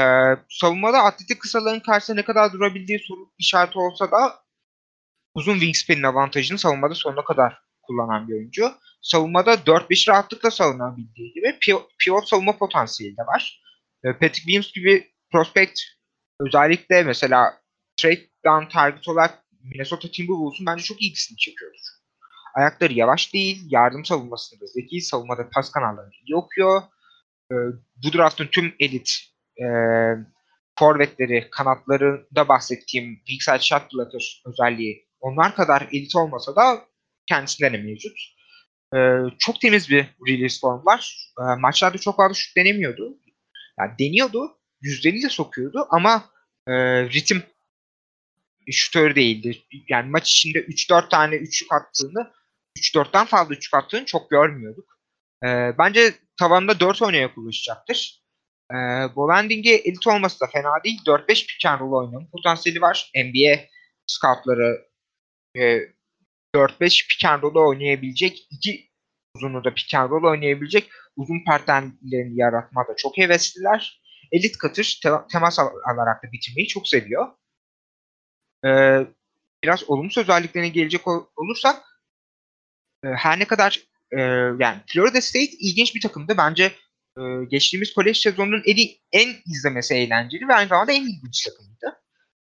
savunmada 0.49 0.99
atletik 1.03 1.41
kısalığın 1.41 1.81
karşısında 1.81 2.17
ne 2.17 2.25
kadar 2.25 2.53
durabildiği 2.53 2.99
soru 2.99 3.33
işareti 3.39 3.79
olsa 3.79 4.11
da 4.11 4.45
uzun 5.35 5.53
wingspan'in 5.55 6.03
avantajını 6.03 6.59
savunmada 6.59 6.95
sonuna 6.95 7.25
kadar 7.25 7.63
kullanan 7.83 8.29
bir 8.29 8.35
oyuncu. 8.35 8.73
Savunmada 9.03 9.55
4-5 9.67 10.09
rahatlıkla 10.09 10.51
savunabildiği 10.51 11.33
gibi 11.33 11.47
pivo- 11.47 11.89
pivot 12.05 12.29
savunma 12.29 12.57
potansiyeli 12.57 13.17
de 13.17 13.23
var. 13.23 13.63
Ee, 14.05 14.13
Patrick 14.13 14.35
Williams 14.41 14.73
gibi 14.73 15.13
prospect 15.33 15.81
özellikle 16.41 17.03
mesela 17.03 17.61
trade 17.97 18.29
down 18.47 18.69
target 18.69 19.09
olarak 19.09 19.45
Minnesota 19.63 20.11
Timberwolves'un 20.11 20.67
bence 20.67 20.83
çok 20.83 21.03
ilgisini 21.03 21.39
çekiyordur. 21.39 21.79
Ayakları 22.55 22.93
yavaş 22.93 23.35
değil, 23.35 23.63
yardım 23.69 24.05
savunmasında 24.05 24.67
zeki, 24.67 25.01
savunmada 25.01 25.49
pas 25.55 25.71
kanallarını 25.71 26.13
iyi 26.27 26.37
okuyor. 26.37 26.83
Ee, 27.53 27.55
bu 27.97 28.13
draftın 28.13 28.47
tüm 28.47 28.75
elit 28.81 29.34
e, 29.61 29.67
forvetleri, 30.79 31.49
kanatlarında 31.51 32.49
bahsettiğim 32.49 33.23
side 33.41 33.59
shot 33.59 33.83
özelliği 34.47 35.09
onlar 35.21 35.55
kadar 35.55 35.89
elit 35.93 36.17
olmasa 36.17 36.57
da 36.57 36.85
kendisinde 37.27 37.73
de 37.73 37.77
mevcut. 37.77 38.19
Ee, 38.95 39.19
çok 39.39 39.61
temiz 39.61 39.91
bir 39.91 40.07
release 40.29 40.61
form 40.61 40.87
var. 40.87 41.31
Ee, 41.41 41.43
maçlarda 41.61 41.99
çok 41.99 42.17
fazla 42.17 42.35
şut 42.35 42.57
denemiyordu. 42.57 43.19
Yani 43.79 43.93
deniyordu, 43.99 44.59
yüzdeli 44.83 45.23
de 45.23 45.29
sokuyordu 45.29 45.87
ama 45.91 46.25
e, 46.69 46.73
ritim 47.05 47.43
şutör 48.71 49.15
değildi. 49.15 49.63
Yani 49.89 50.11
maç 50.11 50.31
içinde 50.31 50.59
3-4 50.59 51.09
tane 51.09 51.37
üçlük 51.37 51.73
attığını, 51.73 52.33
3-4'ten 52.79 53.25
fazla 53.25 53.55
üçlük 53.55 53.75
attığını 53.75 54.05
çok 54.05 54.31
görmüyorduk. 54.31 54.99
Ee, 55.45 55.73
bence 55.79 56.15
tavanda 56.39 56.81
4 56.81 57.03
oynaya 57.03 57.35
kullanışacaktır. 57.35 58.24
Ee, 58.75 59.17
Bolanding'e 59.17 59.75
elit 59.75 60.07
olması 60.07 60.41
da 60.41 60.47
fena 60.47 60.85
değil. 60.85 61.01
4-5 61.07 61.27
pick 61.47 61.67
and 61.67 61.81
roll 61.81 61.93
oynama 61.93 62.27
potansiyeli 62.33 62.81
var. 62.81 63.11
NBA 63.17 63.61
scoutları 64.07 64.87
e, 65.57 65.79
4-5 66.55 67.09
pick 67.09 67.25
and 67.25 67.43
roll 67.43 67.69
oynayabilecek, 67.69 68.47
iki 68.51 68.91
uzunu 69.37 69.65
da 69.65 69.75
pick 69.75 69.95
and 69.95 70.11
roll 70.11 70.31
oynayabilecek 70.31 70.91
uzun 71.17 71.45
partnerlerini 71.47 72.41
yaratmada 72.41 72.97
çok 72.97 73.19
hevesliler. 73.19 74.01
Elit 74.33 74.59
katış 74.59 75.01
te- 75.01 75.27
temas 75.33 75.59
al- 75.59 75.81
alarak 75.93 76.23
da 76.25 76.33
bitirmeyi 76.33 76.69
çok 76.69 76.89
seviyor. 76.89 77.27
Ee, 78.65 79.07
biraz 79.65 79.91
olumsuz 79.91 80.23
özelliklerine 80.23 80.69
gelecek 80.69 81.09
ol- 81.09 81.27
olursak 81.37 81.83
e, 83.05 83.09
her 83.09 83.39
ne 83.39 83.45
kadar 83.45 83.81
e, 84.11 84.21
yani 84.61 84.81
Florida 84.87 85.21
State 85.21 85.53
ilginç 85.61 85.95
bir 85.95 86.01
takımdı. 86.01 86.35
Bence 86.39 86.73
e, 87.19 87.45
geçtiğimiz 87.49 87.95
kolej 87.95 88.21
sezonunun 88.21 88.63
en, 88.67 88.77
en 89.13 89.35
izlemesi 89.47 89.95
eğlenceli 89.95 90.49
ve 90.49 90.55
aynı 90.55 90.69
zamanda 90.69 90.93
en 90.93 91.03
ilginç 91.03 91.45
takımıydı. 91.45 92.01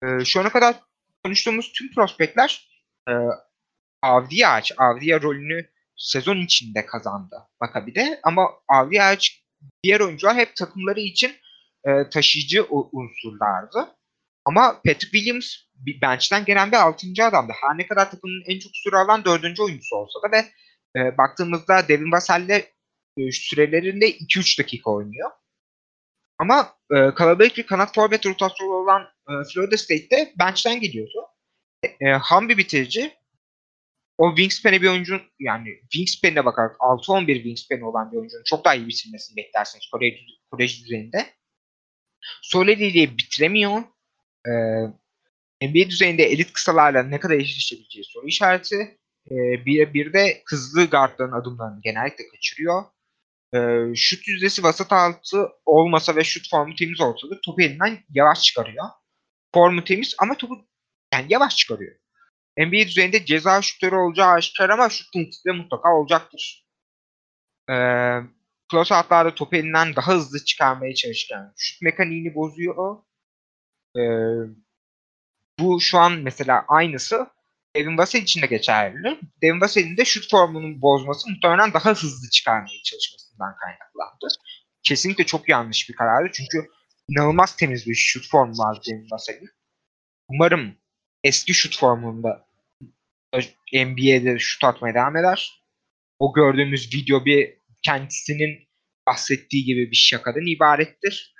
E, 0.02 0.24
şu 0.24 0.40
ana 0.40 0.52
kadar 0.52 0.76
konuştuğumuz 1.24 1.72
tüm 1.72 1.94
prospektler 1.94 2.68
e, 3.08 3.12
Avdiya 4.02 4.50
Ağaç, 4.50 4.72
Avdiya 4.76 5.22
rolünü 5.22 5.68
sezon 5.96 6.36
içinde 6.36 6.86
kazandı 6.86 7.36
Maccabi'de 7.60 8.20
ama 8.22 8.50
Avdiya 8.68 9.06
Ağaç 9.06 9.44
diğer 9.82 10.00
oyuncular 10.00 10.36
hep 10.36 10.56
takımları 10.56 11.00
için 11.00 11.36
e, 11.84 12.10
taşıyıcı 12.10 12.66
unsurlardı. 12.92 13.94
Ama 14.44 14.72
Patrick 14.72 15.10
Williams 15.10 15.54
bench'ten 16.02 16.44
gelen 16.44 16.72
bir 16.72 16.76
6. 16.76 17.06
adamdı. 17.22 17.52
Her 17.60 17.78
ne 17.78 17.86
kadar 17.86 18.10
takımın 18.10 18.42
en 18.46 18.58
çok 18.58 18.72
süre 18.74 18.96
alan 18.96 19.24
4. 19.24 19.60
oyuncusu 19.60 19.96
olsa 19.96 20.18
da 20.22 20.32
ve 20.32 20.44
e, 20.96 21.18
baktığımızda 21.18 21.88
Devin 21.88 22.12
Vassell'le 22.12 22.62
e, 23.18 23.32
sürelerinde 23.32 24.10
2-3 24.10 24.58
dakika 24.58 24.90
oynuyor. 24.90 25.30
Ama 26.38 26.74
e, 26.90 27.14
kalabalık 27.14 27.56
bir 27.56 27.66
kanat 27.66 27.94
forvet 27.94 28.26
rotasyonu 28.26 28.72
olan 28.72 29.02
e, 29.02 29.32
Florida 29.54 29.76
State'de 29.76 30.32
bench'ten 30.38 30.80
geliyordu. 30.80 31.26
e, 32.00 32.10
ham 32.10 32.48
bir 32.48 32.58
bitirici. 32.58 33.18
O 34.18 34.28
wingspan'e 34.28 34.82
bir 34.82 34.88
oyuncunun 34.88 35.22
yani 35.38 35.68
wingspan'e 35.92 36.44
bakarak 36.44 36.76
6-11 36.76 37.34
wingspan 37.34 37.80
olan 37.80 38.12
bir 38.12 38.16
oyuncunun 38.16 38.42
çok 38.44 38.64
daha 38.64 38.74
iyi 38.74 38.88
bitirmesini 38.88 39.36
beklersiniz 39.36 39.90
kolej, 39.92 40.14
kolej 40.50 40.84
düzeyinde. 40.84 41.26
Soleli'yle 42.42 43.18
bitiremiyor. 43.18 43.82
Ee, 44.46 44.50
NBA 45.68 45.90
düzeyinde 45.90 46.22
elit 46.24 46.52
kısalarla 46.52 47.02
ne 47.02 47.20
kadar 47.20 47.34
eşleşebileceği 47.34 48.04
soru 48.04 48.26
işareti. 48.26 48.98
Ee, 49.30 49.66
bir, 49.66 49.94
bir 49.94 50.12
de 50.12 50.42
hızlı 50.46 50.86
guardların 50.86 51.32
adımlarını 51.32 51.80
genellikle 51.82 52.28
kaçırıyor. 52.28 52.84
Ee, 53.54 53.94
şut 53.94 54.28
yüzdesi 54.28 54.62
vasat 54.62 54.92
altı 54.92 55.48
olmasa 55.66 56.16
ve 56.16 56.24
şut 56.24 56.50
formu 56.50 56.74
temiz 56.74 57.00
olsa 57.00 57.30
da 57.30 57.40
topu 57.44 57.62
elinden 57.62 57.98
yavaş 58.10 58.42
çıkarıyor. 58.42 58.84
Formu 59.54 59.84
temiz 59.84 60.14
ama 60.18 60.36
topu 60.36 60.66
yani 61.14 61.26
yavaş 61.28 61.56
çıkarıyor. 61.56 61.96
NBA 62.58 62.86
düzeyinde 62.86 63.24
ceza 63.24 63.62
şutları 63.62 64.00
olacağı 64.00 64.28
aşikar 64.32 64.70
ama 64.70 64.88
şut 64.88 65.12
tehdidi 65.12 65.36
de 65.46 65.52
mutlaka 65.52 65.94
olacaktır. 65.94 66.66
Ee, 67.70 68.18
close 68.72 68.94
out'larda 68.94 69.34
topu 69.34 69.56
elinden 69.56 69.96
daha 69.96 70.12
hızlı 70.14 70.44
çıkarmaya 70.44 70.94
çalışırken 70.94 71.52
şut 71.56 71.82
mekaniğini 71.82 72.34
bozuyor. 72.34 72.96
Ee, 73.96 74.00
bu 75.58 75.80
şu 75.80 75.98
an 75.98 76.12
mesela 76.12 76.64
aynısı 76.68 77.26
Devin 77.78 77.98
Vassell 77.98 78.22
için 78.22 78.42
de 78.42 78.46
geçerli. 78.46 79.20
Devin 79.42 79.60
Vassell'in 79.60 79.96
de 79.96 80.04
şut 80.04 80.30
formunun 80.30 80.82
bozması 80.82 81.30
muhtemelen 81.30 81.72
daha 81.72 81.90
hızlı 81.90 82.30
çıkarmaya 82.30 82.82
çalışmasından 82.84 83.54
kaynaklandı. 83.56 84.26
Kesinlikle 84.82 85.26
çok 85.26 85.48
yanlış 85.48 85.88
bir 85.88 85.94
karardı. 85.94 86.30
Çünkü 86.32 86.68
inanılmaz 87.08 87.56
temiz 87.56 87.86
bir 87.86 87.94
şut 87.94 88.30
formu 88.30 88.52
var 88.58 88.78
Devin 88.88 89.08
Vassell'in. 89.12 89.50
Umarım 90.28 90.76
eski 91.24 91.54
şut 91.54 91.78
formunda 91.78 92.46
NBA'de 93.74 94.38
şut 94.38 94.64
atmaya 94.64 94.94
devam 94.94 95.16
eder. 95.16 95.62
O 96.18 96.32
gördüğümüz 96.32 96.94
video 96.94 97.24
bir 97.24 97.58
kendisinin 97.82 98.68
bahsettiği 99.06 99.64
gibi 99.64 99.90
bir 99.90 99.96
şakadan 99.96 100.56
ibarettir. 100.56 101.34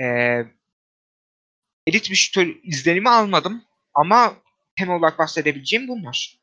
Ee, 0.00 0.44
elit 1.86 2.10
bir 2.10 2.16
şut 2.16 2.46
izlenimi 2.62 3.10
almadım 3.10 3.64
ama 3.94 4.43
temel 4.76 4.96
olarak 4.96 5.18
bahsedebileceğim 5.18 5.88
bunlar. 5.88 6.38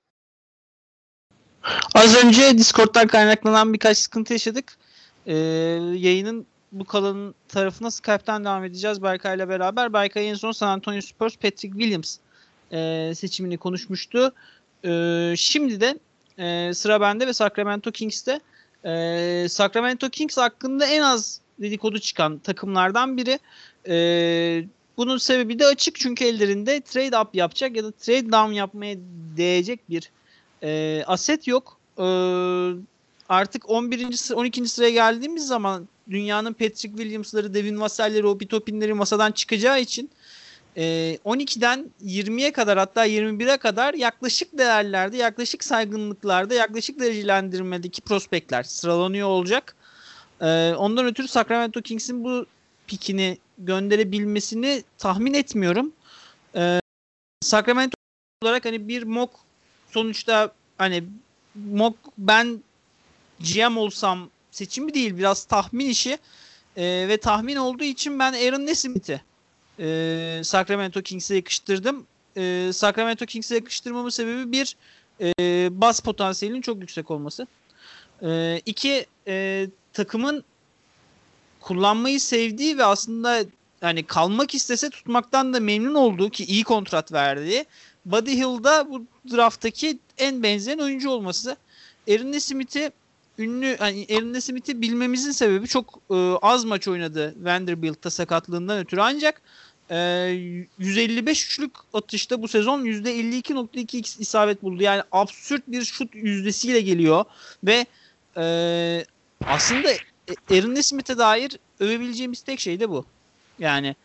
Az 1.95 2.23
önce 2.23 2.57
Discord'dan 2.57 3.07
kaynaklanan 3.07 3.73
birkaç 3.73 3.97
sıkıntı 3.97 4.33
yaşadık. 4.33 4.77
Ee, 5.25 5.35
yayının 5.95 6.45
bu 6.71 6.85
kalan 6.85 7.35
tarafına 7.47 7.91
Skype'tan 7.91 8.45
devam 8.45 8.63
edeceğiz 8.63 9.03
Berkay 9.03 9.35
ile 9.35 9.49
beraber. 9.49 9.93
Berkay 9.93 10.29
en 10.29 10.33
son 10.33 10.51
San 10.51 10.67
Antonio 10.67 11.01
Spurs 11.01 11.35
Patrick 11.35 11.79
Williams 11.79 12.17
e, 12.71 13.11
seçimini 13.15 13.57
konuşmuştu. 13.57 14.33
E, 14.85 15.33
şimdi 15.37 15.81
de 15.81 15.99
e, 16.37 16.73
sıra 16.73 17.01
bende 17.01 17.27
ve 17.27 17.33
Sacramento 17.33 17.91
Kings'te. 17.91 18.39
E, 18.85 19.49
Sacramento 19.49 20.09
Kings 20.09 20.37
hakkında 20.37 20.85
en 20.85 21.01
az 21.01 21.41
dedikodu 21.59 21.99
çıkan 21.99 22.37
takımlardan 22.37 23.17
biri. 23.17 23.39
E, 23.87 24.65
bunun 24.97 25.17
sebebi 25.17 25.59
de 25.59 25.65
açık 25.65 25.95
çünkü 25.95 26.25
ellerinde 26.25 26.81
trade 26.81 27.17
up 27.17 27.35
yapacak 27.35 27.75
ya 27.75 27.83
da 27.83 27.91
trade 27.91 28.31
down 28.31 28.51
yapmaya 28.51 28.95
değecek 29.37 29.89
bir 29.89 30.11
e, 30.63 31.03
aset 31.07 31.47
yok. 31.47 31.77
E, 31.97 32.05
artık 33.29 33.69
11. 33.69 34.33
12. 34.33 34.67
sıraya 34.67 34.91
geldiğimiz 34.91 35.47
zaman 35.47 35.87
dünyanın 36.09 36.53
Patrick 36.53 36.97
Williams'ları, 36.97 37.53
Devin 37.53 37.79
Vassell'leri, 37.81 38.27
Obi 38.27 38.47
Topin'leri 38.47 38.93
masadan 38.93 39.31
çıkacağı 39.31 39.81
için 39.81 40.09
e, 40.77 41.17
12'den 41.25 41.91
20'ye 42.05 42.51
kadar 42.51 42.77
hatta 42.77 43.07
21'e 43.07 43.57
kadar 43.57 43.93
yaklaşık 43.93 44.57
değerlerde, 44.57 45.17
yaklaşık 45.17 45.63
saygınlıklarda, 45.63 46.53
yaklaşık 46.53 46.99
derecelendirmedeki 46.99 48.01
prospektler 48.01 48.63
sıralanıyor 48.63 49.27
olacak. 49.27 49.75
E, 50.41 50.73
ondan 50.77 51.05
ötürü 51.05 51.27
Sacramento 51.27 51.81
Kings'in 51.81 52.23
bu 52.23 52.45
pikini 52.87 53.37
gönderebilmesini 53.65 54.83
tahmin 54.97 55.33
etmiyorum. 55.33 55.93
E, 56.55 56.79
Sacramento 57.41 57.95
olarak 58.43 58.65
hani 58.65 58.87
bir 58.87 59.03
mock 59.03 59.33
sonuçta 59.91 60.53
hani 60.77 61.03
mock 61.55 61.97
ben 62.17 62.63
GM 63.39 63.77
olsam 63.77 64.29
seçimi 64.51 64.93
değil 64.93 65.17
biraz 65.17 65.45
tahmin 65.45 65.89
işi 65.89 66.17
e, 66.77 67.05
ve 67.07 67.17
tahmin 67.17 67.55
olduğu 67.55 67.83
için 67.83 68.19
ben 68.19 68.33
Aaron 68.33 68.65
Nesmith'i 68.65 69.21
e, 69.79 70.41
Sacramento 70.43 71.01
Kings'e 71.01 71.35
yakıştırdım. 71.35 72.05
E, 72.37 72.69
Sacramento 72.73 73.25
Kings'e 73.25 73.55
yakıştırmamın 73.55 74.09
sebebi 74.09 74.51
bir 74.51 74.75
e, 75.21 75.69
bas 75.81 75.99
potansiyelinin 75.99 76.61
çok 76.61 76.81
yüksek 76.81 77.11
olması. 77.11 77.47
E, 78.21 78.61
iki 78.65 79.05
e, 79.27 79.67
takımın 79.93 80.43
kullanmayı 81.61 82.19
sevdiği 82.19 82.77
ve 82.77 82.85
aslında 82.85 83.43
yani 83.81 84.03
kalmak 84.03 84.55
istese 84.55 84.89
tutmaktan 84.89 85.53
da 85.53 85.59
memnun 85.59 85.93
olduğu 85.93 86.29
ki 86.29 86.45
iyi 86.45 86.63
kontrat 86.63 87.11
verdiği 87.11 87.65
Buddy 88.05 88.31
Hill'da 88.31 88.89
bu 88.89 89.05
drafttaki 89.31 89.99
en 90.17 90.43
benzeyen 90.43 90.79
oyuncu 90.79 91.09
olması. 91.09 91.57
Aaron 92.09 92.37
Smith'i 92.37 92.91
ünlü 93.37 93.77
hani 93.77 94.07
Aaron 94.11 94.39
Smith'i 94.39 94.81
bilmemizin 94.81 95.31
sebebi 95.31 95.67
çok 95.67 95.99
e, 96.11 96.15
az 96.41 96.65
maç 96.65 96.87
oynadı 96.87 97.35
Vanderbilt'ta 97.41 98.09
sakatlığından 98.09 98.79
ötürü 98.79 99.01
ancak 99.01 99.41
e, 99.89 99.97
155 100.79 101.45
üçlük 101.45 101.71
atışta 101.93 102.41
bu 102.41 102.47
sezon 102.47 102.85
%52.2 102.85 104.21
isabet 104.21 104.63
buldu. 104.63 104.83
Yani 104.83 105.01
absürt 105.11 105.63
bir 105.67 105.85
şut 105.85 106.15
yüzdesiyle 106.15 106.81
geliyor 106.81 107.25
ve 107.63 107.85
e, 108.37 109.05
aslında 109.45 109.89
Aaron 110.51 110.81
Smith'e 110.81 111.17
dair 111.17 111.59
övebileceğimiz 111.79 112.41
tek 112.41 112.59
şey 112.59 112.79
de 112.79 112.89
bu. 112.89 113.05
Yani 113.59 113.95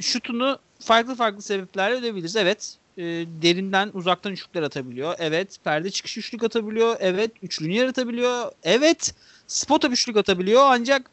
şutunu 0.00 0.58
farklı 0.80 1.14
farklı 1.14 1.42
sebeplerle 1.42 1.94
ödebiliriz. 1.94 2.36
Evet 2.36 2.76
e, 2.98 3.02
derinden 3.42 3.90
uzaktan 3.94 4.32
üçlükler 4.32 4.62
atabiliyor. 4.62 5.14
Evet 5.18 5.56
perde 5.64 5.90
çıkış 5.90 6.18
üçlük 6.18 6.44
atabiliyor. 6.44 6.96
Evet 7.00 7.30
üçlünü 7.42 7.72
yaratabiliyor. 7.72 8.52
Evet 8.62 9.14
spot 9.46 9.84
up 9.84 9.92
üçlük 9.92 10.16
atabiliyor. 10.16 10.62
Ancak 10.66 11.10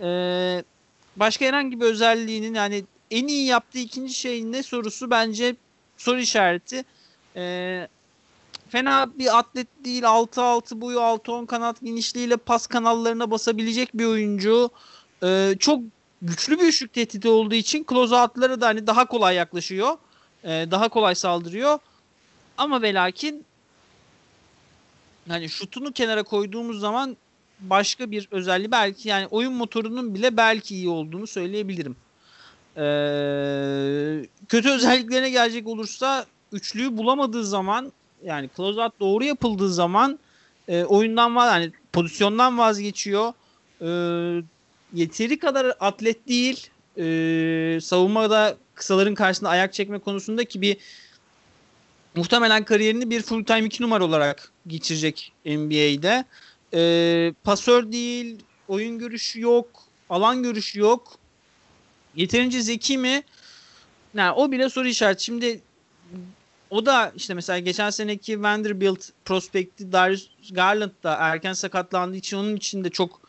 e, 0.00 0.08
başka 1.16 1.44
herhangi 1.44 1.80
bir 1.80 1.84
özelliğinin 1.84 2.54
yani 2.54 2.84
en 3.10 3.26
iyi 3.26 3.46
yaptığı 3.46 3.78
ikinci 3.78 4.14
şey 4.14 4.52
ne 4.52 4.62
sorusu 4.62 5.10
bence 5.10 5.56
soru 5.96 6.20
işareti. 6.20 6.84
E, 7.36 7.88
fena 8.68 9.18
bir 9.18 9.38
atlet 9.38 9.66
değil. 9.84 10.02
6-6 10.02 10.80
boyu 10.80 10.98
6-10 10.98 11.46
kanat 11.46 11.80
genişliğiyle 11.82 12.36
pas 12.36 12.66
kanallarına 12.66 13.30
basabilecek 13.30 13.94
bir 13.94 14.04
oyuncu. 14.04 14.70
E, 15.22 15.54
çok 15.58 15.80
güçlü 16.22 16.58
bir 16.58 16.64
üçlük 16.64 16.92
tehdidi 16.92 17.28
olduğu 17.28 17.54
için 17.54 17.86
close 17.88 18.14
out'lara 18.14 18.60
da 18.60 18.66
hani 18.66 18.86
daha 18.86 19.04
kolay 19.04 19.34
yaklaşıyor. 19.34 19.96
E, 20.44 20.48
daha 20.48 20.88
kolay 20.88 21.14
saldırıyor. 21.14 21.78
Ama 22.58 22.82
ve 22.82 22.94
lakin 22.94 23.44
hani 25.28 25.48
şutunu 25.48 25.92
kenara 25.92 26.22
koyduğumuz 26.22 26.80
zaman 26.80 27.16
başka 27.60 28.10
bir 28.10 28.28
özelliği 28.30 28.70
belki 28.70 29.08
yani 29.08 29.26
oyun 29.26 29.52
motorunun 29.52 30.14
bile 30.14 30.36
belki 30.36 30.74
iyi 30.74 30.88
olduğunu 30.88 31.26
söyleyebilirim. 31.26 31.96
Ee, 32.76 34.26
kötü 34.48 34.70
özelliklerine 34.70 35.30
gelecek 35.30 35.66
olursa 35.66 36.26
üçlüyü 36.52 36.96
bulamadığı 36.96 37.44
zaman 37.44 37.92
yani 38.24 38.50
closeout 38.56 39.00
doğru 39.00 39.24
yapıldığı 39.24 39.72
zaman 39.72 40.18
e, 40.68 40.84
oyundan 40.84 41.36
var 41.36 41.60
yani 41.60 41.72
pozisyondan 41.92 42.58
vazgeçiyor. 42.58 43.32
E, 43.80 43.88
yeteri 44.92 45.38
kadar 45.38 45.76
atlet 45.80 46.28
değil. 46.28 46.70
E, 46.96 47.80
savunmada 47.80 48.56
kısaların 48.74 49.14
karşısında 49.14 49.50
ayak 49.50 49.72
çekme 49.72 49.98
konusunda 49.98 50.44
ki 50.44 50.62
bir 50.62 50.76
muhtemelen 52.16 52.64
kariyerini 52.64 53.10
bir 53.10 53.22
full 53.22 53.44
time 53.44 53.66
2 53.66 53.82
numara 53.82 54.04
olarak 54.04 54.52
geçirecek 54.66 55.32
NBA'de. 55.46 56.24
E, 56.74 57.32
pasör 57.44 57.92
değil, 57.92 58.38
oyun 58.68 58.98
görüşü 58.98 59.40
yok, 59.40 59.66
alan 60.10 60.42
görüşü 60.42 60.80
yok. 60.80 61.18
Yeterince 62.16 62.60
zeki 62.60 62.98
mi? 62.98 63.22
Yani 64.14 64.32
o 64.32 64.52
bile 64.52 64.68
soru 64.68 64.88
işareti. 64.88 65.24
Şimdi 65.24 65.60
o 66.74 66.86
da 66.86 67.12
işte 67.16 67.34
mesela 67.34 67.58
geçen 67.58 67.90
seneki 67.90 68.42
Vanderbilt 68.42 69.08
prospekti 69.24 69.92
Darius 69.92 70.28
Garland 70.50 70.90
da 71.02 71.14
erken 71.14 71.52
sakatlandığı 71.52 72.16
için 72.16 72.36
onun 72.36 72.56
için 72.56 72.84
de 72.84 72.90
çok 72.90 73.20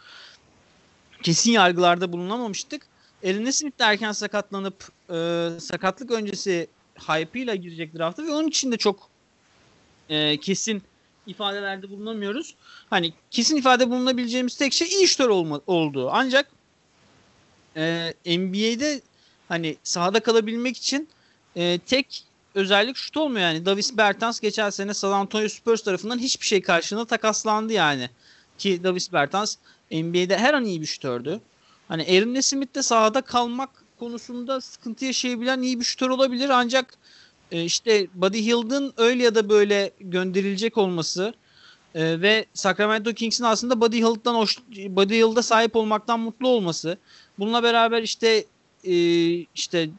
kesin 1.23 1.51
yargılarda 1.51 2.11
bulunamamıştık. 2.11 2.87
Aaron 3.25 3.49
Smith 3.49 3.79
de 3.79 3.83
erken 3.83 4.11
sakatlanıp 4.11 4.89
e, 5.09 5.49
sakatlık 5.59 6.11
öncesi 6.11 6.67
hype'ıyla 6.99 7.55
girecek 7.55 7.95
drafta 7.95 8.23
ve 8.23 8.31
onun 8.31 8.47
için 8.47 8.71
de 8.71 8.77
çok 8.77 9.09
e, 10.09 10.37
kesin 10.37 10.83
ifadelerde 11.27 11.89
bulunamıyoruz. 11.89 12.55
Hani 12.89 13.13
kesin 13.31 13.55
ifade 13.55 13.89
bulunabileceğimiz 13.89 14.55
tek 14.55 14.73
şey 14.73 14.87
iyi 14.87 15.07
şutör 15.07 15.29
olma, 15.29 15.61
oldu. 15.67 16.09
Ancak 16.11 16.49
e, 17.77 18.13
NBA'de 18.25 19.01
hani 19.47 19.77
sahada 19.83 20.19
kalabilmek 20.19 20.77
için 20.77 21.09
e, 21.55 21.79
tek 21.79 22.25
özellik 22.55 22.97
şut 22.97 23.17
olmuyor 23.17 23.45
yani. 23.47 23.65
Davis 23.65 23.97
Bertans 23.97 24.39
geçen 24.39 24.69
sene 24.69 24.93
San 24.93 25.11
Antonio 25.11 25.47
Spurs 25.47 25.81
tarafından 25.83 26.19
hiçbir 26.19 26.45
şey 26.45 26.61
karşılığında 26.61 27.05
takaslandı 27.05 27.73
yani. 27.73 28.09
Ki 28.57 28.83
Davis 28.83 29.13
Bertans 29.13 29.55
NBA'de 29.91 30.37
her 30.37 30.53
an 30.53 30.65
iyi 30.65 30.81
bir 30.81 30.85
şutördü. 30.85 31.41
Hani 31.87 32.03
Aaron 32.03 32.33
Nesmith 32.33 32.75
de 32.75 32.83
sahada 32.83 33.21
kalmak 33.21 33.69
konusunda 33.99 34.61
sıkıntı 34.61 35.05
yaşayabilen 35.05 35.61
iyi 35.61 35.79
bir 35.79 35.85
şutör 35.85 36.09
olabilir 36.09 36.49
ancak 36.49 36.97
e, 37.51 37.63
işte 37.63 38.07
Buddy 38.13 38.45
Hield'ın 38.45 38.93
öyle 38.97 39.23
ya 39.23 39.35
da 39.35 39.49
böyle 39.49 39.91
gönderilecek 39.99 40.77
olması 40.77 41.33
e, 41.95 42.21
ve 42.21 42.45
Sacramento 42.53 43.13
Kings'in 43.13 43.43
aslında 43.43 43.81
Buddy 43.81 43.97
Hield'dan 43.97 44.35
hoş, 44.35 44.59
Buddy 44.69 45.15
Hield'a 45.15 45.43
sahip 45.43 45.75
olmaktan 45.75 46.19
mutlu 46.19 46.47
olması. 46.47 46.97
Bununla 47.39 47.63
beraber 47.63 48.03
işte 48.03 48.45
e, 48.83 48.93
işte 49.55 49.89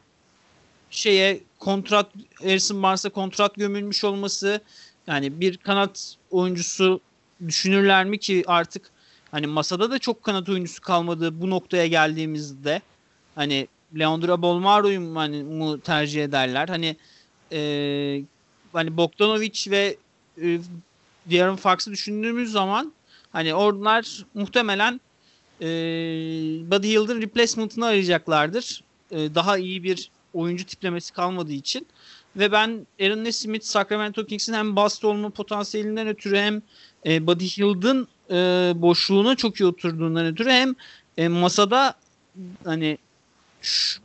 şeye 0.89 1.41
kontrat 1.59 2.11
Harrison 2.41 2.83
Barnes'a 2.83 3.09
kontrat 3.09 3.55
gömülmüş 3.55 4.03
olması 4.03 4.61
yani 5.07 5.41
bir 5.41 5.57
kanat 5.57 6.15
oyuncusu 6.31 6.99
düşünürler 7.47 8.05
mi 8.05 8.19
ki 8.19 8.43
artık 8.47 8.91
hani 9.31 9.47
masada 9.47 9.91
da 9.91 9.99
çok 9.99 10.23
kanat 10.23 10.49
oyuncusu 10.49 10.81
kalmadı 10.81 11.41
bu 11.41 11.49
noktaya 11.49 11.87
geldiğimizde 11.87 12.81
hani 13.35 13.67
Leandro 13.99 14.41
Bolmaro'yu 14.41 15.01
mu, 15.01 15.19
hani, 15.19 15.43
mu 15.43 15.81
tercih 15.81 16.23
ederler 16.23 16.67
hani 16.67 16.95
e, 17.51 18.21
hani 18.73 18.97
Bogdanovic 18.97 19.71
ve 19.71 19.97
e, 20.41 20.59
De'Aaron 21.25 21.55
Fox'ı 21.55 21.91
düşündüğümüz 21.91 22.51
zaman 22.51 22.93
hani 23.31 23.53
onlar 23.53 24.25
muhtemelen 24.33 25.01
e, 25.61 25.67
Buddy 26.71 26.87
Hield'ın 26.87 27.21
replacement'ını 27.21 27.85
arayacaklardır. 27.85 28.83
E, 29.11 29.35
daha 29.35 29.57
iyi 29.57 29.83
bir 29.83 30.11
oyuncu 30.33 30.65
tiplemesi 30.65 31.13
kalmadığı 31.13 31.53
için. 31.53 31.87
Ve 32.35 32.51
ben 32.51 32.87
Aaron 33.01 33.23
Nesmith 33.23 33.65
Sacramento 33.65 34.25
Kings'in 34.25 34.53
hem 34.53 34.75
bast 34.75 35.05
olma 35.05 35.29
potansiyelinden 35.29 36.07
ötürü 36.07 36.37
hem 36.37 36.61
e, 37.05 37.27
Buddy 37.27 37.45
Hield'ın 37.45 38.07
e, 38.31 38.35
boşluğuna 38.75 39.35
çok 39.35 39.59
iyi 39.59 39.65
oturduğundan 39.65 40.25
ötürü 40.25 40.49
hem 40.49 40.75
e, 41.17 41.27
masada 41.27 41.95
hani 42.63 42.97
şu, 43.61 44.01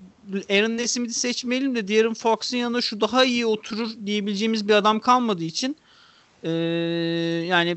Aaron 0.50 0.76
Nesmith'i 0.76 1.14
seçmeyelim 1.14 1.74
de 1.74 1.88
De'Aaron 1.88 2.14
Fox'un 2.14 2.56
yanına 2.56 2.80
şu 2.80 3.00
daha 3.00 3.24
iyi 3.24 3.46
oturur 3.46 3.90
diyebileceğimiz 4.06 4.68
bir 4.68 4.74
adam 4.74 5.00
kalmadığı 5.00 5.44
için 5.44 5.76
e, 6.42 6.50
yani 7.48 7.76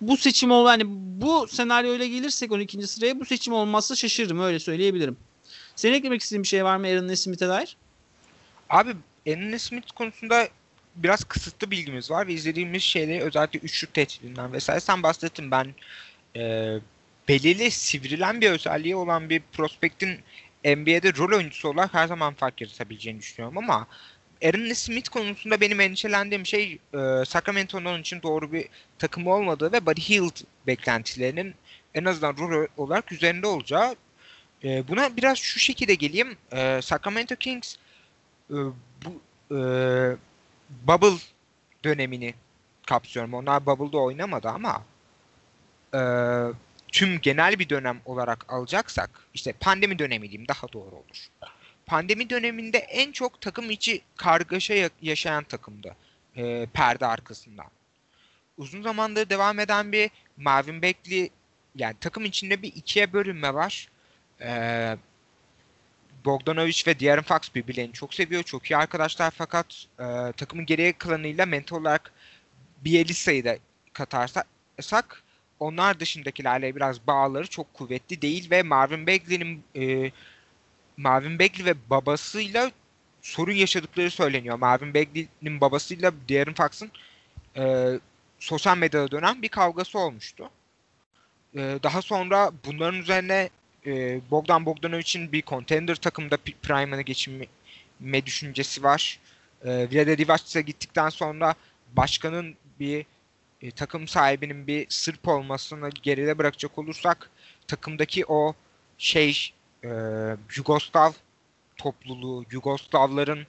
bu 0.00 0.16
seçim 0.16 0.50
ol 0.50 0.66
yani 0.66 0.82
bu 1.20 1.46
senaryoyla 1.48 2.06
gelirsek 2.06 2.52
12. 2.52 2.86
sıraya 2.86 3.20
bu 3.20 3.24
seçim 3.24 3.52
olmazsa 3.52 3.96
şaşırırım 3.96 4.40
öyle 4.40 4.58
söyleyebilirim. 4.58 5.16
Senin 5.76 5.94
eklemek 5.94 6.22
istediğin 6.22 6.42
bir 6.42 6.48
şey 6.48 6.64
var 6.64 6.76
mı 6.76 6.86
Aaron 6.86 7.08
Nesmith'e 7.08 7.48
dair? 7.48 7.76
Abi 8.70 8.90
Aaron 9.28 9.56
Smith 9.56 9.92
konusunda 9.94 10.48
biraz 10.96 11.24
kısıtlı 11.24 11.70
bilgimiz 11.70 12.10
var 12.10 12.26
ve 12.26 12.32
izlediğimiz 12.32 12.82
şeyleri 12.82 13.22
özellikle 13.22 13.58
üçlük 13.58 13.94
tehdidinden 13.94 14.52
vesaire 14.52 14.80
sen 14.80 15.02
bahsettin 15.02 15.50
ben 15.50 15.74
e, 16.36 16.74
belirli 17.28 17.70
sivrilen 17.70 18.40
bir 18.40 18.50
özelliği 18.50 18.96
olan 18.96 19.30
bir 19.30 19.42
prospektin 19.52 20.18
NBA'de 20.64 21.14
rol 21.14 21.36
oyuncusu 21.36 21.68
olarak 21.68 21.94
her 21.94 22.06
zaman 22.06 22.34
fark 22.34 22.60
yaratabileceğini 22.60 23.20
düşünüyorum 23.20 23.58
ama 23.58 23.86
Aaron 24.44 24.72
Smith 24.72 25.08
konusunda 25.08 25.60
benim 25.60 25.80
endişelendiğim 25.80 26.46
şey 26.46 26.78
e, 26.94 26.98
Sacramento'nun 27.26 28.00
için 28.00 28.22
doğru 28.22 28.52
bir 28.52 28.68
takım 28.98 29.26
olmadığı 29.26 29.72
ve 29.72 29.86
Buddy 29.86 30.00
Hield 30.00 30.36
beklentilerinin 30.66 31.54
en 31.94 32.04
azından 32.04 32.36
rol 32.36 32.66
olarak 32.76 33.12
üzerinde 33.12 33.46
olacağı. 33.46 33.96
E, 34.64 34.88
buna 34.88 35.16
biraz 35.16 35.38
şu 35.38 35.60
şekilde 35.60 35.94
geleyim. 35.94 36.36
E, 36.52 36.80
Sacramento 36.82 37.36
Kings 37.36 37.76
e, 38.50 38.54
bu 39.04 39.20
e, 39.50 39.58
bubble 40.70 41.18
dönemini 41.84 42.34
kapsıyorum. 42.86 43.34
Onlar 43.34 43.66
bubble'da 43.66 43.98
oynamadı 43.98 44.48
ama 44.48 44.84
e, 45.94 46.00
tüm 46.92 47.20
genel 47.20 47.58
bir 47.58 47.68
dönem 47.68 48.00
olarak 48.04 48.52
alacaksak 48.52 49.10
işte 49.34 49.52
pandemi 49.52 49.98
dönemi 49.98 50.30
diyeyim 50.30 50.48
daha 50.48 50.72
doğru 50.72 50.96
olur. 50.96 51.28
Pandemi 51.86 52.30
döneminde 52.30 52.78
en 52.78 53.12
çok 53.12 53.40
takım 53.40 53.70
içi 53.70 54.02
kargaşa 54.16 54.90
yaşayan 55.02 55.44
takımdı 55.44 55.96
e, 56.36 56.66
perde 56.72 57.06
arkasından. 57.06 57.66
Uzun 58.58 58.82
zamandır 58.82 59.28
devam 59.30 59.58
eden 59.58 59.92
bir 59.92 60.10
Marvin 60.36 60.82
Bagley 60.82 61.30
yani 61.76 61.94
takım 62.00 62.24
içinde 62.24 62.62
bir 62.62 62.72
ikiye 62.72 63.12
bölünme 63.12 63.54
var. 63.54 63.88
Ee, 64.40 64.96
Bogdanovic 66.24 66.82
ve 66.86 67.00
De'Aaron 67.00 67.22
Fox 67.22 67.40
birbirlerini 67.54 67.92
çok 67.92 68.14
seviyor. 68.14 68.42
Çok 68.42 68.70
iyi 68.70 68.76
arkadaşlar 68.76 69.30
fakat 69.30 69.86
e, 69.98 70.32
takımın 70.32 70.66
geriye 70.66 70.92
kalanıyla 70.98 71.46
mental 71.46 71.76
olarak 71.76 72.12
Bielitsa'yı 72.84 73.44
da 73.44 73.56
katarsak 73.92 75.22
onlar 75.60 76.00
dışındakilerle 76.00 76.76
biraz 76.76 77.06
bağları 77.06 77.46
çok 77.46 77.74
kuvvetli 77.74 78.22
değil 78.22 78.50
ve 78.50 78.62
Marvin 78.62 79.06
Bagley'nin 79.06 79.64
e, 79.76 80.10
Marvin 80.96 81.38
Bagley 81.38 81.66
ve 81.66 81.74
babasıyla 81.90 82.70
sorun 83.22 83.52
yaşadıkları 83.52 84.10
söyleniyor. 84.10 84.58
Marvin 84.58 84.94
Bagley'nin 84.94 85.60
babasıyla 85.60 86.12
De'Aaron 86.28 86.54
Fox'ın 86.54 86.90
e, 87.56 87.94
sosyal 88.38 88.76
medyada 88.78 89.10
dönen 89.10 89.42
bir 89.42 89.48
kavgası 89.48 89.98
olmuştu. 89.98 90.50
E, 91.54 91.78
daha 91.82 92.02
sonra 92.02 92.52
bunların 92.66 93.00
üzerine 93.00 93.50
e, 93.86 94.20
Bogdan 94.30 94.66
Bogdanovic'in 94.66 95.32
bir 95.32 95.42
contender 95.42 95.94
takımda 95.96 96.36
prime'ını 96.62 97.02
geçirme 97.02 98.26
düşüncesi 98.26 98.82
var. 98.82 99.20
E, 99.64 99.70
Vlade 99.70 100.18
Divacic'e 100.18 100.62
gittikten 100.62 101.08
sonra 101.08 101.54
başkanın 101.96 102.54
bir 102.80 103.06
e, 103.62 103.70
takım 103.70 104.08
sahibinin 104.08 104.66
bir 104.66 104.86
sırp 104.88 105.28
olmasını 105.28 105.90
geride 106.02 106.38
bırakacak 106.38 106.78
olursak 106.78 107.30
takımdaki 107.66 108.26
o 108.26 108.54
şey 108.98 109.52
e, 109.84 109.88
Yugoslav 110.56 111.12
topluluğu, 111.76 112.44
Yugoslavların 112.50 113.46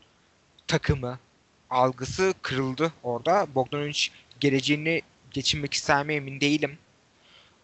takımı 0.67 1.19
algısı 1.69 2.33
kırıldı 2.41 2.93
orada. 3.03 3.47
Bogdanovic 3.55 4.07
geleceğini 4.39 5.01
geçinmek 5.31 5.73
ister 5.73 6.05
mi 6.05 6.13
emin 6.13 6.41
değilim. 6.41 6.77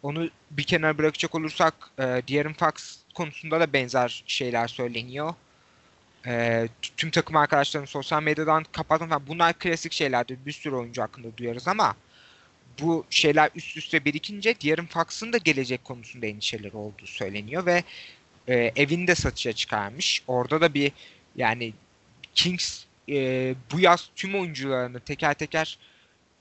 Onu 0.04 0.30
bir 0.52 0.64
kenara 0.64 0.97
bırakacak 0.97 1.36
olursak 1.36 1.74
e, 1.97 2.04
De'Aaron 2.04 2.54
Fox 2.54 2.97
konusunda 3.14 3.60
da 3.60 3.74
benzer 3.74 4.24
şeyler 4.28 4.68
söyleniyor. 4.68 5.34
E, 6.28 6.68
tüm 6.97 7.12
takım 7.12 7.36
arkadaşlarını 7.36 7.88
sosyal 7.88 8.24
medyadan 8.24 8.66
kapatma 8.72 9.08
falan 9.08 9.28
bunlar 9.28 9.54
klasik 9.54 9.91
şeylerdir. 9.91 10.38
Bir 10.45 10.52
sürü 10.52 10.76
oyuncu 10.76 11.02
hakkında 11.02 11.38
duyarız 11.38 11.68
ama 11.68 11.95
bu 12.82 13.06
şeyler 13.10 13.49
üst 13.56 13.78
üste 13.78 14.06
birikince 14.06 14.56
De'Aaron 14.62 14.86
Fox'ın 14.86 15.34
da 15.34 15.38
gelecek 15.38 15.84
konusunda 15.84 16.26
endişeleri 16.26 16.78
olduğu 16.78 17.08
söyleniyor 17.08 17.66
ve 17.66 17.84
e, 18.47 18.72
evini 18.76 19.08
de 19.08 19.16
satışa 19.16 19.54
çıkarmış. 19.54 20.24
Orada 20.28 20.62
da 20.62 20.74
bir 20.74 20.91
yani 21.36 21.74
Kings 22.36 22.84
e, 23.10 23.56
bu 23.72 23.80
yaz 23.80 24.10
tüm 24.16 24.36
oyuncularını 24.36 24.99
teker 24.99 25.34
teker 25.34 25.78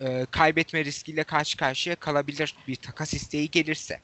e, 0.00 0.26
kaybetme 0.30 0.84
riskiyle 0.84 1.24
karşı 1.24 1.56
karşıya 1.56 1.96
kalabilir 1.96 2.54
bir 2.68 2.76
takas 2.76 3.14
isteği 3.14 3.50
gelirse. 3.50 4.00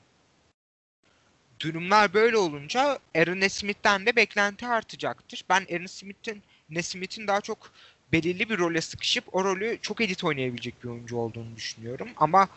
Durumlar 1.61 2.14
böyle 2.14 2.36
olunca 2.36 2.99
Aaron 3.14 3.49
Smith'ten 3.49 4.07
de 4.07 4.16
beklenti 4.16 4.66
artacaktır. 4.66 5.44
Ben 5.49 5.66
Aaron 5.72 5.86
Smith'in 5.86 6.42
Nesmith'in 6.70 7.26
daha 7.26 7.40
çok 7.40 7.72
belirli 8.12 8.51
bir 8.51 8.59
role 8.59 8.80
sıkışıp 8.80 9.24
o 9.32 9.44
rolü 9.44 9.78
çok 9.82 10.01
edit 10.01 10.24
oynayabilecek 10.24 10.84
bir 10.84 10.88
oyuncu 10.88 11.16
olduğunu 11.16 11.57
düşünüyorum. 11.57 12.09
Ama 12.16 12.49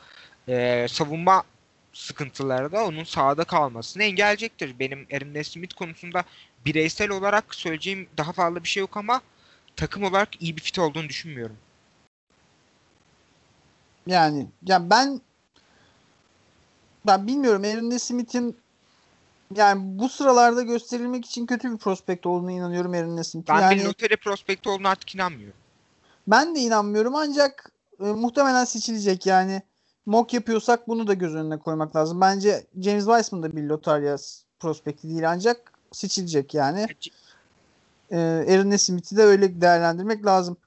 e, 0.47 0.85
savunma 0.89 1.43
sıkıntıları 1.93 2.71
da 2.71 2.85
onun 2.85 3.03
sahada 3.03 3.43
kalmasını 3.43 4.03
engelleyecektir. 4.03 4.79
Benim 4.79 5.07
Aaron 5.13 5.41
Smith 5.41 5.75
konusunda 5.75 6.23
bireysel 6.65 7.09
olarak 7.09 7.55
söyleyeceğim 7.55 8.07
daha 8.17 8.31
fazla 8.31 8.63
bir 8.63 8.69
şey 8.69 8.81
yok 8.81 8.97
ama 8.97 9.21
takım 9.75 10.03
olarak 10.03 10.41
iyi 10.41 10.57
bir 10.57 10.61
fit 10.61 10.79
olduğunu 10.79 11.09
düşünmüyorum. 11.09 11.57
Yani 14.09 14.47
ya 14.65 14.89
ben 14.89 15.21
ben 17.05 17.27
bilmiyorum 17.27 17.63
Aaron 17.63 17.97
Smith'in 17.97 18.57
yani 19.55 19.99
bu 19.99 20.09
sıralarda 20.09 20.61
gösterilmek 20.61 21.25
için 21.25 21.45
kötü 21.45 21.71
bir 21.71 21.77
prospekt 21.77 22.25
olduğunu 22.25 22.51
inanıyorum 22.51 22.93
Aaron 22.93 23.21
Smith'in. 23.21 23.55
Ben 23.55 23.61
yani, 23.61 23.79
bir 23.79 23.85
lotere 23.85 24.15
prospekti 24.15 24.69
olduğunu 24.69 24.87
artık 24.87 25.15
inanmıyorum. 25.15 25.59
Ben 26.27 26.55
de 26.55 26.59
inanmıyorum 26.59 27.15
ancak 27.15 27.71
e, 27.99 28.03
muhtemelen 28.03 28.65
seçilecek 28.65 29.25
yani. 29.25 29.61
Mock 30.05 30.33
yapıyorsak 30.33 30.87
bunu 30.87 31.07
da 31.07 31.13
göz 31.13 31.35
önüne 31.35 31.57
koymak 31.57 31.95
lazım. 31.95 32.21
Bence 32.21 32.65
James 32.79 33.05
Wiseman 33.05 33.43
da 33.43 33.55
bir 33.55 33.63
lotarya 33.63 34.15
prospekti 34.59 35.09
değil 35.09 35.31
ancak 35.31 35.73
seçilecek 35.91 36.53
yani. 36.53 36.87
E, 38.11 38.17
Aaron 38.19 38.75
Smith'i 38.75 39.17
de 39.17 39.23
öyle 39.23 39.61
değerlendirmek 39.61 40.25
lazım. 40.25 40.57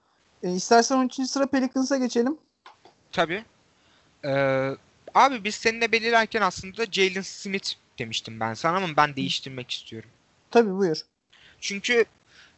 E, 0.43 0.53
istersen 0.53 0.97
13. 0.97 1.31
sıra 1.31 1.47
Pelicans'a 1.47 1.97
geçelim. 1.97 2.39
Tabii. 3.13 3.45
Ee, 4.25 4.77
abi 5.15 5.45
biz 5.45 5.55
seninle 5.55 5.93
belirlerken 5.93 6.43
aslında 6.43 6.87
Jalen 6.93 7.23
Smith 7.23 7.73
demiştim 7.99 8.41
ben 8.41 8.55
sana 8.55 8.77
ama 8.77 8.97
ben 8.97 9.17
değiştirmek 9.17 9.71
istiyorum. 9.71 10.11
Tabii 10.51 10.71
buyur. 10.71 11.01
Çünkü 11.61 12.05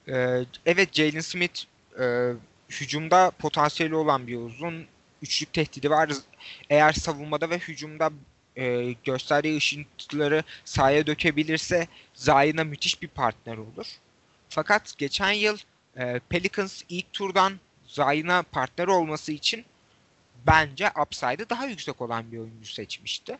e, 0.08 0.44
evet 0.66 0.92
Jalen 0.92 1.20
Smith 1.20 1.64
e, 2.00 2.32
hücumda 2.70 3.30
potansiyeli 3.30 3.94
olan 3.94 4.26
bir 4.26 4.36
uzun. 4.36 4.86
Üçlük 5.22 5.52
tehdidi 5.52 5.90
var. 5.90 6.10
Eğer 6.70 6.92
savunmada 6.92 7.50
ve 7.50 7.58
hücumda 7.58 8.10
e, 8.56 8.92
gösterdiği 9.04 9.56
ışıntıları 9.56 10.42
sahaya 10.64 11.06
dökebilirse 11.06 11.88
Zion'a 12.14 12.64
müthiş 12.64 13.02
bir 13.02 13.08
partner 13.08 13.56
olur. 13.56 13.86
Fakat 14.48 14.98
geçen 14.98 15.32
yıl 15.32 15.58
e, 15.96 16.20
Pelicans 16.28 16.82
ilk 16.88 17.12
turdan 17.12 17.52
Zion'a 17.86 18.42
partner 18.42 18.86
olması 18.86 19.32
için 19.32 19.64
bence 20.46 20.90
upside'ı 21.02 21.50
daha 21.50 21.66
yüksek 21.66 22.00
olan 22.00 22.32
bir 22.32 22.38
oyuncu 22.38 22.72
seçmişti. 22.72 23.38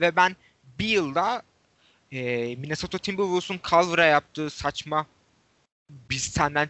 Ve 0.00 0.16
ben 0.16 0.36
bir 0.78 0.88
yılda 0.88 1.42
e, 2.12 2.22
Minnesota 2.56 2.98
Timberwolves'un 2.98 3.60
Culver'a 3.70 4.04
yaptığı 4.04 4.50
saçma 4.50 5.06
biz 5.90 6.22
senden 6.22 6.68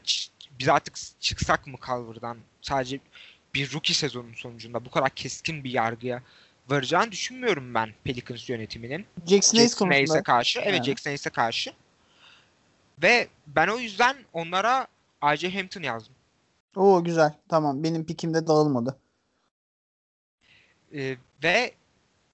biz 0.59 0.68
artık 0.68 0.95
çıksak 1.20 1.66
mı 1.66 1.76
Culver'dan 1.87 2.39
sadece 2.62 3.01
bir 3.55 3.72
rookie 3.72 3.95
sezonun 3.95 4.35
sonucunda 4.35 4.85
bu 4.85 4.91
kadar 4.91 5.11
keskin 5.11 5.64
bir 5.64 5.70
yargıya 5.70 6.22
varacağını 6.68 7.12
düşünmüyorum 7.12 7.74
ben 7.74 7.95
Pelicans 8.05 8.49
yönetiminin. 8.49 9.07
Jackson 9.26 9.59
Jackson 9.59 9.89
Hayes'e 9.89 10.22
karşı. 10.22 10.61
Evet 10.61 10.80
Ha. 10.80 10.85
Jackson 10.85 11.11
Hayes'e 11.11 11.30
karşı. 11.30 11.72
Ve 13.03 13.28
ben 13.47 13.68
o 13.68 13.78
yüzden 13.78 14.16
onlara 14.32 14.87
R.J. 15.24 15.59
Hampton 15.59 15.82
yazdım. 15.82 16.14
Oo 16.76 17.05
güzel. 17.05 17.32
Tamam. 17.49 17.82
Benim 17.82 18.07
pikimde 18.07 18.47
dağılmadı. 18.47 18.97
Ee, 20.95 21.16
ve 21.43 21.72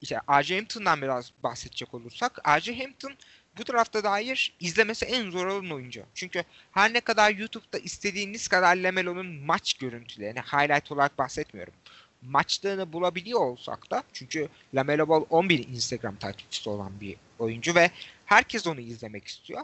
işte 0.00 0.20
R.J. 0.30 0.56
Hampton'dan 0.56 1.02
biraz 1.02 1.32
bahsedecek 1.42 1.94
olursak 1.94 2.38
R.J. 2.48 2.82
Hampton 2.82 3.12
bu 3.58 3.64
tarafta 3.64 4.04
dair 4.04 4.52
izlemesi 4.60 5.04
en 5.04 5.30
zor 5.30 5.46
olan 5.46 5.70
oyuncu. 5.70 6.02
Çünkü 6.14 6.44
her 6.72 6.92
ne 6.94 7.00
kadar 7.00 7.30
YouTube'da 7.34 7.78
istediğiniz 7.78 8.48
kadar 8.48 8.76
Lamelo'nun 8.76 9.26
maç 9.26 9.74
görüntülerini 9.74 10.40
highlight 10.40 10.92
olarak 10.92 11.18
bahsetmiyorum. 11.18 11.74
Maçlarını 12.22 12.92
bulabiliyor 12.92 13.40
olsak 13.40 13.90
da 13.90 14.02
çünkü 14.12 14.48
Lamelo 14.74 15.08
Ball 15.08 15.24
11 15.30 15.68
Instagram 15.68 16.16
takipçisi 16.16 16.70
olan 16.70 17.00
bir 17.00 17.16
oyuncu 17.38 17.74
ve 17.74 17.90
herkes 18.26 18.66
onu 18.66 18.80
izlemek 18.80 19.26
istiyor. 19.26 19.62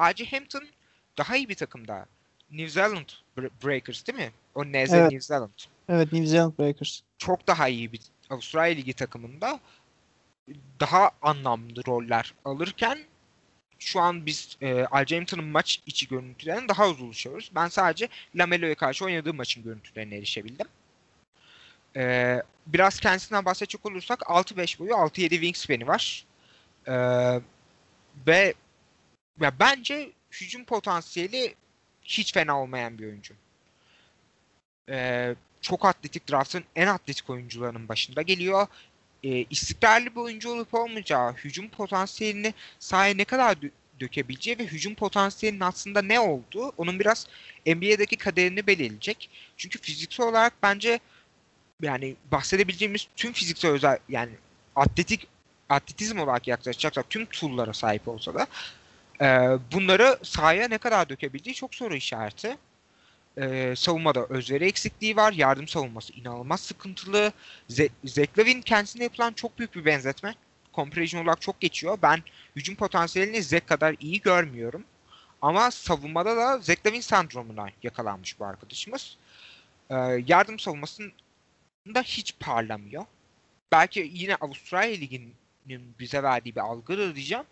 R.J. 0.00 0.24
Hampton 0.24 0.68
daha 1.18 1.36
iyi 1.36 1.48
bir 1.48 1.54
takımda. 1.54 2.06
New 2.50 2.68
Zealand 2.68 3.08
Breakers 3.64 4.06
değil 4.06 4.18
mi? 4.18 4.30
O 4.54 4.64
NZ 4.64 4.74
Evet. 4.74 5.12
New 5.12 5.20
Zealand 5.20 5.50
Evet 5.88 6.12
New 6.12 6.26
Zealand 6.26 6.52
Breakers. 6.58 7.00
çok 7.18 7.46
daha 7.46 7.68
iyi 7.68 7.92
bir 7.92 8.00
Avustralya 8.30 8.74
Ligi 8.74 8.92
takımında 8.92 9.60
daha 10.80 11.10
anlamlı 11.22 11.86
roller 11.86 12.34
alırken 12.44 12.98
şu 13.78 14.00
an 14.00 14.26
biz 14.26 14.56
e, 14.60 14.84
Al 14.84 15.04
Hampton'ın 15.10 15.44
maç 15.44 15.80
içi 15.86 16.08
görüntülerine 16.08 16.68
daha 16.68 16.84
az 16.84 17.00
ulaşıyoruz. 17.00 17.50
Ben 17.54 17.68
sadece 17.68 18.08
Lamelo'ya 18.34 18.74
karşı 18.74 19.04
oynadığı 19.04 19.34
maçın 19.34 19.62
görüntülerine 19.62 20.16
erişebildim. 20.16 20.66
E, 21.96 22.36
biraz 22.66 23.00
kendisinden 23.00 23.44
bahsedecek 23.44 23.86
olursak 23.86 24.20
6-5 24.20 24.78
boyu 24.78 24.90
6-7 24.90 25.30
wingspan'i 25.30 25.86
var. 25.86 26.26
E, 26.86 26.94
ve 28.26 28.54
ya 29.40 29.52
bence 29.60 30.10
hücum 30.32 30.64
potansiyeli 30.64 31.54
hiç 32.02 32.32
fena 32.32 32.62
olmayan 32.62 32.98
bir 32.98 33.04
oyuncu. 33.04 33.34
E, 34.88 35.34
çok 35.60 35.84
atletik 35.84 36.30
draftın 36.30 36.64
en 36.76 36.86
atletik 36.86 37.30
oyuncularının 37.30 37.88
başında 37.88 38.22
geliyor. 38.22 38.66
E, 39.24 39.44
istikrarlı 39.50 40.10
bir 40.10 40.20
oyuncu 40.20 40.50
olup 40.50 40.74
olmayacağı, 40.74 41.32
hücum 41.32 41.68
potansiyelini 41.68 42.54
sahaya 42.78 43.14
ne 43.14 43.24
kadar 43.24 43.52
dö- 43.52 43.70
dökebileceği 44.00 44.58
ve 44.58 44.66
hücum 44.66 44.94
potansiyelinin 44.94 45.60
aslında 45.60 46.02
ne 46.02 46.20
olduğu 46.20 46.68
onun 46.68 47.00
biraz 47.00 47.26
NBA'deki 47.66 48.16
kaderini 48.16 48.66
belirleyecek. 48.66 49.30
Çünkü 49.56 49.78
fiziksel 49.78 50.26
olarak 50.26 50.52
bence 50.62 51.00
yani 51.82 52.16
bahsedebileceğimiz 52.32 53.08
tüm 53.16 53.32
fiziksel 53.32 53.70
özel 53.70 53.98
yani 54.08 54.32
atletik 54.76 55.26
atletizm 55.68 56.18
olarak 56.18 56.48
yaklaşacaksak 56.48 57.10
tüm 57.10 57.26
tool'lara 57.26 57.72
sahip 57.72 58.08
olsa 58.08 58.34
da 58.34 58.46
e, 59.20 59.26
bunları 59.72 60.18
sahaya 60.22 60.68
ne 60.68 60.78
kadar 60.78 61.08
dökebildiği 61.08 61.54
çok 61.54 61.74
soru 61.74 61.94
işareti. 61.94 62.56
E, 63.40 63.74
savunmada 63.76 64.26
özveri 64.26 64.64
eksikliği 64.64 65.16
var. 65.16 65.32
Yardım 65.32 65.68
savunması 65.68 66.12
inanılmaz 66.12 66.60
sıkıntılı. 66.60 67.32
Ze- 67.70 67.90
Zach 68.04 68.38
Lavin 68.38 68.62
kendisine 68.62 69.04
yapılan 69.04 69.32
çok 69.32 69.58
büyük 69.58 69.74
bir 69.74 69.84
benzetme. 69.84 70.34
Comparison 70.74 71.24
olarak 71.24 71.40
çok 71.40 71.60
geçiyor. 71.60 71.98
Ben 72.02 72.22
hücum 72.56 72.74
potansiyelini 72.76 73.42
Zach 73.42 73.66
kadar 73.66 73.96
iyi 74.00 74.20
görmüyorum. 74.20 74.84
Ama 75.42 75.70
savunmada 75.70 76.36
da 76.36 76.58
Zach 76.58 76.86
Lavin 76.86 77.00
sendromuna 77.00 77.66
yakalanmış 77.82 78.40
bu 78.40 78.44
arkadaşımız. 78.46 79.16
E, 79.90 79.96
yardım 80.26 80.58
savunmasında 80.58 82.02
hiç 82.04 82.34
parlamıyor. 82.40 83.04
Belki 83.72 84.10
yine 84.14 84.34
Avustralya 84.36 84.96
Ligi'nin 84.96 85.94
bize 86.00 86.22
verdiği 86.22 86.54
bir 86.54 86.60
algıdır 86.60 87.14
diyeceğim. 87.14 87.44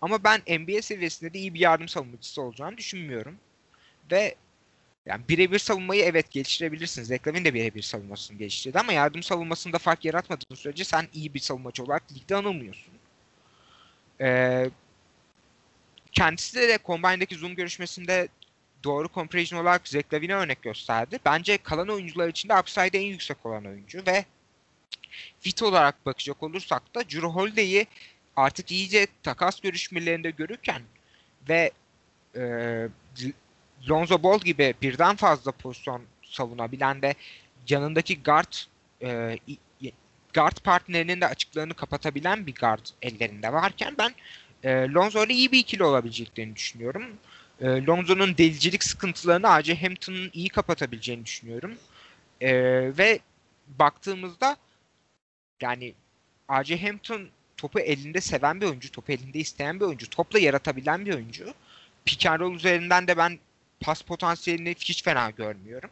Ama 0.00 0.24
ben 0.24 0.42
NBA 0.48 0.82
seviyesinde 0.82 1.34
de 1.34 1.38
iyi 1.38 1.54
bir 1.54 1.60
yardım 1.60 1.88
savunmacısı 1.88 2.42
olacağını 2.42 2.76
düşünmüyorum. 2.76 3.36
Ve 4.10 4.34
yani 5.06 5.22
birebir 5.28 5.58
savunmayı 5.58 6.04
evet 6.04 6.30
geliştirebilirsiniz. 6.30 7.08
Zeklavin 7.08 7.44
de 7.44 7.54
birebir 7.54 7.82
savunmasını 7.82 8.38
geliştirdi 8.38 8.78
ama 8.78 8.92
yardım 8.92 9.22
savunmasında 9.22 9.78
fark 9.78 10.04
yaratmadığın 10.04 10.54
sürece 10.54 10.84
sen 10.84 11.08
iyi 11.12 11.34
bir 11.34 11.40
savunmacı 11.40 11.84
olarak 11.84 12.12
ligde 12.12 12.36
anılmıyorsun. 12.36 12.94
Ee, 14.20 14.70
kendisi 16.12 16.56
de, 16.56 16.68
de 16.68 16.78
Combine'daki 16.86 17.34
Zoom 17.34 17.54
görüşmesinde 17.54 18.28
doğru 18.84 19.08
comparison 19.14 19.58
olarak 19.58 19.88
Zeklavin'e 19.88 20.34
örnek 20.34 20.62
gösterdi. 20.62 21.18
Bence 21.24 21.58
kalan 21.58 21.88
oyuncular 21.88 22.28
içinde 22.28 22.58
upside 22.58 22.98
en 22.98 23.06
yüksek 23.06 23.46
olan 23.46 23.66
oyuncu 23.66 24.02
ve 24.06 24.24
fit 25.40 25.62
olarak 25.62 26.06
bakacak 26.06 26.42
olursak 26.42 26.94
da 26.94 27.00
Drew 27.00 27.26
Holiday'i 27.26 27.86
artık 28.36 28.70
iyice 28.70 29.06
takas 29.22 29.60
görüşmelerinde 29.60 30.30
görürken 30.30 30.82
ve 31.48 31.70
e, 32.36 32.42
Lonzo 33.90 34.22
Ball 34.22 34.40
gibi 34.40 34.74
birden 34.82 35.16
fazla 35.16 35.52
pozisyon 35.52 36.02
savunabilen 36.22 37.02
ve 37.02 37.14
yanındaki 37.68 38.22
guard 38.22 38.52
e, 39.02 39.38
guard 40.34 40.56
partnerinin 40.64 41.20
de 41.20 41.28
açıklarını 41.28 41.74
kapatabilen 41.74 42.46
bir 42.46 42.54
guard 42.54 42.86
ellerinde 43.02 43.52
varken 43.52 43.94
ben 43.98 44.14
e, 44.64 44.70
Lonzo 44.70 45.24
ile 45.24 45.34
iyi 45.34 45.52
bir 45.52 45.58
ikili 45.58 45.84
olabileceklerini 45.84 46.56
düşünüyorum. 46.56 47.04
E, 47.60 47.66
Lonzo'nun 47.66 48.36
delicilik 48.38 48.84
sıkıntılarını 48.84 49.48
AC 49.48 49.82
Hampton'ın 49.82 50.30
iyi 50.32 50.48
kapatabileceğini 50.48 51.26
düşünüyorum. 51.26 51.74
E, 52.40 52.52
ve 52.98 53.18
baktığımızda 53.78 54.56
yani 55.62 55.94
AC 56.48 56.82
Hampton 56.82 57.28
topu 57.56 57.80
elinde 57.80 58.20
seven 58.20 58.60
bir 58.60 58.66
oyuncu, 58.66 58.90
topu 58.90 59.12
elinde 59.12 59.38
isteyen 59.38 59.80
bir 59.80 59.84
oyuncu, 59.84 60.10
topla 60.10 60.38
yaratabilen 60.38 61.06
bir 61.06 61.14
oyuncu. 61.14 61.54
Pick 62.04 62.26
üzerinden 62.54 63.06
de 63.06 63.16
ben 63.16 63.38
pas 63.84 64.02
potansiyelini 64.02 64.74
hiç 64.78 65.04
fena 65.04 65.30
görmüyorum. 65.30 65.90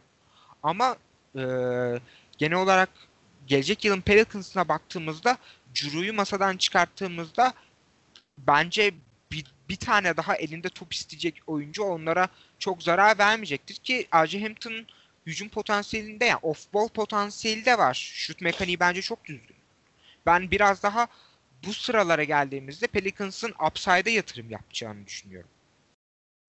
Ama 0.63 0.97
e, 1.35 1.43
genel 2.37 2.57
olarak 2.57 2.89
gelecek 3.47 3.85
yılın 3.85 4.01
Pelicans'ına 4.01 4.67
baktığımızda 4.67 5.37
Curu'yu 5.73 6.13
masadan 6.13 6.57
çıkarttığımızda 6.57 7.53
bence 8.37 8.93
bir, 9.31 9.45
bir 9.69 9.75
tane 9.75 10.17
daha 10.17 10.35
elinde 10.35 10.69
top 10.69 10.93
isteyecek 10.93 11.35
oyuncu 11.47 11.83
onlara 11.83 12.27
çok 12.59 12.83
zarar 12.83 13.17
vermeyecektir 13.17 13.75
ki 13.75 14.07
R.J. 14.13 14.41
Hampton'ın 14.41 14.87
hücum 15.25 15.49
potansiyelinde 15.49 16.25
yani 16.25 16.39
off-ball 16.39 16.89
potansiyeli 16.89 17.65
de 17.65 17.77
var. 17.77 17.93
Şut 17.93 18.41
mekaniği 18.41 18.79
bence 18.79 19.01
çok 19.01 19.25
düzgün. 19.25 19.55
Ben 20.25 20.51
biraz 20.51 20.83
daha 20.83 21.07
bu 21.65 21.73
sıralara 21.73 22.23
geldiğimizde 22.23 22.87
Pelicans'ın 22.87 23.53
upside'a 23.67 24.13
yatırım 24.13 24.49
yapacağını 24.49 25.07
düşünüyorum. 25.07 25.49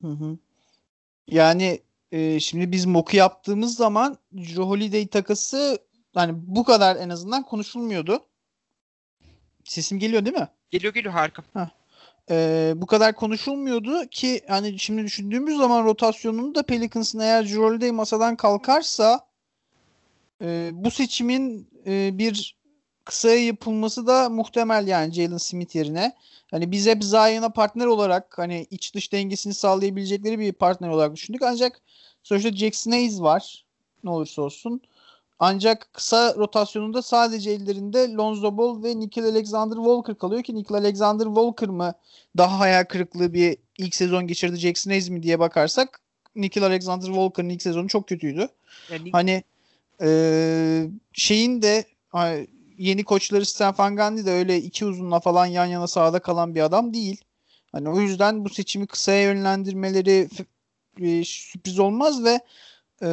Hı 0.03 0.09
hı. 0.09 0.39
Yani 1.29 1.81
e, 2.13 2.41
şimdi 2.41 2.73
biz 2.73 2.85
mock'u 2.85 3.17
yaptığımız 3.17 3.77
zaman 3.77 4.19
Drew 4.37 4.63
Holiday 4.63 5.07
takası 5.07 5.79
hani 6.15 6.33
bu 6.37 6.65
kadar 6.65 6.97
en 6.97 7.09
azından 7.09 7.43
konuşulmuyordu. 7.43 8.27
Sesim 9.65 9.99
geliyor 9.99 10.25
değil 10.25 10.37
mi? 10.37 10.49
Geliyor 10.71 10.95
geliyor 10.95 11.15
harika. 11.15 11.43
E, 12.31 12.73
bu 12.77 12.87
kadar 12.87 13.17
konuşulmuyordu 13.17 14.07
ki 14.11 14.41
hani 14.49 14.79
şimdi 14.79 15.03
düşündüğümüz 15.03 15.57
zaman 15.59 15.85
rotasyonunu 15.85 16.55
da 16.55 16.63
Pelicans'ın 16.63 17.19
eğer 17.21 17.45
Drew 17.45 17.61
Holiday 17.61 17.91
masadan 17.91 18.37
kalkarsa 18.37 19.27
e, 20.43 20.71
bu 20.73 20.91
seçimin 20.91 21.69
e, 21.87 22.19
bir 22.19 22.57
kısaya 23.05 23.45
yapılması 23.45 24.07
da 24.07 24.29
muhtemel 24.29 24.87
yani 24.89 25.13
Jalen 25.13 25.37
Smith 25.37 25.77
yerine. 25.77 26.13
Hani 26.51 26.71
biz 26.73 26.87
hep 26.87 27.05
Zion'a 27.05 27.49
partner 27.49 27.87
olarak 27.87 28.39
hani 28.39 28.67
iç 28.71 28.95
dış 28.95 29.13
dengesini 29.13 29.55
sağlayabilecekleri 29.55 30.39
bir 30.39 30.53
partner 30.53 30.89
olarak 30.89 31.15
düşündük. 31.15 31.43
Ancak 31.43 31.81
sonuçta 32.23 32.53
Jackson 32.53 32.91
Hayes 32.91 33.21
var. 33.21 33.65
Ne 34.05 34.11
olursa 34.11 34.43
olsun. 34.43 34.81
Ancak 35.39 35.89
kısa 35.93 36.35
rotasyonunda 36.35 37.03
sadece 37.03 37.51
ellerinde 37.51 38.13
Lonzo 38.13 38.57
Ball 38.57 38.83
ve 38.83 39.01
Nickel 39.01 39.25
Alexander 39.25 39.77
Walker 39.77 40.19
kalıyor 40.19 40.43
ki 40.43 40.55
Nickel 40.55 40.77
Alexander 40.77 41.25
Walker 41.25 41.69
mı 41.69 41.95
daha 42.37 42.59
hayal 42.59 42.85
kırıklığı 42.85 43.35
bir 43.35 43.57
ilk 43.79 43.95
sezon 43.95 44.27
geçirdi 44.27 44.57
Jackson 44.57 44.91
Hayes 44.91 45.11
mi 45.11 45.23
diye 45.23 45.39
bakarsak 45.39 46.01
Nikhil 46.37 46.65
Alexander 46.65 47.07
Walker'ın 47.07 47.49
ilk 47.49 47.63
sezonu 47.63 47.89
çok 47.89 48.09
kötüydü. 48.09 48.49
Yani 48.91 49.11
Hani 49.13 49.45
eee, 50.01 50.91
şeyin 51.13 51.63
de 51.63 51.85
yeni 52.79 53.05
koçları 53.05 53.47
Stan 53.47 53.75
Van 53.79 53.97
Gundy 53.97 54.27
de 54.27 54.31
öyle 54.31 54.57
iki 54.59 54.85
uzunla 54.85 55.21
falan 55.21 55.47
yan 55.47 55.67
yana 55.67 55.87
sahada 55.87 56.19
kalan 56.19 56.55
bir 56.55 56.61
adam 56.61 56.95
değil. 56.95 57.25
Hani 57.73 57.89
o 57.89 58.01
yüzden 58.01 58.45
bu 58.45 58.49
seçimi 58.49 58.87
kısaya 58.87 59.23
yönlendirmeleri 59.23 60.29
e, 61.01 61.25
sürpriz 61.25 61.79
olmaz 61.79 62.25
ve 62.25 62.41
eee 63.03 63.09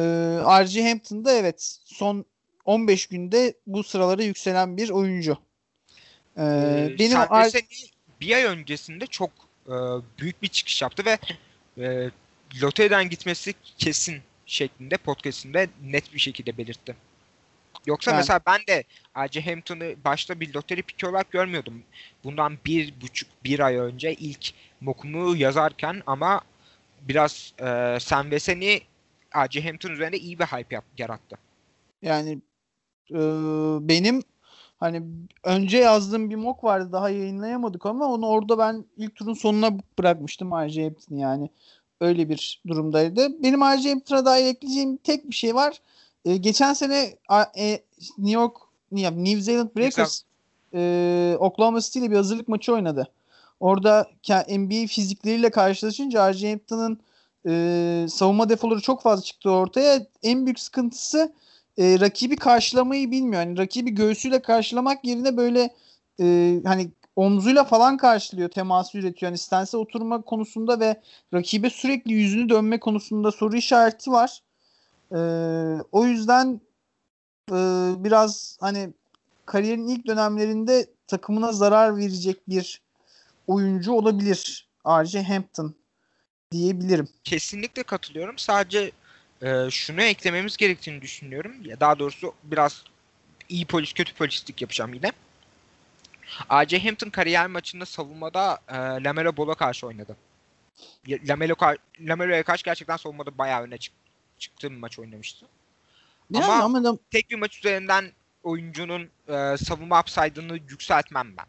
R.J. 0.60 0.88
Hampton 0.88 1.24
da 1.24 1.32
evet 1.32 1.78
son 1.84 2.24
15 2.64 3.06
günde 3.06 3.54
bu 3.66 3.82
sıralara 3.84 4.22
yükselen 4.22 4.76
bir 4.76 4.90
oyuncu. 4.90 5.38
Eee, 6.38 6.44
Ee, 6.44 6.98
benim 6.98 7.12
Servet 7.12 7.30
R- 7.46 7.50
Seni 7.50 7.62
bir 8.20 8.34
ay 8.34 8.42
öncesinde 8.44 9.06
çok 9.06 9.30
e, 9.66 9.74
büyük 10.18 10.42
bir 10.42 10.48
çıkış 10.48 10.82
yaptı 10.82 11.04
ve 11.04 11.18
e, 11.84 12.10
loteriden 12.62 13.10
gitmesi 13.10 13.54
kesin 13.78 14.22
şeklinde 14.46 14.96
podcastinde 14.96 15.68
net 15.84 16.14
bir 16.14 16.18
şekilde 16.18 16.58
belirtti. 16.58 16.96
Yoksa 17.86 18.10
Yani- 18.10 18.18
mesela 18.18 18.40
ben 18.46 18.60
de 18.68 18.84
R.J. 19.16 19.40
Hampton'ı 19.40 19.94
başta 20.04 20.40
bir 20.40 20.54
loteri 20.54 20.82
piki 20.82 21.06
olarak 21.06 21.30
görmüyordum. 21.30 21.82
Bundan 22.24 22.58
bir 22.66 23.00
buçuk 23.00 23.28
bir 23.44 23.60
ay 23.60 23.76
önce 23.76 24.14
ilk 24.14 24.50
mokumu 24.80 25.36
yazarken 25.36 26.02
ama 26.06 26.40
biraz 27.02 27.52
e, 27.60 27.98
Sam 28.00 28.30
Veseni 28.30 28.80
R.J. 29.36 29.66
Hampton 29.66 29.90
üzerinde 29.90 30.18
iyi 30.18 30.38
bir 30.38 30.44
hype 30.44 30.74
yap- 30.74 30.84
yarattı. 30.98 31.36
Yani 32.02 32.38
e, 33.10 33.18
benim 33.88 34.22
hani 34.76 35.02
önce 35.44 35.78
yazdığım 35.78 36.30
bir 36.30 36.36
mock 36.36 36.64
vardı 36.64 36.92
daha 36.92 37.10
yayınlayamadık 37.10 37.86
ama 37.86 38.06
onu 38.06 38.26
orada 38.26 38.58
ben 38.58 38.84
ilk 38.96 39.16
turun 39.16 39.34
sonuna 39.34 39.78
bırakmıştım 39.98 40.50
R.J. 40.52 40.84
Hampton 40.84 41.16
yani. 41.16 41.50
Öyle 42.00 42.28
bir 42.28 42.62
durumdaydı. 42.66 43.42
Benim 43.42 43.60
R.J. 43.62 43.88
Hampton'a 43.90 44.24
dair 44.24 44.46
ekleyeceğim 44.46 44.96
tek 44.96 45.30
bir 45.30 45.34
şey 45.34 45.54
var. 45.54 45.80
E, 46.24 46.36
geçen 46.36 46.72
sene 46.72 47.16
e, 47.58 47.82
New 48.18 48.40
York 48.40 48.56
New 48.92 49.40
Zealand 49.40 49.68
Breakers 49.76 50.22
e, 50.74 51.36
Oklahoma 51.38 51.80
City 51.80 51.98
ile 51.98 52.10
bir 52.10 52.16
hazırlık 52.16 52.48
maçı 52.48 52.72
oynadı. 52.72 53.08
Orada 53.60 54.08
NBA 54.48 54.86
fizikleriyle 54.86 55.50
karşılaşınca 55.50 56.28
R.J. 56.28 56.50
Hampton'ın 56.50 57.00
e, 57.46 58.06
savunma 58.08 58.48
defoları 58.48 58.80
çok 58.80 59.02
fazla 59.02 59.24
çıktı 59.24 59.50
ortaya. 59.50 60.06
En 60.22 60.46
büyük 60.46 60.60
sıkıntısı 60.60 61.32
e, 61.78 62.00
rakibi 62.00 62.36
karşılamayı 62.36 63.10
bilmiyor. 63.10 63.42
Yani 63.42 63.58
rakibi 63.58 63.90
göğsüyle 63.90 64.42
karşılamak 64.42 65.04
yerine 65.04 65.36
böyle 65.36 65.74
e, 66.20 66.56
hani 66.64 66.90
omzuyla 67.16 67.64
falan 67.64 67.96
karşılıyor, 67.96 68.48
teması 68.48 68.98
üretiyor. 68.98 69.30
Yani 69.30 69.38
stansa 69.38 69.78
oturma 69.78 70.22
konusunda 70.22 70.80
ve 70.80 71.00
rakibe 71.34 71.70
sürekli 71.70 72.12
yüzünü 72.12 72.48
dönme 72.48 72.80
konusunda 72.80 73.32
soru 73.32 73.56
işareti 73.56 74.12
var. 74.12 74.42
E, 75.12 75.18
o 75.92 76.04
yüzden 76.04 76.60
e, 77.50 77.56
biraz 77.98 78.56
hani 78.60 78.90
kariyerin 79.46 79.88
ilk 79.88 80.06
dönemlerinde 80.06 80.86
takımına 81.06 81.52
zarar 81.52 81.96
verecek 81.96 82.48
bir 82.48 82.80
oyuncu 83.46 83.92
olabilir. 83.92 84.68
R.J. 84.86 85.22
Hampton 85.22 85.74
diyebilirim. 86.52 87.08
Kesinlikle 87.24 87.82
katılıyorum. 87.82 88.38
Sadece 88.38 88.92
e, 89.42 89.70
şunu 89.70 90.02
eklememiz 90.02 90.56
gerektiğini 90.56 91.02
düşünüyorum. 91.02 91.52
Ya 91.64 91.80
daha 91.80 91.98
doğrusu 91.98 92.34
biraz 92.44 92.84
iyi 93.48 93.66
polis 93.66 93.92
kötü 93.92 94.14
polislik 94.14 94.62
yapacağım 94.62 94.94
yine. 94.94 95.12
A.J. 96.48 96.84
Hampton 96.84 97.10
kariyer 97.10 97.46
maçında 97.46 97.86
savunmada 97.86 98.58
e, 98.68 98.74
Lamelo 98.76 99.36
Ball'a 99.36 99.54
karşı 99.54 99.86
oynadı. 99.86 100.16
Lamelo 101.08 101.54
Lamelo'ya 102.00 102.42
karşı 102.42 102.64
gerçekten 102.64 102.96
savunmada 102.96 103.38
bayağı 103.38 103.62
öne 103.62 103.78
çık- 103.78 104.01
çıktığı 104.42 104.70
bir 104.70 104.76
maç 104.76 104.98
oynamıştı. 104.98 105.46
Yani 106.30 106.44
Ama- 106.44 106.64
ama 106.64 106.84
da- 106.84 106.98
Tek 107.10 107.30
bir 107.30 107.36
maç 107.36 107.58
üzerinden 107.58 108.04
oyuncunun 108.42 109.10
e, 109.28 109.56
savunma 109.56 110.00
upside'ını 110.00 110.56
yükseltmem 110.56 111.36
ben. 111.36 111.44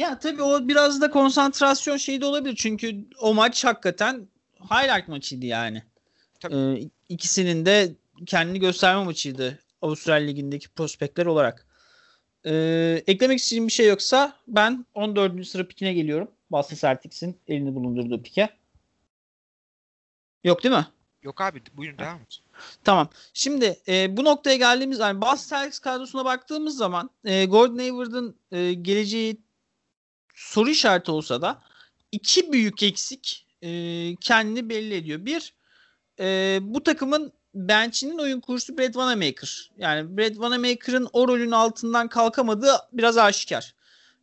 Ya 0.00 0.18
tabii 0.18 0.42
o 0.42 0.68
biraz 0.68 1.00
da 1.00 1.10
konsantrasyon 1.10 1.96
şeyi 1.96 2.20
de 2.20 2.26
olabilir. 2.26 2.56
Çünkü 2.56 3.04
o 3.20 3.34
maç 3.34 3.64
hakikaten 3.64 4.28
highlight 4.70 5.08
maçıydı 5.08 5.46
yani. 5.46 5.82
Tabii. 6.40 6.54
Ee, 6.56 6.90
ikisinin 7.08 7.66
de 7.66 7.92
kendini 8.26 8.60
gösterme 8.60 9.04
maçıydı 9.04 9.58
Avustralya 9.82 10.26
Ligi'ndeki 10.26 10.68
prospektler 10.68 11.26
olarak. 11.26 11.66
Ee, 12.46 13.02
eklemek 13.06 13.38
istediğim 13.38 13.66
bir 13.66 13.72
şey 13.72 13.88
yoksa 13.88 14.36
ben 14.48 14.86
14. 14.94 15.44
sıra 15.44 15.68
pikine 15.68 15.92
geliyorum. 15.94 16.30
Boston 16.50 16.76
Celtics'in 16.76 17.38
elini 17.48 17.74
bulundurduğu 17.74 18.22
pike. 18.22 18.48
Yok 20.44 20.62
değil 20.64 20.74
mi? 20.74 20.86
Yok 21.24 21.40
abi 21.40 21.62
buyurun 21.76 21.98
devam 21.98 22.20
et. 22.20 22.38
Tamam. 22.84 23.08
Şimdi 23.34 23.80
e, 23.88 24.16
bu 24.16 24.24
noktaya 24.24 24.56
geldiğimiz 24.56 24.98
yani 24.98 25.20
Boston 25.20 25.56
Celtics 25.56 25.78
kadrosuna 25.78 26.24
baktığımız 26.24 26.76
zaman 26.76 27.10
e, 27.24 27.44
Gordon 27.44 27.78
Hayward'ın 27.78 28.36
e, 28.52 28.72
geleceği 28.72 29.40
soru 30.34 30.70
işareti 30.70 31.10
olsa 31.10 31.42
da 31.42 31.62
iki 32.12 32.52
büyük 32.52 32.82
eksik 32.82 33.46
e, 33.62 33.70
kendini 34.16 34.68
belli 34.68 34.94
ediyor. 34.94 35.24
Bir, 35.26 35.54
e, 36.20 36.58
bu 36.62 36.82
takımın 36.82 37.32
bench'inin 37.54 38.18
oyun 38.18 38.40
kurucusu 38.40 38.78
Brad 38.78 38.84
Wanamaker. 38.84 39.70
Yani 39.78 40.16
Brad 40.16 40.32
Wanamaker'ın 40.32 41.08
o 41.12 41.28
rolün 41.28 41.50
altından 41.50 42.08
kalkamadığı 42.08 42.76
biraz 42.92 43.18
aşikar. 43.18 43.74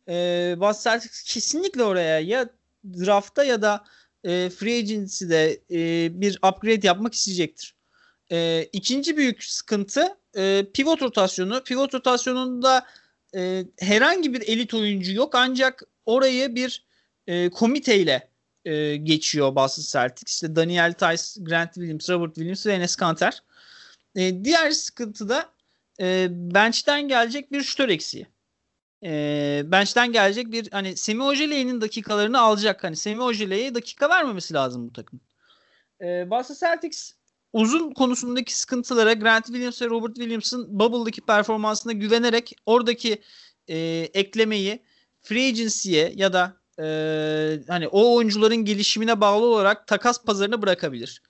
E, 0.08 0.14
Boston 0.58 0.90
Celtics 0.90 1.22
kesinlikle 1.22 1.84
oraya 1.84 2.20
ya 2.20 2.48
draftta 2.84 3.44
ya 3.44 3.62
da 3.62 3.84
e, 4.24 4.50
free 4.50 4.78
agency'de 4.78 5.60
e, 5.70 6.10
bir 6.20 6.36
upgrade 6.36 6.86
yapmak 6.86 7.14
isteyecektir. 7.14 7.74
E, 8.32 8.68
ikinci 8.72 9.16
büyük 9.16 9.44
sıkıntı 9.44 10.16
e, 10.36 10.66
pivot 10.74 11.02
rotasyonu. 11.02 11.64
Pivot 11.64 11.94
rotasyonunda 11.94 12.86
e, 13.34 13.64
herhangi 13.78 14.34
bir 14.34 14.40
elit 14.40 14.74
oyuncu 14.74 15.12
yok 15.12 15.34
ancak 15.34 15.82
orayı 16.06 16.54
bir 16.54 16.84
e, 17.26 17.50
komiteyle 17.50 18.28
e, 18.64 18.96
geçiyor 18.96 19.54
Boston 19.54 19.82
Celtics. 20.00 20.32
İşte 20.32 20.56
Daniel 20.56 20.92
Tice, 20.92 21.44
Grant 21.44 21.74
Williams, 21.74 22.10
Robert 22.10 22.34
Williams 22.34 22.66
ve 22.66 22.72
Enes 22.72 22.96
Kanter. 22.96 23.42
E, 24.16 24.44
diğer 24.44 24.70
sıkıntı 24.70 25.28
da 25.28 25.52
e, 26.00 26.28
bench'ten 26.30 27.08
gelecek 27.08 27.52
bir 27.52 27.62
şutör 27.62 27.88
eksiği. 27.88 28.26
E, 29.04 29.62
bench'ten 29.64 30.12
gelecek 30.12 30.52
bir 30.52 30.70
hani 30.70 30.96
Semi 30.96 31.22
Ojeley'nin 31.22 31.80
dakikalarını 31.80 32.40
alacak. 32.40 32.84
Hani 32.84 32.96
Semi 32.96 33.22
Ojeley'e 33.22 33.74
dakika 33.74 34.08
vermemesi 34.08 34.54
lazım 34.54 34.88
bu 34.88 34.92
takım. 34.92 35.20
E, 36.00 36.30
Boston 36.30 36.54
Celtics 36.54 37.12
uzun 37.52 37.90
konusundaki 37.94 38.58
sıkıntılara 38.58 39.12
Grant 39.12 39.46
Williams 39.46 39.82
ve 39.82 39.86
Robert 39.86 40.16
Williams'ın 40.16 40.78
Bubble'daki 40.78 41.20
performansına 41.20 41.92
güvenerek 41.92 42.56
oradaki 42.66 43.22
e, 43.68 43.78
eklemeyi 44.14 44.82
free 45.20 45.48
agency'ye 45.48 46.12
ya 46.16 46.32
da 46.32 46.56
e, 46.78 46.84
hani 47.68 47.88
o 47.88 48.14
oyuncuların 48.14 48.56
gelişimine 48.56 49.20
bağlı 49.20 49.46
olarak 49.46 49.86
takas 49.86 50.24
pazarına 50.24 50.62
bırakabilir. 50.62 51.22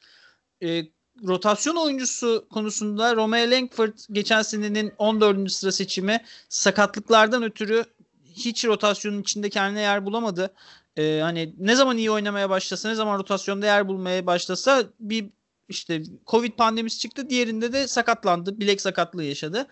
E, 0.62 0.82
rotasyon 1.26 1.76
oyuncusu 1.76 2.46
konusunda 2.52 3.16
Romeo 3.16 3.50
Langford 3.50 3.92
geçen 4.12 4.42
senenin 4.42 4.92
14. 4.98 5.52
sıra 5.52 5.72
seçimi 5.72 6.24
sakatlıklardan 6.48 7.42
ötürü 7.42 7.84
hiç 8.24 8.64
rotasyonun 8.64 9.22
içinde 9.22 9.50
kendine 9.50 9.80
yer 9.80 10.06
bulamadı. 10.06 10.54
E, 10.96 11.20
hani 11.22 11.54
ne 11.58 11.74
zaman 11.76 11.96
iyi 11.96 12.10
oynamaya 12.10 12.50
başlasa, 12.50 12.88
ne 12.88 12.94
zaman 12.94 13.18
rotasyonda 13.18 13.66
yer 13.66 13.88
bulmaya 13.88 14.26
başlasa 14.26 14.84
bir 15.00 15.30
işte 15.68 16.02
Covid 16.26 16.52
pandemisi 16.52 16.98
çıktı. 16.98 17.30
Diğerinde 17.30 17.72
de 17.72 17.88
sakatlandı. 17.88 18.60
Bilek 18.60 18.80
sakatlığı 18.80 19.24
yaşadı. 19.24 19.66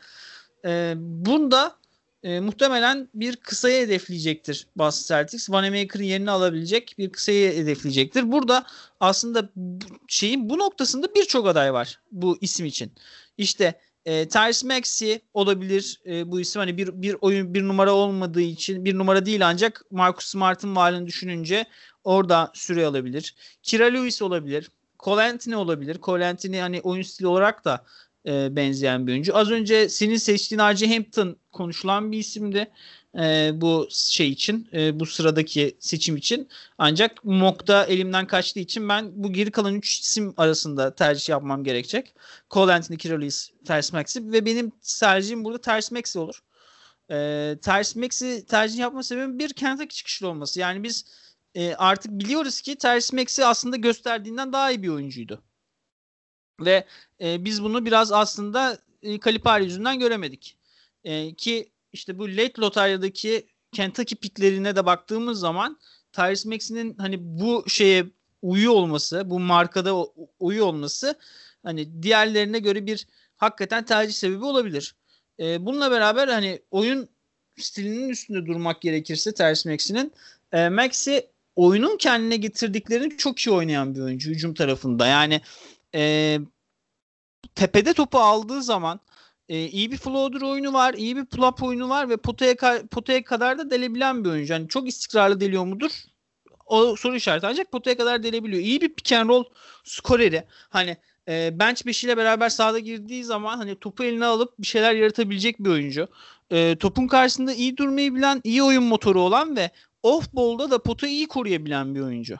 E, 0.64 0.94
bunda 0.96 1.79
e, 2.22 2.40
muhtemelen 2.40 3.08
bir 3.14 3.36
kısayı 3.36 3.86
hedefleyecektir 3.86 4.66
Boston 4.76 5.16
Celtics. 5.16 5.50
Vanamaker'ın 5.50 6.04
yerini 6.04 6.30
alabilecek 6.30 6.94
bir 6.98 7.12
kısayı 7.12 7.52
hedefleyecektir. 7.56 8.32
Burada 8.32 8.66
aslında 9.00 9.50
bu 9.56 9.86
şeyin 10.08 10.50
bu 10.50 10.58
noktasında 10.58 11.14
birçok 11.14 11.46
aday 11.46 11.72
var 11.72 12.00
bu 12.12 12.38
isim 12.40 12.66
için. 12.66 12.92
İşte 13.38 13.80
e, 14.04 14.28
Tyrese 14.28 14.66
Maxey 14.66 15.20
olabilir 15.34 16.00
e, 16.06 16.30
bu 16.30 16.40
isim 16.40 16.60
hani 16.60 16.76
bir 16.76 17.02
bir 17.02 17.16
oyun 17.20 17.54
bir 17.54 17.62
numara 17.62 17.92
olmadığı 17.92 18.40
için 18.40 18.84
bir 18.84 18.98
numara 18.98 19.26
değil 19.26 19.48
ancak 19.48 19.84
Marcus 19.90 20.26
Smart'ın 20.26 20.76
varlığını 20.76 21.06
düşününce 21.06 21.64
orada 22.04 22.50
süre 22.54 22.86
alabilir. 22.86 23.34
Kira 23.62 23.84
Lewis 23.84 24.22
olabilir. 24.22 24.70
Cole 24.98 25.22
Anthony 25.22 25.56
olabilir. 25.56 25.98
Cole 26.02 26.26
Anthony 26.26 26.58
hani 26.58 26.80
oyun 26.80 27.02
stili 27.02 27.26
olarak 27.26 27.64
da 27.64 27.84
e, 28.26 28.56
benzeyen 28.56 29.06
bir 29.06 29.12
oyuncu. 29.12 29.36
Az 29.36 29.50
önce 29.50 29.88
senin 29.88 30.16
seçtiğin 30.16 30.60
R.J. 30.60 30.94
Hampton 30.94 31.36
konuşulan 31.52 32.12
bir 32.12 32.18
isimdi 32.18 32.70
e, 33.18 33.50
bu 33.54 33.88
şey 33.90 34.28
için, 34.28 34.68
e, 34.72 35.00
bu 35.00 35.06
sıradaki 35.06 35.76
seçim 35.80 36.16
için. 36.16 36.48
Ancak 36.78 37.24
mock'ta 37.24 37.84
elimden 37.84 38.26
kaçtığı 38.26 38.60
için 38.60 38.88
ben 38.88 39.10
bu 39.14 39.32
geri 39.32 39.50
kalan 39.50 39.74
3 39.74 40.00
isim 40.00 40.34
arasında 40.36 40.94
tercih 40.94 41.28
yapmam 41.28 41.64
gerekecek. 41.64 42.14
Cole 42.50 42.72
Anthony, 42.72 42.98
Kira 42.98 43.18
Lewis, 43.18 43.50
Tyrese 43.66 43.96
Maxey 43.96 44.22
ve 44.22 44.46
benim 44.46 44.72
tercihim 45.00 45.44
burada 45.44 45.60
Tyrese 45.60 45.94
Maxey 45.94 46.22
olur. 46.22 46.42
E, 47.10 47.16
Tyrese 47.62 48.00
Maxey 48.00 48.44
tercih 48.44 48.78
yapma 48.78 49.02
sebebim 49.02 49.38
bir 49.38 49.52
Kentucky 49.52 49.88
çıkışlı 49.88 50.28
olması. 50.28 50.60
Yani 50.60 50.82
biz 50.82 51.04
e, 51.54 51.74
artık 51.74 52.12
biliyoruz 52.12 52.60
ki 52.60 52.76
Tyrese 52.76 53.16
Maxey 53.16 53.44
aslında 53.44 53.76
gösterdiğinden 53.76 54.52
daha 54.52 54.70
iyi 54.70 54.82
bir 54.82 54.88
oyuncuydu. 54.88 55.42
Ve 56.60 56.84
e, 57.20 57.44
biz 57.44 57.62
bunu 57.62 57.86
biraz 57.86 58.12
aslında 58.12 58.78
e, 59.02 59.18
Kalipari 59.18 59.64
yüzünden 59.64 59.98
göremedik. 59.98 60.56
E, 61.04 61.34
ki 61.34 61.70
işte 61.92 62.18
bu 62.18 62.28
late 62.28 62.52
lotaryadaki 62.58 63.46
Kentucky 63.72 64.20
piklerine 64.20 64.76
de 64.76 64.86
baktığımız 64.86 65.40
zaman 65.40 65.78
Tyrese 66.12 66.48
Maxey'nin 66.48 66.94
hani 66.98 67.16
bu 67.20 67.64
şeye 67.68 68.06
uyuyor 68.42 68.72
olması, 68.72 69.30
bu 69.30 69.40
markada 69.40 70.06
uyuyor 70.40 70.66
olması 70.66 71.18
hani 71.62 72.02
diğerlerine 72.02 72.58
göre 72.58 72.86
bir 72.86 73.06
hakikaten 73.36 73.84
tercih 73.84 74.14
sebebi 74.14 74.44
olabilir. 74.44 74.94
E, 75.40 75.66
bununla 75.66 75.90
beraber 75.90 76.28
hani 76.28 76.62
oyun 76.70 77.08
stilinin 77.58 78.08
üstünde 78.08 78.46
durmak 78.46 78.82
gerekirse 78.82 79.34
Tyrese 79.34 79.70
Maxey'nin 79.70 80.12
e, 80.52 80.68
Maxey 80.68 81.26
oyunun 81.56 81.96
kendine 81.96 82.36
getirdiklerini 82.36 83.16
çok 83.16 83.40
iyi 83.40 83.50
oynayan 83.50 83.94
bir 83.94 84.00
oyuncu 84.00 84.30
hücum 84.30 84.54
tarafında. 84.54 85.06
Yani 85.06 85.40
e, 85.94 86.38
tepede 87.54 87.92
topu 87.92 88.18
aldığı 88.18 88.62
zaman 88.62 89.00
e, 89.48 89.66
iyi 89.66 89.92
bir 89.92 89.96
floater 89.96 90.40
oyunu 90.40 90.72
var, 90.72 90.94
iyi 90.94 91.16
bir 91.16 91.24
pull-up 91.24 91.66
oyunu 91.66 91.88
var 91.88 92.08
ve 92.08 92.16
potaya, 92.16 92.56
potaya 92.90 93.24
kadar 93.24 93.58
da 93.58 93.70
delebilen 93.70 94.24
bir 94.24 94.30
oyuncu. 94.30 94.52
Yani 94.52 94.68
çok 94.68 94.88
istikrarlı 94.88 95.40
deliyor 95.40 95.64
mudur? 95.64 95.90
O 96.66 96.96
soru 96.96 97.16
işareti 97.16 97.46
ancak 97.46 97.72
potaya 97.72 97.96
kadar 97.96 98.22
delebiliyor. 98.22 98.62
İyi 98.62 98.80
bir 98.80 98.94
pick 98.94 99.12
and 99.12 99.28
roll 99.28 99.44
skoreri. 99.84 100.44
Hani 100.68 100.96
e, 101.28 101.58
bench 101.58 101.86
5 101.86 102.04
ile 102.04 102.16
beraber 102.16 102.48
sahada 102.48 102.78
girdiği 102.78 103.24
zaman 103.24 103.56
hani 103.56 103.78
topu 103.80 104.04
eline 104.04 104.26
alıp 104.26 104.58
bir 104.58 104.66
şeyler 104.66 104.94
yaratabilecek 104.94 105.58
bir 105.58 105.70
oyuncu. 105.70 106.08
E, 106.50 106.76
topun 106.76 107.06
karşısında 107.06 107.52
iyi 107.52 107.76
durmayı 107.76 108.14
bilen, 108.14 108.40
iyi 108.44 108.62
oyun 108.62 108.84
motoru 108.84 109.20
olan 109.20 109.56
ve 109.56 109.70
off 110.02 110.32
ball'da 110.32 110.70
da 110.70 110.82
potayı 110.82 111.12
iyi 111.12 111.28
koruyabilen 111.28 111.94
bir 111.94 112.00
oyuncu. 112.00 112.38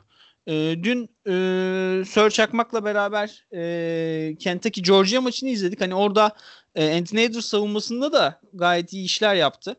E, 0.51 0.77
dün 0.83 1.03
e, 1.27 2.05
Sir 2.05 2.31
Çakmak'la 2.31 2.85
beraber 2.85 3.47
e, 3.55 4.37
Kentucky 4.39 4.85
Georgia 4.85 5.21
maçını 5.21 5.49
izledik. 5.51 5.81
Hani 5.81 5.95
orada 5.95 6.37
e, 6.75 6.99
Anthony 6.99 7.25
Edwards 7.25 7.47
savunmasında 7.47 8.13
da 8.13 8.41
gayet 8.53 8.93
iyi 8.93 9.05
işler 9.05 9.35
yaptı. 9.35 9.77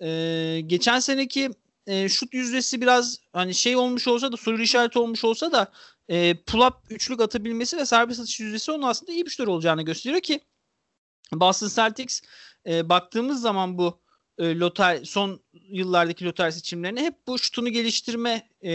E, 0.00 0.60
geçen 0.66 1.00
seneki 1.00 1.50
e, 1.86 2.08
şut 2.08 2.34
yüzdesi 2.34 2.80
biraz 2.80 3.18
hani 3.32 3.54
şey 3.54 3.76
olmuş 3.76 4.08
olsa 4.08 4.32
da 4.32 4.36
soru 4.36 4.62
işareti 4.62 4.98
olmuş 4.98 5.24
olsa 5.24 5.52
da 5.52 5.72
e, 6.08 6.32
pull-up 6.32 6.74
üçlük 6.90 7.20
atabilmesi 7.20 7.76
ve 7.76 7.86
serbest 7.86 8.20
atış 8.20 8.40
yüzdesi 8.40 8.72
onun 8.72 8.82
aslında 8.82 9.12
iyi 9.12 9.26
bir 9.26 9.30
şutör 9.30 9.46
olacağını 9.46 9.82
gösteriyor 9.82 10.20
ki 10.20 10.40
Boston 11.32 11.68
Celtics 11.68 12.20
e, 12.66 12.88
baktığımız 12.88 13.40
zaman 13.40 13.78
bu 13.78 14.00
e, 14.40 14.58
loter 14.58 15.04
son 15.04 15.40
yıllardaki 15.52 16.24
loter 16.24 16.50
seçimlerine 16.50 17.02
hep 17.02 17.14
bu 17.26 17.38
şutunu 17.38 17.68
geliştirme 17.68 18.48
e, 18.64 18.70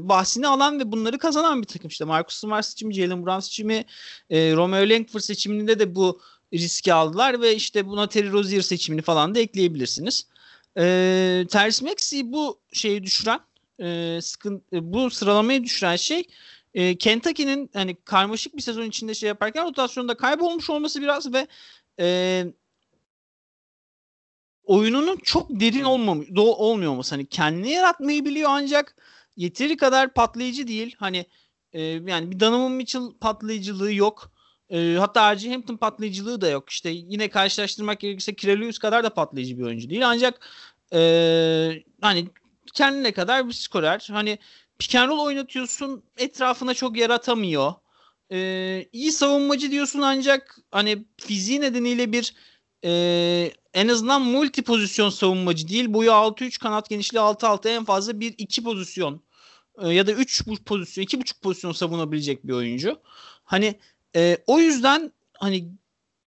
bahsini 0.00 0.48
alan 0.48 0.80
ve 0.80 0.92
bunları 0.92 1.18
kazanan 1.18 1.62
bir 1.62 1.66
takım. 1.66 1.88
İşte 1.88 2.04
Marcus 2.04 2.36
Smart 2.36 2.66
seçimi, 2.66 2.94
Jalen 2.94 3.26
Brown 3.26 3.40
seçimi, 3.40 3.84
e, 4.30 4.52
Romeo 4.56 4.88
Langford 4.88 5.20
seçiminde 5.20 5.78
de 5.78 5.94
bu 5.94 6.20
riski 6.54 6.92
aldılar 6.92 7.40
ve 7.40 7.54
işte 7.54 7.86
buna 7.86 8.08
Terry 8.08 8.32
Rozier 8.32 8.60
seçimini 8.60 9.02
falan 9.02 9.34
da 9.34 9.40
ekleyebilirsiniz. 9.40 10.26
E, 10.78 10.82
Terence 11.50 11.84
Maxey'i 11.84 12.32
bu 12.32 12.60
şeyi 12.72 13.02
düşüren 13.02 13.40
e, 13.80 14.18
sıkıntı, 14.22 14.76
e, 14.76 14.92
bu 14.92 15.10
sıralamayı 15.10 15.64
düşüren 15.64 15.96
şey 15.96 16.24
e, 16.74 16.96
Kentucky'nin 16.96 17.70
hani 17.72 17.96
karmaşık 18.04 18.56
bir 18.56 18.62
sezon 18.62 18.82
içinde 18.82 19.14
şey 19.14 19.26
yaparken 19.28 19.66
rotasyonda 19.66 20.16
kaybolmuş 20.16 20.70
olması 20.70 21.02
biraz 21.02 21.32
ve 21.32 21.46
e, 22.00 22.46
oyununun 24.68 25.16
çok 25.16 25.50
derin 25.50 25.84
olmam 25.84 26.24
olmuyor 26.36 26.92
olması. 26.92 27.14
Hani 27.14 27.26
kendini 27.26 27.70
yaratmayı 27.70 28.24
biliyor 28.24 28.50
ancak 28.52 28.96
yeteri 29.36 29.76
kadar 29.76 30.14
patlayıcı 30.14 30.68
değil. 30.68 30.96
Hani 30.98 31.26
e, 31.72 31.82
yani 31.82 32.30
bir 32.30 32.40
Donovan 32.40 32.72
Mitchell 32.72 33.02
patlayıcılığı 33.20 33.92
yok. 33.92 34.32
E, 34.70 34.96
hatta 34.98 35.34
R.J. 35.34 35.50
Hampton 35.50 35.76
patlayıcılığı 35.76 36.40
da 36.40 36.48
yok. 36.48 36.70
İşte 36.70 36.90
yine 36.90 37.28
karşılaştırmak 37.28 38.00
gerekirse 38.00 38.34
Kirelius 38.34 38.78
kadar 38.78 39.04
da 39.04 39.14
patlayıcı 39.14 39.58
bir 39.58 39.62
oyuncu 39.62 39.90
değil. 39.90 40.08
Ancak 40.08 40.48
e, 40.92 41.00
hani 42.00 42.28
kendine 42.74 43.12
kadar 43.12 43.48
bir 43.48 43.52
skorer. 43.52 44.08
Hani 44.10 44.38
pick 44.78 44.94
and 44.94 45.08
roll 45.08 45.18
oynatıyorsun 45.18 46.02
etrafına 46.16 46.74
çok 46.74 46.96
yaratamıyor. 46.96 47.72
E, 48.32 48.38
iyi 48.92 49.12
savunmacı 49.12 49.70
diyorsun 49.70 50.00
ancak 50.00 50.58
hani 50.70 51.04
fiziği 51.16 51.60
nedeniyle 51.60 52.12
bir 52.12 52.34
e, 52.84 53.52
en 53.74 53.88
azından 53.88 54.22
multi 54.22 54.62
pozisyon 54.62 55.10
savunmacı 55.10 55.68
değil. 55.68 55.92
Boyu 55.92 56.10
6-3 56.10 56.58
kanat 56.58 56.90
genişliği 56.90 57.22
6-6 57.22 57.68
en 57.68 57.84
fazla 57.84 58.20
bir 58.20 58.34
iki 58.38 58.62
pozisyon 58.62 59.22
e, 59.78 59.88
ya 59.88 60.06
da 60.06 60.12
3 60.12 60.44
pozisyon 60.66 61.04
2,5 61.04 61.40
pozisyon 61.40 61.72
savunabilecek 61.72 62.46
bir 62.46 62.52
oyuncu. 62.52 63.00
Hani 63.44 63.78
e, 64.16 64.38
o 64.46 64.58
yüzden 64.58 65.12
hani 65.34 65.68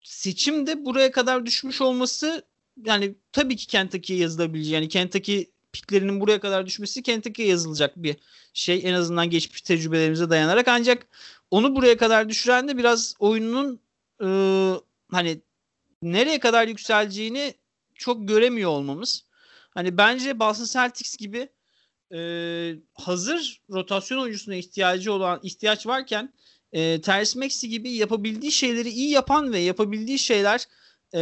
seçimde 0.03 0.85
buraya 0.85 1.11
kadar 1.11 1.47
düşmüş 1.47 1.81
olması 1.81 2.43
yani 2.85 3.15
tabii 3.33 3.57
ki 3.57 3.67
Kentucky'ye 3.67 4.21
yazılabileceği 4.21 4.75
yani 4.75 4.89
Kentucky 4.89 5.45
piklerinin 5.73 6.21
buraya 6.21 6.41
kadar 6.41 6.67
düşmesi 6.67 7.03
Kentucky'ye 7.03 7.49
yazılacak 7.49 7.97
bir 7.97 8.17
şey 8.55 8.81
en 8.85 8.95
azından 8.95 9.31
geçmiş 9.31 9.61
tecrübelerimize 9.63 10.31
dayanarak 10.31 10.69
ancak 10.69 11.07
onu 11.51 11.77
buraya 11.77 11.97
kadar 11.97 12.29
düşüren 12.29 12.69
de 12.69 12.77
biraz 12.77 13.15
oyunun 13.19 13.81
e, 14.23 14.29
hani 15.11 15.41
nereye 16.03 16.39
kadar 16.41 16.69
yükseleceğini 16.69 17.55
çok 17.95 18.29
göremiyor 18.29 18.71
olmamız. 18.71 19.25
Hani 19.71 19.97
bence 19.97 20.39
Boston 20.39 20.65
Celtics 20.65 21.17
gibi 21.17 21.49
e, 22.15 22.21
hazır 22.95 23.63
rotasyon 23.71 24.19
oyuncusuna 24.19 24.55
ihtiyacı 24.55 25.13
olan 25.13 25.41
ihtiyaç 25.43 25.87
varken 25.87 26.33
e, 26.73 27.01
Tyrese 27.01 27.39
Maxey 27.39 27.71
gibi 27.71 27.91
yapabildiği 27.91 28.53
şeyleri 28.53 28.89
iyi 28.89 29.11
yapan 29.11 29.53
ve 29.53 29.59
yapabildiği 29.59 30.19
şeyler 30.19 30.67
e, 31.15 31.19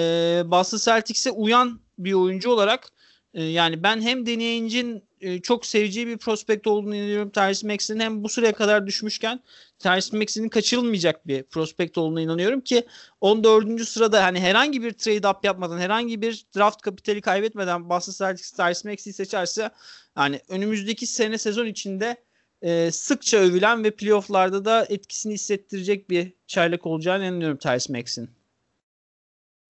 Boston 0.47 0.79
Celtics'e 0.79 1.31
uyan 1.31 1.81
bir 1.99 2.13
oyuncu 2.13 2.51
olarak 2.51 2.93
e, 3.35 3.45
yani 3.45 3.83
ben 3.83 4.01
hem 4.01 4.27
deneyincin 4.27 5.08
e, 5.21 5.41
çok 5.41 5.67
seveceği 5.67 6.07
bir 6.07 6.19
prospekt 6.19 6.67
olduğunu 6.67 6.97
inanıyorum 6.97 7.31
Tyrese 7.31 7.67
Maxey'nin 7.67 8.01
hem 8.01 8.25
bu 8.25 8.29
süreye 8.29 8.53
kadar 8.53 8.87
düşmüşken 8.87 9.41
Tyrese 9.79 10.17
Maxey'nin 10.17 10.49
kaçırılmayacak 10.49 11.27
bir 11.27 11.43
prospekt 11.43 11.99
olduğuna 11.99 12.21
inanıyorum 12.21 12.61
ki 12.61 12.87
14. 13.21 13.89
sırada 13.89 14.25
hani 14.25 14.41
herhangi 14.41 14.83
bir 14.83 14.93
trade 14.93 15.29
up 15.29 15.45
yapmadan 15.45 15.79
herhangi 15.79 16.23
bir 16.23 16.47
draft 16.57 16.83
kapitali 16.83 17.21
kaybetmeden 17.21 17.89
Boston 17.89 18.27
Celtics 18.27 18.51
Tyrese 18.51 18.91
Maxey'i 18.91 19.15
seçerse 19.15 19.71
yani 20.17 20.41
önümüzdeki 20.49 21.07
sene 21.07 21.39
sezon 21.39 21.67
içinde 21.67 22.17
e, 22.63 22.91
sıkça 22.91 23.39
övülen 23.39 23.85
ve 23.85 23.91
playofflarda 23.91 24.65
da 24.65 24.87
etkisini 24.89 25.35
hissettirecek 25.35 26.11
bir 26.11 26.33
çaylak 26.47 26.87
olacağını 26.87 27.25
inanıyorum 27.25 27.57
Tyrese 27.57 27.93
Maxey'in. 27.93 28.31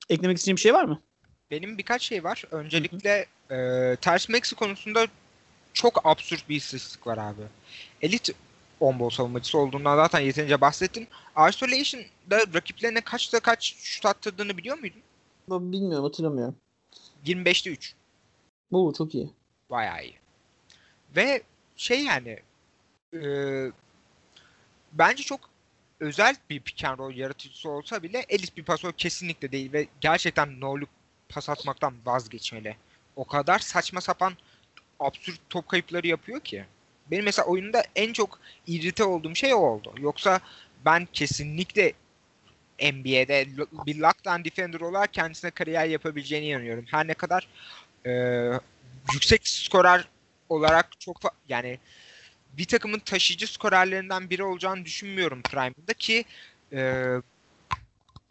Eklemek 0.09 0.37
istediğim 0.37 0.57
bir 0.57 0.61
şey 0.61 0.75
var 0.75 0.85
mı? 0.85 1.03
Benim 1.51 1.79
birkaç 1.79 2.03
şey 2.03 2.25
var. 2.25 2.45
Öncelikle 2.51 3.27
e, 3.51 3.57
Tyrese 4.01 4.33
Maxey 4.33 4.57
konusunda 4.59 5.07
çok 5.79 6.07
absürt 6.07 6.49
bir 6.49 6.57
istatistik 6.57 7.07
var 7.07 7.19
abi. 7.19 7.43
Elit 8.03 8.31
on 8.81 9.09
savunmacısı 9.09 9.59
olduğundan 9.59 9.97
zaten 9.97 10.21
yeterince 10.21 10.61
bahsettin. 10.61 11.09
Isolation'da 11.49 12.39
rakiplerine 12.55 13.01
kaçta 13.01 13.41
kaç 13.41 13.75
şut 13.77 14.07
attırdığını 14.07 14.57
biliyor 14.57 14.79
muydun? 14.79 15.03
Bilmiyorum 15.49 16.05
hatırlamıyorum. 16.05 16.57
25'te 17.27 17.71
3. 17.71 17.95
Bu 18.73 18.95
çok 18.99 19.15
iyi. 19.15 19.31
Bayağı 19.71 20.05
iyi. 20.05 20.19
Ve 21.17 21.43
şey 21.77 22.05
yani 22.05 22.39
e, 23.15 23.21
bence 24.93 25.23
çok 25.23 25.41
özel 26.01 26.37
bir 26.51 26.61
pick 26.61 26.85
and 26.85 26.99
roll 26.99 27.15
yaratıcısı 27.15 27.71
olsa 27.71 28.03
bile 28.03 28.27
elit 28.29 28.57
bir 28.57 28.65
pasör 28.65 28.93
kesinlikle 28.93 29.53
değil 29.53 29.73
ve 29.73 29.87
gerçekten 30.01 30.61
no 30.61 30.77
look 30.77 30.89
pas 31.29 31.49
atmaktan 31.49 31.95
vazgeçmeli. 32.07 32.77
O 33.17 33.25
kadar 33.25 33.59
saçma 33.59 34.01
sapan 34.01 34.33
absürt 35.01 35.41
top 35.51 35.69
kayıpları 35.69 36.07
yapıyor 36.07 36.41
ki. 36.41 36.65
Benim 37.11 37.25
mesela 37.25 37.47
oyunda 37.47 37.85
en 37.97 38.13
çok 38.13 38.41
irrite 38.67 39.05
olduğum 39.05 39.35
şey 39.35 39.55
o 39.55 39.59
oldu. 39.59 39.95
Yoksa 39.99 40.41
ben 40.85 41.09
kesinlikle 41.13 41.93
NBA'de 42.83 43.47
bir 43.73 43.99
lockdown 43.99 44.45
defender 44.45 44.81
olarak 44.81 45.13
kendisine 45.13 45.51
kariyer 45.51 45.87
yapabileceğine 45.87 46.47
inanıyorum. 46.47 46.85
Her 46.91 47.07
ne 47.07 47.15
kadar 47.15 47.49
e, 48.07 48.13
yüksek 49.09 49.49
skorer 49.49 50.09
olarak 50.49 51.01
çok 51.01 51.17
yani 51.49 51.79
bir 52.53 52.65
takımın 52.65 52.99
taşıyıcı 52.99 53.53
skorerlerinden 53.53 54.31
biri 54.31 54.45
olacağını 54.45 54.85
düşünmüyorum 54.85 55.43
Prime'da 55.43 55.95
ki 55.95 56.25
e, 56.73 57.05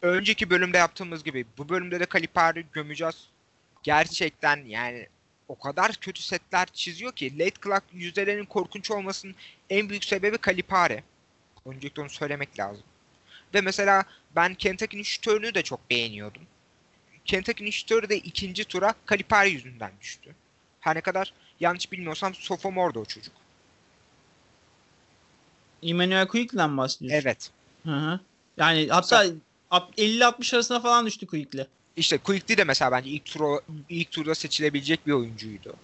önceki 0.02 0.50
bölümde 0.50 0.78
yaptığımız 0.78 1.24
gibi 1.24 1.46
bu 1.58 1.68
bölümde 1.68 2.00
de 2.00 2.06
Kalipari 2.06 2.66
gömeceğiz. 2.72 3.28
Gerçekten 3.82 4.64
yani 4.64 5.08
o 5.48 5.58
kadar 5.58 5.92
kötü 5.92 6.22
setler 6.22 6.66
çiziyor 6.66 7.12
ki 7.12 7.38
late 7.38 7.60
clock 7.64 7.84
yüzdelerinin 7.92 8.44
korkunç 8.44 8.90
olmasının 8.90 9.34
en 9.70 9.88
büyük 9.88 10.04
sebebi 10.04 10.38
Kalipari. 10.38 11.04
Öncelikle 11.66 12.02
onu 12.02 12.10
söylemek 12.10 12.58
lazım. 12.58 12.84
Ve 13.54 13.60
mesela 13.60 14.04
ben 14.36 14.54
Kentucky'nin 14.54 15.02
şütörünü 15.02 15.54
de 15.54 15.62
çok 15.62 15.90
beğeniyordum. 15.90 16.42
Kentucky'nin 17.24 17.70
şütörü 17.70 18.08
de 18.08 18.16
ikinci 18.16 18.64
tura 18.64 18.94
Kalipari 19.06 19.50
yüzünden 19.50 19.92
düştü. 20.00 20.34
Her 20.80 20.96
ne 20.96 21.00
kadar 21.00 21.32
yanlış 21.60 21.92
bilmiyorsam 21.92 22.34
sophomore 22.34 22.98
o 22.98 23.04
çocuk. 23.04 23.34
Emmanuel 25.82 26.26
Quick'le 26.28 26.76
bahsediyorsun. 26.76 27.22
Evet. 27.22 27.50
Hı 27.84 27.96
hı. 27.96 28.20
Yani 28.56 28.88
hatta 28.90 29.26
50-60 29.70 30.56
arasına 30.56 30.80
falan 30.80 31.06
düştü 31.06 31.26
Quick'le. 31.26 31.66
İşte 31.98 32.18
Quickly 32.18 32.56
de 32.56 32.64
mesela 32.64 32.92
bence 32.92 33.10
ilk 33.10 33.24
tur 33.24 33.58
ilk 33.88 34.10
turda 34.10 34.34
seçilebilecek 34.34 35.06
bir 35.06 35.12
oyuncuydu. 35.12 35.76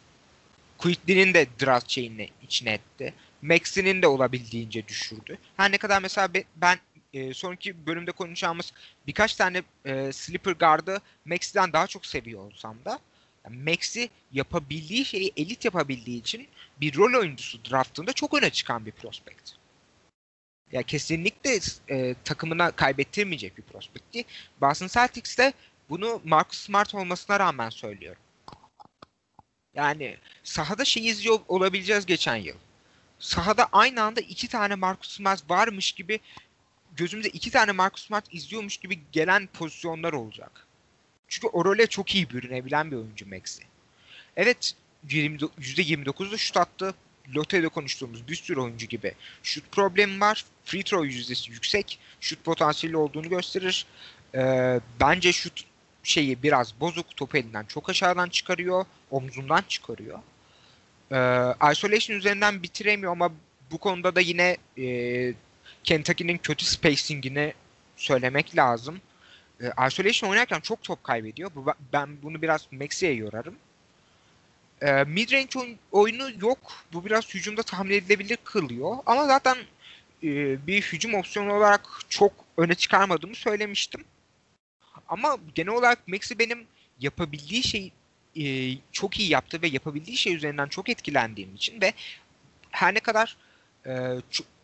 Quickly'nin 0.78 1.34
de 1.34 1.46
draft 1.60 1.90
şeyini 1.90 2.28
içine 2.42 2.72
etti. 2.72 3.14
Max'inin 3.42 4.02
de 4.02 4.06
olabildiğince 4.06 4.88
düşürdü. 4.88 5.38
Her 5.56 5.72
ne 5.72 5.78
kadar 5.78 6.02
mesela 6.02 6.34
be- 6.34 6.44
ben 6.56 6.78
e, 7.14 7.34
sonraki 7.34 7.86
bölümde 7.86 8.12
konuşacağımız 8.12 8.72
birkaç 9.06 9.34
tane 9.34 9.62
e, 9.84 10.12
sleeper 10.12 10.52
guard'ı 10.52 11.00
Max'den 11.24 11.72
daha 11.72 11.86
çok 11.86 12.06
seviyor 12.06 12.40
olsam 12.40 12.76
da 12.84 12.98
yani 13.44 13.70
Max'i 13.70 14.08
yapabildiği 14.32 15.04
şeyi 15.04 15.32
elit 15.36 15.64
yapabildiği 15.64 16.20
için 16.20 16.46
bir 16.80 16.96
rol 16.96 17.20
oyuncusu 17.20 17.58
draftında 17.70 18.12
çok 18.12 18.34
öne 18.34 18.50
çıkan 18.50 18.86
bir 18.86 18.92
prospect. 18.92 19.50
Ya 20.72 20.82
kesinlikle 20.82 21.60
e, 21.90 22.14
takımına 22.24 22.70
kaybettirmeyecek 22.70 23.58
bir 23.58 23.62
prospekti. 23.62 24.24
Boston 24.60 24.86
Celtics 24.86 25.38
de 25.38 25.52
bunu 25.90 26.20
Marcus 26.24 26.58
Smart 26.58 26.94
olmasına 26.94 27.40
rağmen 27.40 27.70
söylüyorum. 27.70 28.22
Yani 29.74 30.16
sahada 30.42 30.84
şey 30.84 31.06
izliyor 31.06 31.38
olabileceğiz 31.48 32.06
geçen 32.06 32.36
yıl. 32.36 32.56
Sahada 33.18 33.68
aynı 33.72 34.02
anda 34.02 34.20
iki 34.20 34.48
tane 34.48 34.74
Marcus 34.74 35.16
Smart 35.16 35.50
varmış 35.50 35.92
gibi 35.92 36.20
gözümüze 36.96 37.28
iki 37.28 37.50
tane 37.50 37.72
Marcus 37.72 38.06
Smart 38.06 38.34
izliyormuş 38.34 38.76
gibi 38.76 39.00
gelen 39.12 39.46
pozisyonlar 39.46 40.12
olacak. 40.12 40.66
Çünkü 41.28 41.46
o 41.46 41.64
role 41.64 41.86
çok 41.86 42.14
iyi 42.14 42.30
bürünebilen 42.30 42.90
bir 42.90 42.96
oyuncu 42.96 43.28
Maxi. 43.28 43.62
Evet 44.36 44.74
20, 45.10 45.38
%29'da 45.38 46.36
şut 46.36 46.56
attı. 46.56 46.94
Lotte'de 47.36 47.68
konuştuğumuz 47.68 48.28
bir 48.28 48.34
sürü 48.34 48.60
oyuncu 48.60 48.86
gibi. 48.86 49.14
Şut 49.42 49.72
problemi 49.72 50.20
var. 50.20 50.44
Free 50.64 50.82
throw 50.82 51.06
yüzdesi 51.06 51.50
yüksek. 51.50 51.98
Şut 52.20 52.44
potansiyeli 52.44 52.96
olduğunu 52.96 53.28
gösterir. 53.28 53.86
Ee, 54.34 54.80
bence 55.00 55.32
şut 55.32 55.64
şeyi 56.04 56.42
biraz 56.42 56.80
bozuk. 56.80 57.16
Topu 57.16 57.36
elinden 57.36 57.64
çok 57.64 57.90
aşağıdan 57.90 58.28
çıkarıyor. 58.28 58.84
Omzundan 59.10 59.62
çıkarıyor. 59.68 60.18
Ee, 61.12 61.72
isolation 61.72 62.16
üzerinden 62.16 62.62
bitiremiyor 62.62 63.12
ama 63.12 63.32
bu 63.70 63.78
konuda 63.78 64.14
da 64.14 64.20
yine 64.20 64.56
e, 64.78 65.34
Kentucky'nin 65.84 66.38
kötü 66.38 66.64
spacing'ini 66.64 67.54
söylemek 67.96 68.56
lazım. 68.56 69.00
Ee, 69.60 69.86
isolation 69.88 70.30
oynarken 70.30 70.60
çok 70.60 70.82
top 70.82 71.04
kaybediyor. 71.04 71.50
Bu, 71.54 71.66
ben 71.92 72.08
bunu 72.22 72.42
biraz 72.42 72.66
Maxi'ye 72.72 73.14
yorarım. 73.14 73.54
Ee, 74.82 75.04
midrange 75.04 75.58
oyun, 75.58 75.78
oyunu 75.92 76.30
yok. 76.40 76.58
Bu 76.92 77.04
biraz 77.04 77.34
hücumda 77.34 77.62
tahmin 77.62 77.90
edilebilir 77.90 78.38
kılıyor. 78.44 78.96
Ama 79.06 79.26
zaten 79.26 79.56
e, 80.22 80.66
bir 80.66 80.82
hücum 80.82 81.14
opsiyonu 81.14 81.54
olarak 81.54 81.88
çok 82.08 82.32
öne 82.56 82.74
çıkarmadığımı 82.74 83.34
söylemiştim. 83.34 84.04
Ama 85.08 85.38
genel 85.54 85.72
olarak 85.72 86.08
Maxi 86.08 86.38
benim 86.38 86.66
yapabildiği 87.00 87.62
şey 87.62 87.92
e, 88.36 88.74
çok 88.92 89.20
iyi 89.20 89.30
yaptı 89.30 89.62
ve 89.62 89.68
yapabildiği 89.68 90.16
şey 90.16 90.34
üzerinden 90.34 90.68
çok 90.68 90.88
etkilendiğim 90.88 91.54
için 91.54 91.80
ve 91.80 91.92
her 92.70 92.94
ne 92.94 93.00
kadar 93.00 93.36
e, 93.86 94.16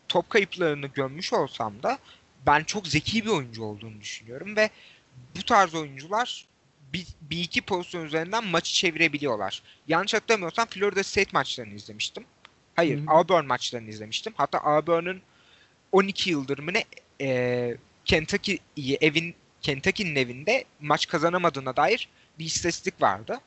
top 0.07 0.29
kayıplarını 0.29 0.87
görmüş 0.87 1.33
olsam 1.33 1.83
da 1.83 1.97
ben 2.45 2.63
çok 2.63 2.87
zeki 2.87 3.25
bir 3.25 3.29
oyuncu 3.29 3.63
olduğunu 3.63 4.01
düşünüyorum 4.01 4.55
ve 4.55 4.69
bu 5.37 5.43
tarz 5.43 5.75
oyuncular 5.75 6.45
bir, 6.93 7.07
bir 7.21 7.39
iki 7.39 7.61
pozisyon 7.61 8.05
üzerinden 8.05 8.47
maçı 8.47 8.73
çevirebiliyorlar. 8.73 9.63
Yanlış 9.87 10.13
hatırlamıyorsam 10.13 10.67
Florida 10.67 11.03
State 11.03 11.29
maçlarını 11.33 11.73
izlemiştim. 11.73 12.25
Hayır, 12.75 12.97
Hı 12.97 13.01
hı. 13.01 13.05
Auburn 13.07 13.45
maçlarını 13.45 13.89
izlemiştim. 13.89 14.33
Hatta 14.37 14.57
Auburn'un 14.57 15.21
12 15.91 16.29
yıldır 16.29 16.59
mı 16.59 16.73
ne 16.73 16.83
e, 17.21 17.77
Kentucky'yi 18.05 18.97
evin 19.01 19.35
Kentucky'nin 19.61 20.15
evinde 20.15 20.65
maç 20.79 21.07
kazanamadığına 21.07 21.75
dair 21.75 22.09
bir 22.39 22.45
istatistik 22.45 23.01
vardı. 23.01 23.39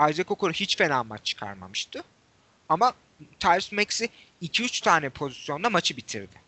Isaac 0.00 0.30
Okoro 0.30 0.52
hiç 0.52 0.76
fena 0.76 1.04
maç 1.04 1.24
çıkarmamıştı. 1.24 2.04
Ama 2.68 2.92
Tyrese 3.40 3.76
Maxey 3.76 4.08
2-3 4.42 4.84
tane 4.84 5.08
pozisyonda 5.08 5.70
maçı 5.70 5.96
bitirdi. 5.96 6.40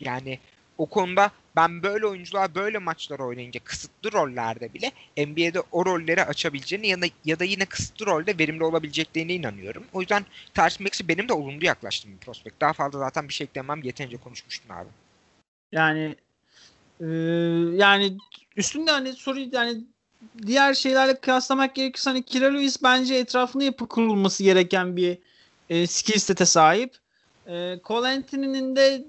Yani 0.00 0.38
o 0.78 0.86
konuda 0.86 1.30
ben 1.56 1.82
böyle 1.82 2.06
oyuncular 2.06 2.54
böyle 2.54 2.78
maçlar 2.78 3.18
oynayınca 3.18 3.60
kısıtlı 3.64 4.12
rollerde 4.12 4.74
bile 4.74 4.92
NBA'de 5.16 5.60
o 5.72 5.86
rolleri 5.86 6.24
açabileceğini 6.24 6.88
ya 6.88 7.02
da, 7.02 7.06
ya 7.24 7.38
da 7.38 7.44
yine 7.44 7.64
kısıtlı 7.64 8.06
rolde 8.06 8.38
verimli 8.38 8.64
olabileceklerine 8.64 9.34
inanıyorum. 9.34 9.84
O 9.92 10.00
yüzden 10.00 10.26
Tyrese 10.54 10.84
Maxey 10.84 11.08
benim 11.08 11.28
de 11.28 11.32
olumlu 11.32 11.64
yaklaştığım 11.64 12.12
bir 12.12 12.18
prospekt. 12.18 12.60
Daha 12.60 12.72
fazla 12.72 12.98
zaten 12.98 13.28
bir 13.28 13.34
şey 13.34 13.44
eklemem 13.44 13.82
yeterince 13.82 14.16
konuşmuştum 14.16 14.70
abi. 14.70 14.88
Yani 15.72 16.16
e, 17.02 17.06
yani 17.76 18.16
üstünde 18.56 18.90
hani 18.90 19.12
soru 19.12 19.40
yani 19.52 19.84
diğer 20.46 20.74
şeylerle 20.74 21.20
kıyaslamak 21.20 21.74
gerekirse 21.74 22.10
hani 22.10 22.22
Kira 22.22 22.46
Lewis 22.46 22.82
bence 22.82 23.14
etrafında 23.14 23.64
yapı 23.64 23.88
kurulması 23.88 24.42
gereken 24.42 24.96
bir 24.96 25.18
e, 25.70 25.86
skill 25.86 26.18
set'e 26.18 26.46
sahip. 26.46 26.94
E, 27.46 27.80
Cole 27.84 28.08
Anthony'nin 28.08 28.76
de 28.76 29.04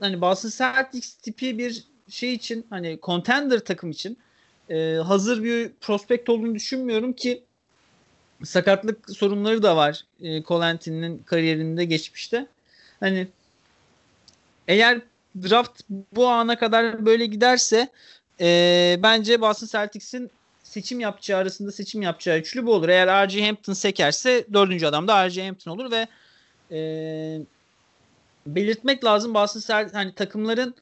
hani 0.00 0.20
Boston 0.20 0.50
Celtics 0.50 1.14
tipi 1.14 1.58
bir 1.58 1.84
şey 2.08 2.34
için 2.34 2.66
hani 2.70 2.98
contender 3.02 3.60
takım 3.60 3.90
için 3.90 4.18
e, 4.70 4.94
hazır 4.94 5.42
bir 5.42 5.70
prospekt 5.80 6.28
olduğunu 6.28 6.54
düşünmüyorum 6.54 7.12
ki 7.12 7.42
sakatlık 8.44 9.10
sorunları 9.10 9.62
da 9.62 9.76
var 9.76 10.04
e, 10.22 10.42
Cole 10.42 10.64
Anthony'nin 10.64 11.18
kariyerinde 11.18 11.84
geçmişte. 11.84 12.46
Hani 13.00 13.28
eğer 14.68 15.00
draft 15.36 15.80
bu 16.12 16.28
ana 16.28 16.58
kadar 16.58 17.06
böyle 17.06 17.26
giderse 17.26 17.88
e, 18.40 18.98
bence 19.02 19.40
Boston 19.40 19.66
Celtics'in 19.66 20.30
seçim 20.62 21.00
yapacağı 21.00 21.40
arasında 21.40 21.72
seçim 21.72 22.02
yapacağı 22.02 22.38
üçlü 22.38 22.66
bu 22.66 22.74
olur. 22.74 22.88
Eğer 22.88 23.06
R.J. 23.06 23.46
Hampton 23.46 23.72
sekerse 23.72 24.44
dördüncü 24.52 24.86
adam 24.86 25.08
da 25.08 25.24
R.J. 25.26 25.46
Hampton 25.46 25.70
olur 25.70 25.90
ve 25.90 26.06
e, 26.70 26.80
belirtmek 28.46 29.04
lazım 29.04 29.34
Boston 29.34 29.60
Celtics 29.60 29.94
hani 29.94 30.14
takımların 30.14 30.74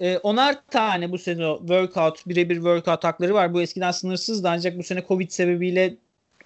e, 0.00 0.18
onar 0.18 0.56
tane 0.70 1.12
bu 1.12 1.18
sene 1.18 1.56
workout 1.58 2.28
birebir 2.28 2.54
workout 2.54 3.04
hakları 3.04 3.34
var. 3.34 3.54
Bu 3.54 3.62
eskiden 3.62 3.90
sınırsızdı 3.90 4.48
ancak 4.48 4.78
bu 4.78 4.82
sene 4.82 5.04
Covid 5.08 5.30
sebebiyle 5.30 5.94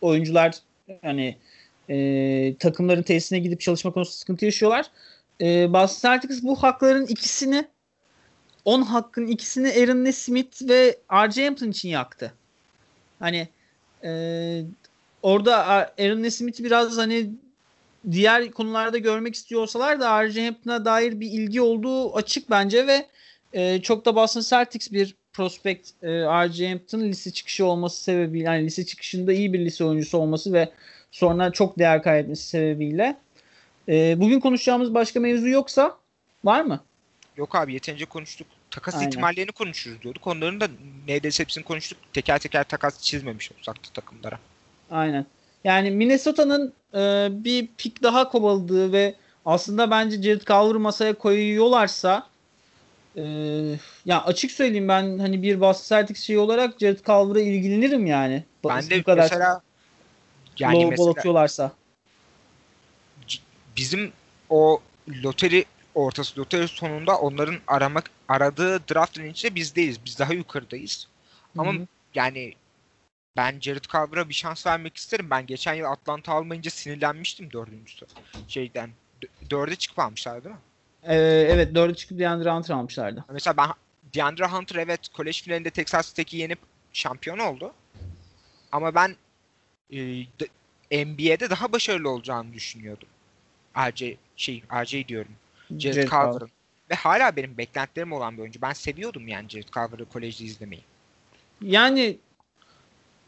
oyuncular 0.01 0.55
hani 1.03 1.37
e, 1.89 2.55
takımların 2.59 3.03
tesisine 3.03 3.39
gidip 3.39 3.61
çalışma 3.61 3.93
konusunda 3.93 4.17
sıkıntı 4.17 4.45
yaşıyorlar. 4.45 4.87
E, 5.43 5.73
Boston 5.73 6.11
Celtics 6.11 6.43
bu 6.43 6.63
hakların 6.63 7.07
ikisini 7.07 7.65
10 8.65 8.83
hakkın 8.83 9.27
ikisini 9.27 9.69
Aaron 9.69 10.05
Nesmith 10.05 10.69
ve 10.69 10.97
R.J. 11.13 11.45
Hampton 11.45 11.71
için 11.71 11.89
yaktı. 11.89 12.33
Hani 13.19 13.49
e, 14.05 14.11
orada 15.23 15.67
Aaron 15.67 16.23
Nesmith'i 16.23 16.65
biraz 16.65 16.99
hani 16.99 17.31
diğer 18.11 18.51
konularda 18.51 18.99
görmek 18.99 19.35
istiyorsalar 19.35 20.01
da 20.01 20.25
R.J. 20.25 20.45
Hampton'a 20.45 20.85
dair 20.85 21.21
bir 21.21 21.31
ilgi 21.31 21.61
olduğu 21.61 22.17
açık 22.17 22.51
bence 22.51 22.87
ve 22.87 23.07
e, 23.53 23.83
çok 23.83 24.05
da 24.05 24.17
Boston 24.17 24.41
Celtics 24.41 24.93
bir 24.93 25.15
prospect 25.33 25.91
e, 26.03 26.09
R.J. 26.11 26.69
Hampton 26.69 27.01
lise 27.01 27.31
çıkışı 27.31 27.67
olması 27.67 28.03
sebebiyle 28.03 28.45
yani 28.45 28.65
lise 28.65 28.87
çıkışında 28.87 29.33
iyi 29.33 29.53
bir 29.53 29.59
lise 29.59 29.85
oyuncusu 29.85 30.19
olması 30.19 30.53
ve 30.53 30.69
sonra 31.11 31.53
çok 31.53 31.79
değer 31.79 32.03
kaybetmesi 32.03 32.49
sebebiyle 32.49 33.17
e, 33.89 34.21
bugün 34.21 34.41
konuşacağımız 34.41 34.95
başka 34.95 35.21
mevzu 35.21 35.49
yoksa 35.49 35.97
var 36.45 36.61
mı? 36.61 36.81
Yok 37.37 37.55
abi 37.55 37.75
yeterince 37.75 38.05
konuştuk. 38.05 38.47
Takas 38.71 38.95
Aynen. 38.95 39.09
ihtimallerini 39.09 39.53
konuşuruz 39.53 40.03
diyorduk. 40.03 40.27
Onların 40.27 40.61
da 40.61 40.69
neredeyse 41.09 41.43
hepsini 41.43 41.65
konuştuk. 41.65 41.99
Teker 42.13 42.39
teker 42.39 42.65
takas 42.65 43.03
çizmemiş 43.03 43.53
olsak 43.53 43.77
da 43.77 43.89
takımlara. 43.95 44.39
Aynen. 44.91 45.27
Yani 45.65 45.91
Minnesota'nın 45.91 46.73
e, 46.95 47.29
bir 47.31 47.69
pik 47.79 48.03
daha 48.03 48.29
kovaladığı 48.29 48.93
ve 48.93 49.15
aslında 49.47 49.91
bence 49.91 50.23
Jared 50.23 50.43
Culver'ı 50.43 50.81
masaya 50.81 51.15
koyuyorlarsa 51.15 52.27
e, 53.17 53.23
ya 54.05 54.25
açık 54.25 54.51
söyleyeyim 54.51 54.89
ben 54.89 55.19
hani 55.19 55.43
bir 55.43 55.61
Boston 55.61 55.97
Celtics 55.97 56.21
şey 56.21 56.39
olarak 56.39 56.81
Jared 56.81 57.01
Culver'a 57.05 57.41
ilgilenirim 57.41 58.07
yani. 58.07 58.45
Ben 58.69 58.91
de 58.91 59.01
bu 59.01 59.05
kadar 59.05 59.23
mesela 59.23 59.61
yani 60.59 60.87
mesela 60.87 61.11
atıyorlarsa. 61.11 61.73
Bizim 63.77 64.13
o 64.49 64.81
loteri 65.25 65.65
ortası 65.95 66.41
loteri 66.41 66.69
sonunda 66.69 67.19
onların 67.19 67.59
aramak 67.67 68.11
aradığı 68.29 68.89
draft 68.89 69.19
range'de 69.19 69.55
biz 69.55 69.77
değiliz. 69.77 70.05
Biz 70.05 70.19
daha 70.19 70.33
yukarıdayız. 70.33 71.09
Ama 71.59 71.73
Hı 71.73 71.77
hı. 71.77 71.87
yani 72.15 72.55
ben 73.37 73.61
Jared 73.61 73.85
Culver'a 73.85 74.29
bir 74.29 74.35
şans 74.35 74.67
vermek 74.67 74.97
isterim. 74.97 75.31
Ben 75.31 75.47
geçen 75.47 75.75
yıl 75.75 75.87
Atlanta 75.87 76.33
almayınca 76.33 76.71
sinirlenmiştim 76.71 77.53
dördüncüsü. 77.53 78.07
Şeyden 78.49 78.91
dö- 79.23 79.51
dörde 79.51 79.77
çıkıp 79.77 79.99
almışlar 79.99 80.45
değil 80.45 80.55
mi? 80.55 80.61
E, 81.03 81.15
evet 81.49 81.75
dördü 81.75 81.95
çıkıp 81.95 82.19
DeAndre 82.19 82.51
Hunter 82.51 82.75
almışlardı. 82.75 83.25
Mesela 83.31 83.57
ben 83.57 83.69
DeAndre 84.15 84.47
Hunter 84.47 84.77
evet 84.77 85.09
kolej 85.09 85.43
finalinde 85.43 85.71
Texas 85.71 86.13
Tech'i 86.13 86.37
yenip 86.37 86.59
şampiyon 86.93 87.39
oldu. 87.39 87.73
Ama 88.73 88.95
ben 88.95 89.17
e, 89.93 91.07
NBA'de 91.07 91.51
daha 91.51 91.73
başarılı 91.73 92.11
olacağını 92.11 92.53
düşünüyordum. 92.53 93.09
RJ 93.77 94.17
şey 94.37 94.63
RJ 94.83 95.09
diyorum. 95.09 95.33
Jared 95.79 95.95
Jared 95.95 96.09
Culver. 96.09 96.33
Culver'ın. 96.33 96.51
ve 96.91 96.95
hala 96.95 97.37
benim 97.37 97.59
beklentilerim 97.59 98.13
olan 98.13 98.37
bir 98.37 98.43
oyuncu. 98.43 98.63
Ben 98.63 98.73
seviyordum 98.73 99.29
yani 99.29 99.49
Jared 99.49 99.69
Culver'ı 99.69 100.05
kolejde 100.05 100.45
izlemeyi. 100.45 100.83
Yani 101.63 102.19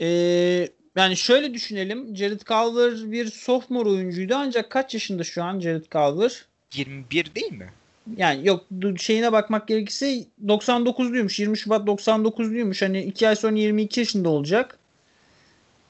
eee, 0.00 0.68
yani 0.96 1.16
şöyle 1.16 1.54
düşünelim. 1.54 2.16
Jared 2.16 2.40
Culver 2.40 3.12
bir 3.12 3.26
sophomore 3.26 3.88
oyuncuydu 3.88 4.34
ancak 4.36 4.70
kaç 4.70 4.94
yaşında 4.94 5.24
şu 5.24 5.44
an 5.44 5.60
Jared 5.60 5.84
Culver? 5.92 6.44
21 6.74 7.34
değil 7.34 7.52
mi? 7.52 7.72
Yani 8.16 8.46
yok 8.46 8.64
şeyine 8.98 9.32
bakmak 9.32 9.68
gerekirse 9.68 10.24
99'luymuş. 10.44 11.40
20 11.42 11.58
Şubat 11.58 11.88
99'luymuş. 11.88 12.86
Hani 12.86 13.02
2 13.02 13.28
ay 13.28 13.36
sonra 13.36 13.56
22 13.56 14.00
yaşında 14.00 14.28
olacak. 14.28 14.78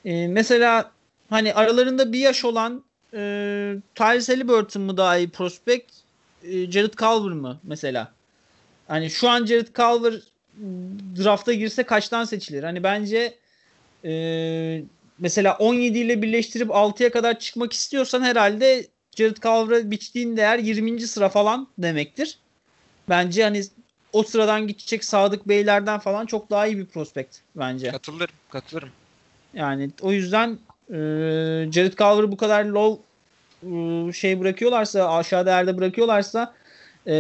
Ee, 0.05 0.27
mesela 0.27 0.91
hani 1.31 1.55
aralarında 1.55 2.13
bir 2.13 2.19
yaş 2.19 2.45
olan 2.45 2.85
e, 3.15 3.77
Tyrese 3.95 4.33
Halliburton 4.33 4.83
mı 4.83 4.97
daha 4.97 5.19
iyi 5.19 5.29
prospect? 5.29 5.93
E, 6.43 6.71
Jared 6.71 6.95
Culver 6.95 7.33
mı 7.33 7.61
mesela? 7.63 8.13
Hani 8.89 9.11
şu 9.11 9.29
an 9.29 9.47
Jared 9.47 9.75
Culver 9.75 10.15
drafta 11.25 11.53
girse 11.53 11.83
kaçtan 11.83 12.25
seçilir? 12.25 12.63
Hani 12.63 12.83
bence 12.83 13.39
e, 14.05 14.83
mesela 15.19 15.57
17 15.57 15.99
ile 15.99 16.23
birleştirip 16.23 16.71
6'ya 16.71 17.11
kadar 17.13 17.39
çıkmak 17.39 17.73
istiyorsan 17.73 18.23
herhalde 18.23 18.87
Jared 19.17 19.37
Culver'a 19.37 19.91
biçtiğin 19.91 20.37
değer 20.37 20.59
20. 20.59 21.01
sıra 21.01 21.29
falan 21.29 21.69
demektir. 21.79 22.39
Bence 23.09 23.43
hani 23.45 23.63
o 24.13 24.23
sıradan 24.23 24.67
gidecek 24.67 25.05
Sadık 25.05 25.49
Beylerden 25.49 25.99
falan 25.99 26.27
çok 26.27 26.51
daha 26.51 26.67
iyi 26.67 26.79
bir 26.79 26.87
prospekt 26.87 27.37
bence. 27.57 27.91
Katılırım, 27.91 28.35
katılırım. 28.51 28.91
Yani 29.55 29.91
o 30.01 30.13
yüzden 30.13 30.59
e, 30.91 30.97
Jared 31.73 31.93
Culver'ı 31.93 32.33
bu 32.33 32.37
kadar 32.37 32.65
low 32.65 33.03
e, 33.63 34.13
şey 34.13 34.41
bırakıyorlarsa 34.41 35.17
aşağı 35.17 35.47
değerde 35.47 35.79
bırakıyorlarsa 35.79 36.55
e, 37.07 37.13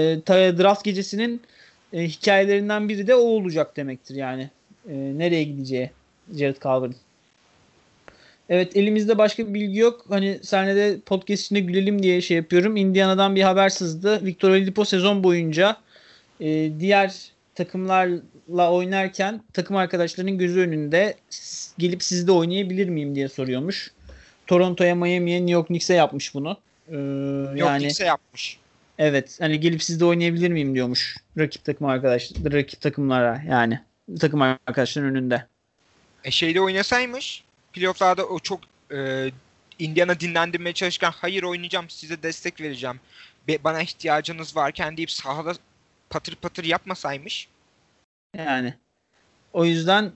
draft 0.58 0.84
gecesinin 0.84 1.42
e, 1.92 2.02
hikayelerinden 2.02 2.88
biri 2.88 3.06
de 3.06 3.14
o 3.14 3.20
olacak 3.20 3.76
demektir 3.76 4.14
yani. 4.14 4.50
E, 4.88 4.94
nereye 4.94 5.44
gideceği 5.44 5.90
Jared 6.36 6.56
Culver'ın. 6.56 6.96
Evet 8.48 8.76
elimizde 8.76 9.18
başka 9.18 9.48
bir 9.48 9.54
bilgi 9.54 9.78
yok. 9.78 10.04
Hani 10.08 10.38
senle 10.42 10.76
de 10.76 10.98
podcast 11.06 11.42
içinde 11.42 11.60
gülelim 11.60 12.02
diye 12.02 12.20
şey 12.20 12.36
yapıyorum. 12.36 12.76
Indiana'dan 12.76 13.36
bir 13.36 13.42
haber 13.42 13.68
sızdı. 13.68 14.24
Victor 14.24 14.50
Oladipo 14.50 14.84
sezon 14.84 15.24
boyunca 15.24 15.76
e, 16.40 16.70
diğer 16.80 17.30
takımlarla 18.44 18.72
oynarken 18.72 19.42
takım 19.52 19.76
arkadaşlarının 19.76 20.38
gözü 20.38 20.60
önünde 20.60 21.16
gelip 21.78 22.02
sizde 22.02 22.32
oynayabilir 22.32 22.88
miyim 22.88 23.14
diye 23.14 23.28
soruyormuş. 23.28 23.92
Toronto'ya, 24.46 24.94
Miami'ye, 24.94 25.40
New 25.40 25.52
York 25.52 25.66
Knicks'e 25.66 25.94
yapmış 25.94 26.34
bunu. 26.34 26.56
Ee, 26.88 26.94
Yok 27.58 27.58
yani 27.58 27.80
kimse 27.80 28.04
yapmış. 28.04 28.58
evet 28.98 29.38
hani 29.40 29.60
gelip 29.60 29.82
sizde 29.82 30.04
oynayabilir 30.04 30.50
miyim 30.50 30.74
diyormuş 30.74 31.16
rakip 31.38 31.64
takım 31.64 31.86
arkadaş 31.86 32.32
rakip 32.52 32.80
takımlara 32.80 33.42
yani 33.48 33.80
takım 34.20 34.42
arkadaşların 34.42 35.10
önünde. 35.10 35.46
E 36.24 36.30
şeyde 36.30 36.60
oynasaymış 36.60 37.44
playofflarda 37.72 38.26
o 38.26 38.38
çok 38.38 38.60
e, 38.92 39.30
Indiana 39.78 40.20
dinlendirmeye 40.20 40.72
çalışırken 40.72 41.12
hayır 41.14 41.42
oynayacağım 41.42 41.90
size 41.90 42.22
destek 42.22 42.60
vereceğim. 42.60 43.00
Be- 43.48 43.64
bana 43.64 43.82
ihtiyacınız 43.82 44.56
varken 44.56 44.96
deyip 44.96 45.10
sahada 45.10 45.54
patır 46.10 46.34
patır 46.34 46.64
yapmasaymış. 46.64 47.48
Yani 48.38 48.74
o 49.52 49.64
yüzden 49.64 50.12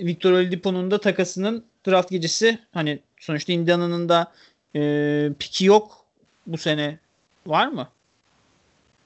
Victor 0.00 0.32
Oladipo'nun 0.32 0.90
da 0.90 1.00
takasının 1.00 1.64
draft 1.86 2.10
gecesi 2.10 2.58
hani 2.72 2.98
sonuçta 3.20 3.52
Indiana'nın 3.52 4.08
da 4.08 4.32
e, 4.74 5.30
piki 5.38 5.64
yok 5.64 6.04
bu 6.46 6.58
sene 6.58 6.98
var 7.46 7.66
mı? 7.66 7.88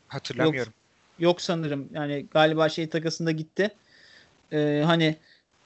Hatırlamıyorum. 0.09 0.73
Yok 1.19 1.41
sanırım. 1.41 1.89
Yani 1.93 2.27
galiba 2.31 2.69
şey 2.69 2.89
takasında 2.89 3.31
gitti. 3.31 3.71
Ee, 4.53 4.83
hani 4.87 5.17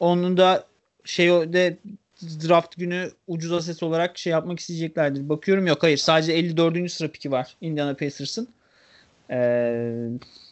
onun 0.00 0.36
da 0.36 0.66
şey 1.04 1.28
de 1.28 1.78
draft 2.48 2.76
günü 2.76 3.10
ucuz 3.26 3.52
aset 3.52 3.82
olarak 3.82 4.18
şey 4.18 4.30
yapmak 4.30 4.60
isteyeceklerdir. 4.60 5.28
Bakıyorum 5.28 5.66
yok 5.66 5.82
hayır. 5.82 5.96
Sadece 5.96 6.32
54. 6.32 6.92
sıra 6.92 7.08
piki 7.08 7.30
var 7.30 7.56
Indiana 7.60 7.94
Pacers'ın. 7.94 8.48
Ee, 9.30 10.08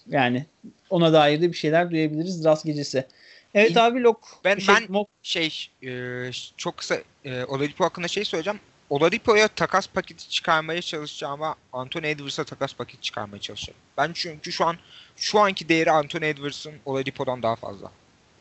yani 0.09 0.47
ona 0.91 1.13
dair 1.13 1.41
de 1.43 1.49
bir 1.53 1.57
şeyler 1.57 1.91
duyabiliriz 1.91 2.45
draft 2.45 2.65
gecesi. 2.65 3.07
Evet 3.55 3.71
İn- 3.71 3.79
abi 3.81 4.03
Lok. 4.03 4.41
Ben- 4.45 4.59
şey, 4.59 4.75
ben- 4.75 4.83
Mok- 4.85 5.07
Şey 5.23 5.69
e, 5.83 6.31
çok 6.57 6.77
kısa 6.77 6.99
e, 7.25 7.45
Oladipo 7.45 7.85
hakkında 7.85 8.09
şey 8.09 8.25
söyleyeceğim. 8.25 8.61
Oladipo'ya 8.91 9.49
takas 9.49 9.87
paketi 9.87 10.29
çıkarmaya 10.29 10.83
çalışacağıma 10.83 11.55
Anthony 11.73 12.11
Edwards'a 12.11 12.45
takas 12.45 12.75
paketi 12.75 13.01
çıkarmaya 13.03 13.41
çalışırım. 13.41 13.79
Ben 13.99 14.11
çünkü 14.15 14.53
şu 14.53 14.65
an 14.67 14.77
şu 15.17 15.41
anki 15.41 15.69
değeri 15.69 15.91
Anthony 15.91 16.29
Edwards'ın 16.29 16.73
Oladipo'dan 16.85 17.43
daha 17.43 17.57
fazla. 17.57 17.87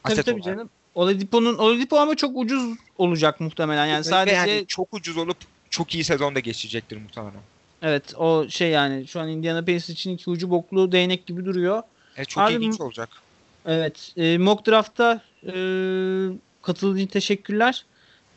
tabii 0.04 0.14
Aset 0.14 0.26
tabii 0.26 0.42
olarak. 0.42 0.46
canım. 0.58 0.70
Oladipo'nun 0.96 1.58
Oladipo 1.58 1.98
ama 1.98 2.16
çok 2.16 2.38
ucuz 2.38 2.78
olacak 2.98 3.40
muhtemelen. 3.40 3.86
Yani 3.86 4.04
sadece 4.04 4.36
yani 4.36 4.66
çok 4.68 4.94
ucuz 4.94 5.18
olup 5.18 5.38
çok 5.70 5.96
iyi 5.96 6.04
sezonda 6.04 6.40
geçecektir 6.40 6.98
muhtemelen. 6.98 7.42
Evet 7.82 8.16
o 8.18 8.46
şey 8.50 8.70
yani 8.70 9.08
şu 9.08 9.20
an 9.20 9.30
Indiana 9.30 9.62
Pacers 9.62 9.90
için 9.90 10.14
iki 10.14 10.30
ucu 10.30 10.50
boklu 10.50 10.92
değnek 10.92 11.26
gibi 11.26 11.46
duruyor. 11.46 11.84
E, 12.18 12.26
çok 12.26 12.44
Abi 12.44 12.54
ilginç 12.54 12.82
olacak. 12.82 13.10
Evet. 13.66 14.14
E, 14.18 14.38
mock 14.38 14.68
draft'ta 14.68 15.22
e, 15.44 15.54
katıldığın 16.62 16.98
için 16.98 17.08
teşekkürler. 17.08 17.86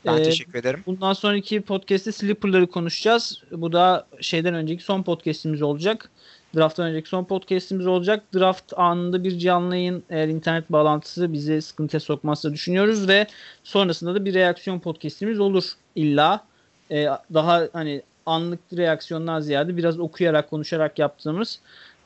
Ben 0.07 0.17
E, 0.17 0.23
teşekkür 0.23 0.59
ederim. 0.59 0.83
Bundan 0.87 1.13
sonraki 1.13 1.61
podcast'te 1.61 2.13
Slipper'ları 2.13 2.67
konuşacağız. 2.67 3.43
Bu 3.51 3.73
da 3.73 4.07
şeyden 4.21 4.55
önceki 4.55 4.83
son 4.85 5.03
podcast'imiz 5.03 5.63
olacak. 5.63 6.11
Draft'tan 6.57 6.87
önceki 6.87 7.09
son 7.09 7.25
podcast'imiz 7.25 7.87
olacak. 7.87 8.25
Draft 8.35 8.73
anında 8.77 9.25
bir 9.25 9.39
canlı 9.39 9.77
yayın 9.77 10.03
eğer 10.11 10.29
internet 10.29 10.73
bağlantısı 10.73 11.33
bizi 11.33 11.63
sıkıntıya 11.63 12.01
sokmazsa 12.01 12.53
düşünüyoruz 12.53 13.09
ve 13.09 13.27
sonrasında 13.65 14.15
da 14.15 14.25
bir 14.25 14.35
reaksiyon 14.35 14.81
podcast'imiz 14.81 15.41
olur 15.41 15.65
illa. 15.95 16.45
E, 16.91 17.07
daha 17.35 17.69
hani 17.73 18.03
anlık 18.27 18.61
reaksiyondan 18.77 19.41
ziyade 19.41 19.77
biraz 19.77 19.99
okuyarak 19.99 20.51
konuşarak 20.51 20.99
yaptığımız. 20.99 21.61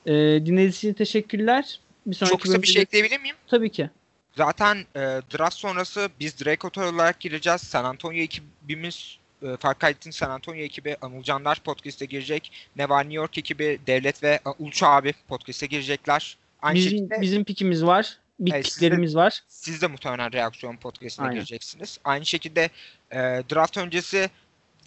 E, 0.07 0.13
dinlediğiniz 0.13 0.77
için 0.77 0.93
teşekkürler. 0.93 1.81
Bir 2.07 2.15
sonraki 2.15 2.31
Çok 2.33 2.41
kısa 2.41 2.53
bir 2.55 2.59
bölümde- 2.59 2.73
şey 2.73 2.83
ekleyebilir 2.83 3.21
miyim? 3.21 3.37
Tabii 3.47 3.71
ki. 3.71 3.91
Zaten 4.37 4.77
e, 4.97 5.01
draft 5.01 5.57
sonrası 5.57 6.09
biz 6.21 6.35
Hotel 6.61 6.85
olarak 6.95 7.21
gireceğiz. 7.21 7.61
San 7.61 7.85
Antonio 7.85 8.19
ekibimiz 8.19 9.19
e, 9.43 9.57
Farkayt'in 9.57 10.11
San 10.11 10.31
Antonio 10.31 10.59
ekibi 10.61 10.97
Anıl 11.03 11.23
Canlar 11.23 11.61
podcast'e 11.61 12.05
girecek. 12.05 12.53
Ne 12.77 12.89
var 12.89 13.03
New 13.05 13.15
York 13.17 13.39
ekibi 13.39 13.79
Devlet 13.87 14.23
ve 14.23 14.29
e, 14.47 14.49
Uluç 14.59 14.83
abi 14.83 15.13
podcast'e 15.29 15.67
girecekler. 15.67 16.37
Aynı 16.63 16.77
Bizim, 16.77 16.91
şekilde 16.91 17.21
bizim 17.21 17.45
pikimiz 17.45 17.85
var. 17.85 18.19
Evet, 18.41 18.65
Bittiklerimiz 18.65 19.17
var. 19.17 19.43
siz 19.49 19.83
de 19.83 19.87
muhtemelen 19.87 20.33
reaksiyon 20.33 20.77
podcast'ine 20.77 21.25
Aynen. 21.25 21.35
gireceksiniz. 21.35 21.99
Aynı 22.05 22.27
şekilde 22.27 22.71
e, 23.11 23.19
draft 23.53 23.77
öncesi 23.77 24.31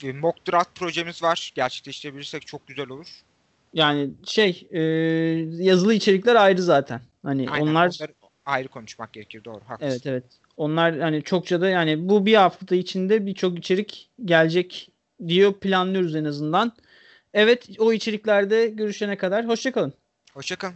e, 0.03 0.13
mock 0.13 0.51
draft 0.51 0.75
projemiz 0.75 1.23
var. 1.23 1.51
Gerçekleştirebilirsek 1.55 2.47
çok 2.47 2.67
güzel 2.67 2.89
olur. 2.89 3.07
Yani 3.73 4.09
şey 4.25 4.67
e, 4.71 4.81
yazılı 5.63 5.93
içerikler 5.93 6.35
ayrı 6.35 6.61
zaten. 6.61 7.01
Hani 7.23 7.49
Aynen, 7.49 7.67
onlar 7.67 7.97
ayrı 8.45 8.67
konuşmak 8.67 9.13
gerekir 9.13 9.43
doğru 9.43 9.61
haklısın. 9.67 9.91
evet 9.91 10.05
evet. 10.05 10.23
Onlar 10.57 10.99
hani 10.99 11.23
çokça 11.23 11.61
da 11.61 11.69
yani 11.69 12.09
bu 12.09 12.25
bir 12.25 12.35
hafta 12.35 12.75
içinde 12.75 13.25
birçok 13.25 13.59
içerik 13.59 14.09
gelecek 14.25 14.89
diyor 15.27 15.53
planlıyoruz 15.53 16.15
en 16.15 16.25
azından. 16.25 16.71
Evet 17.33 17.69
o 17.79 17.93
içeriklerde 17.93 18.67
görüşene 18.67 19.17
kadar 19.17 19.47
hoşçakalın. 19.47 19.93
Hoşçakalın. 20.33 20.75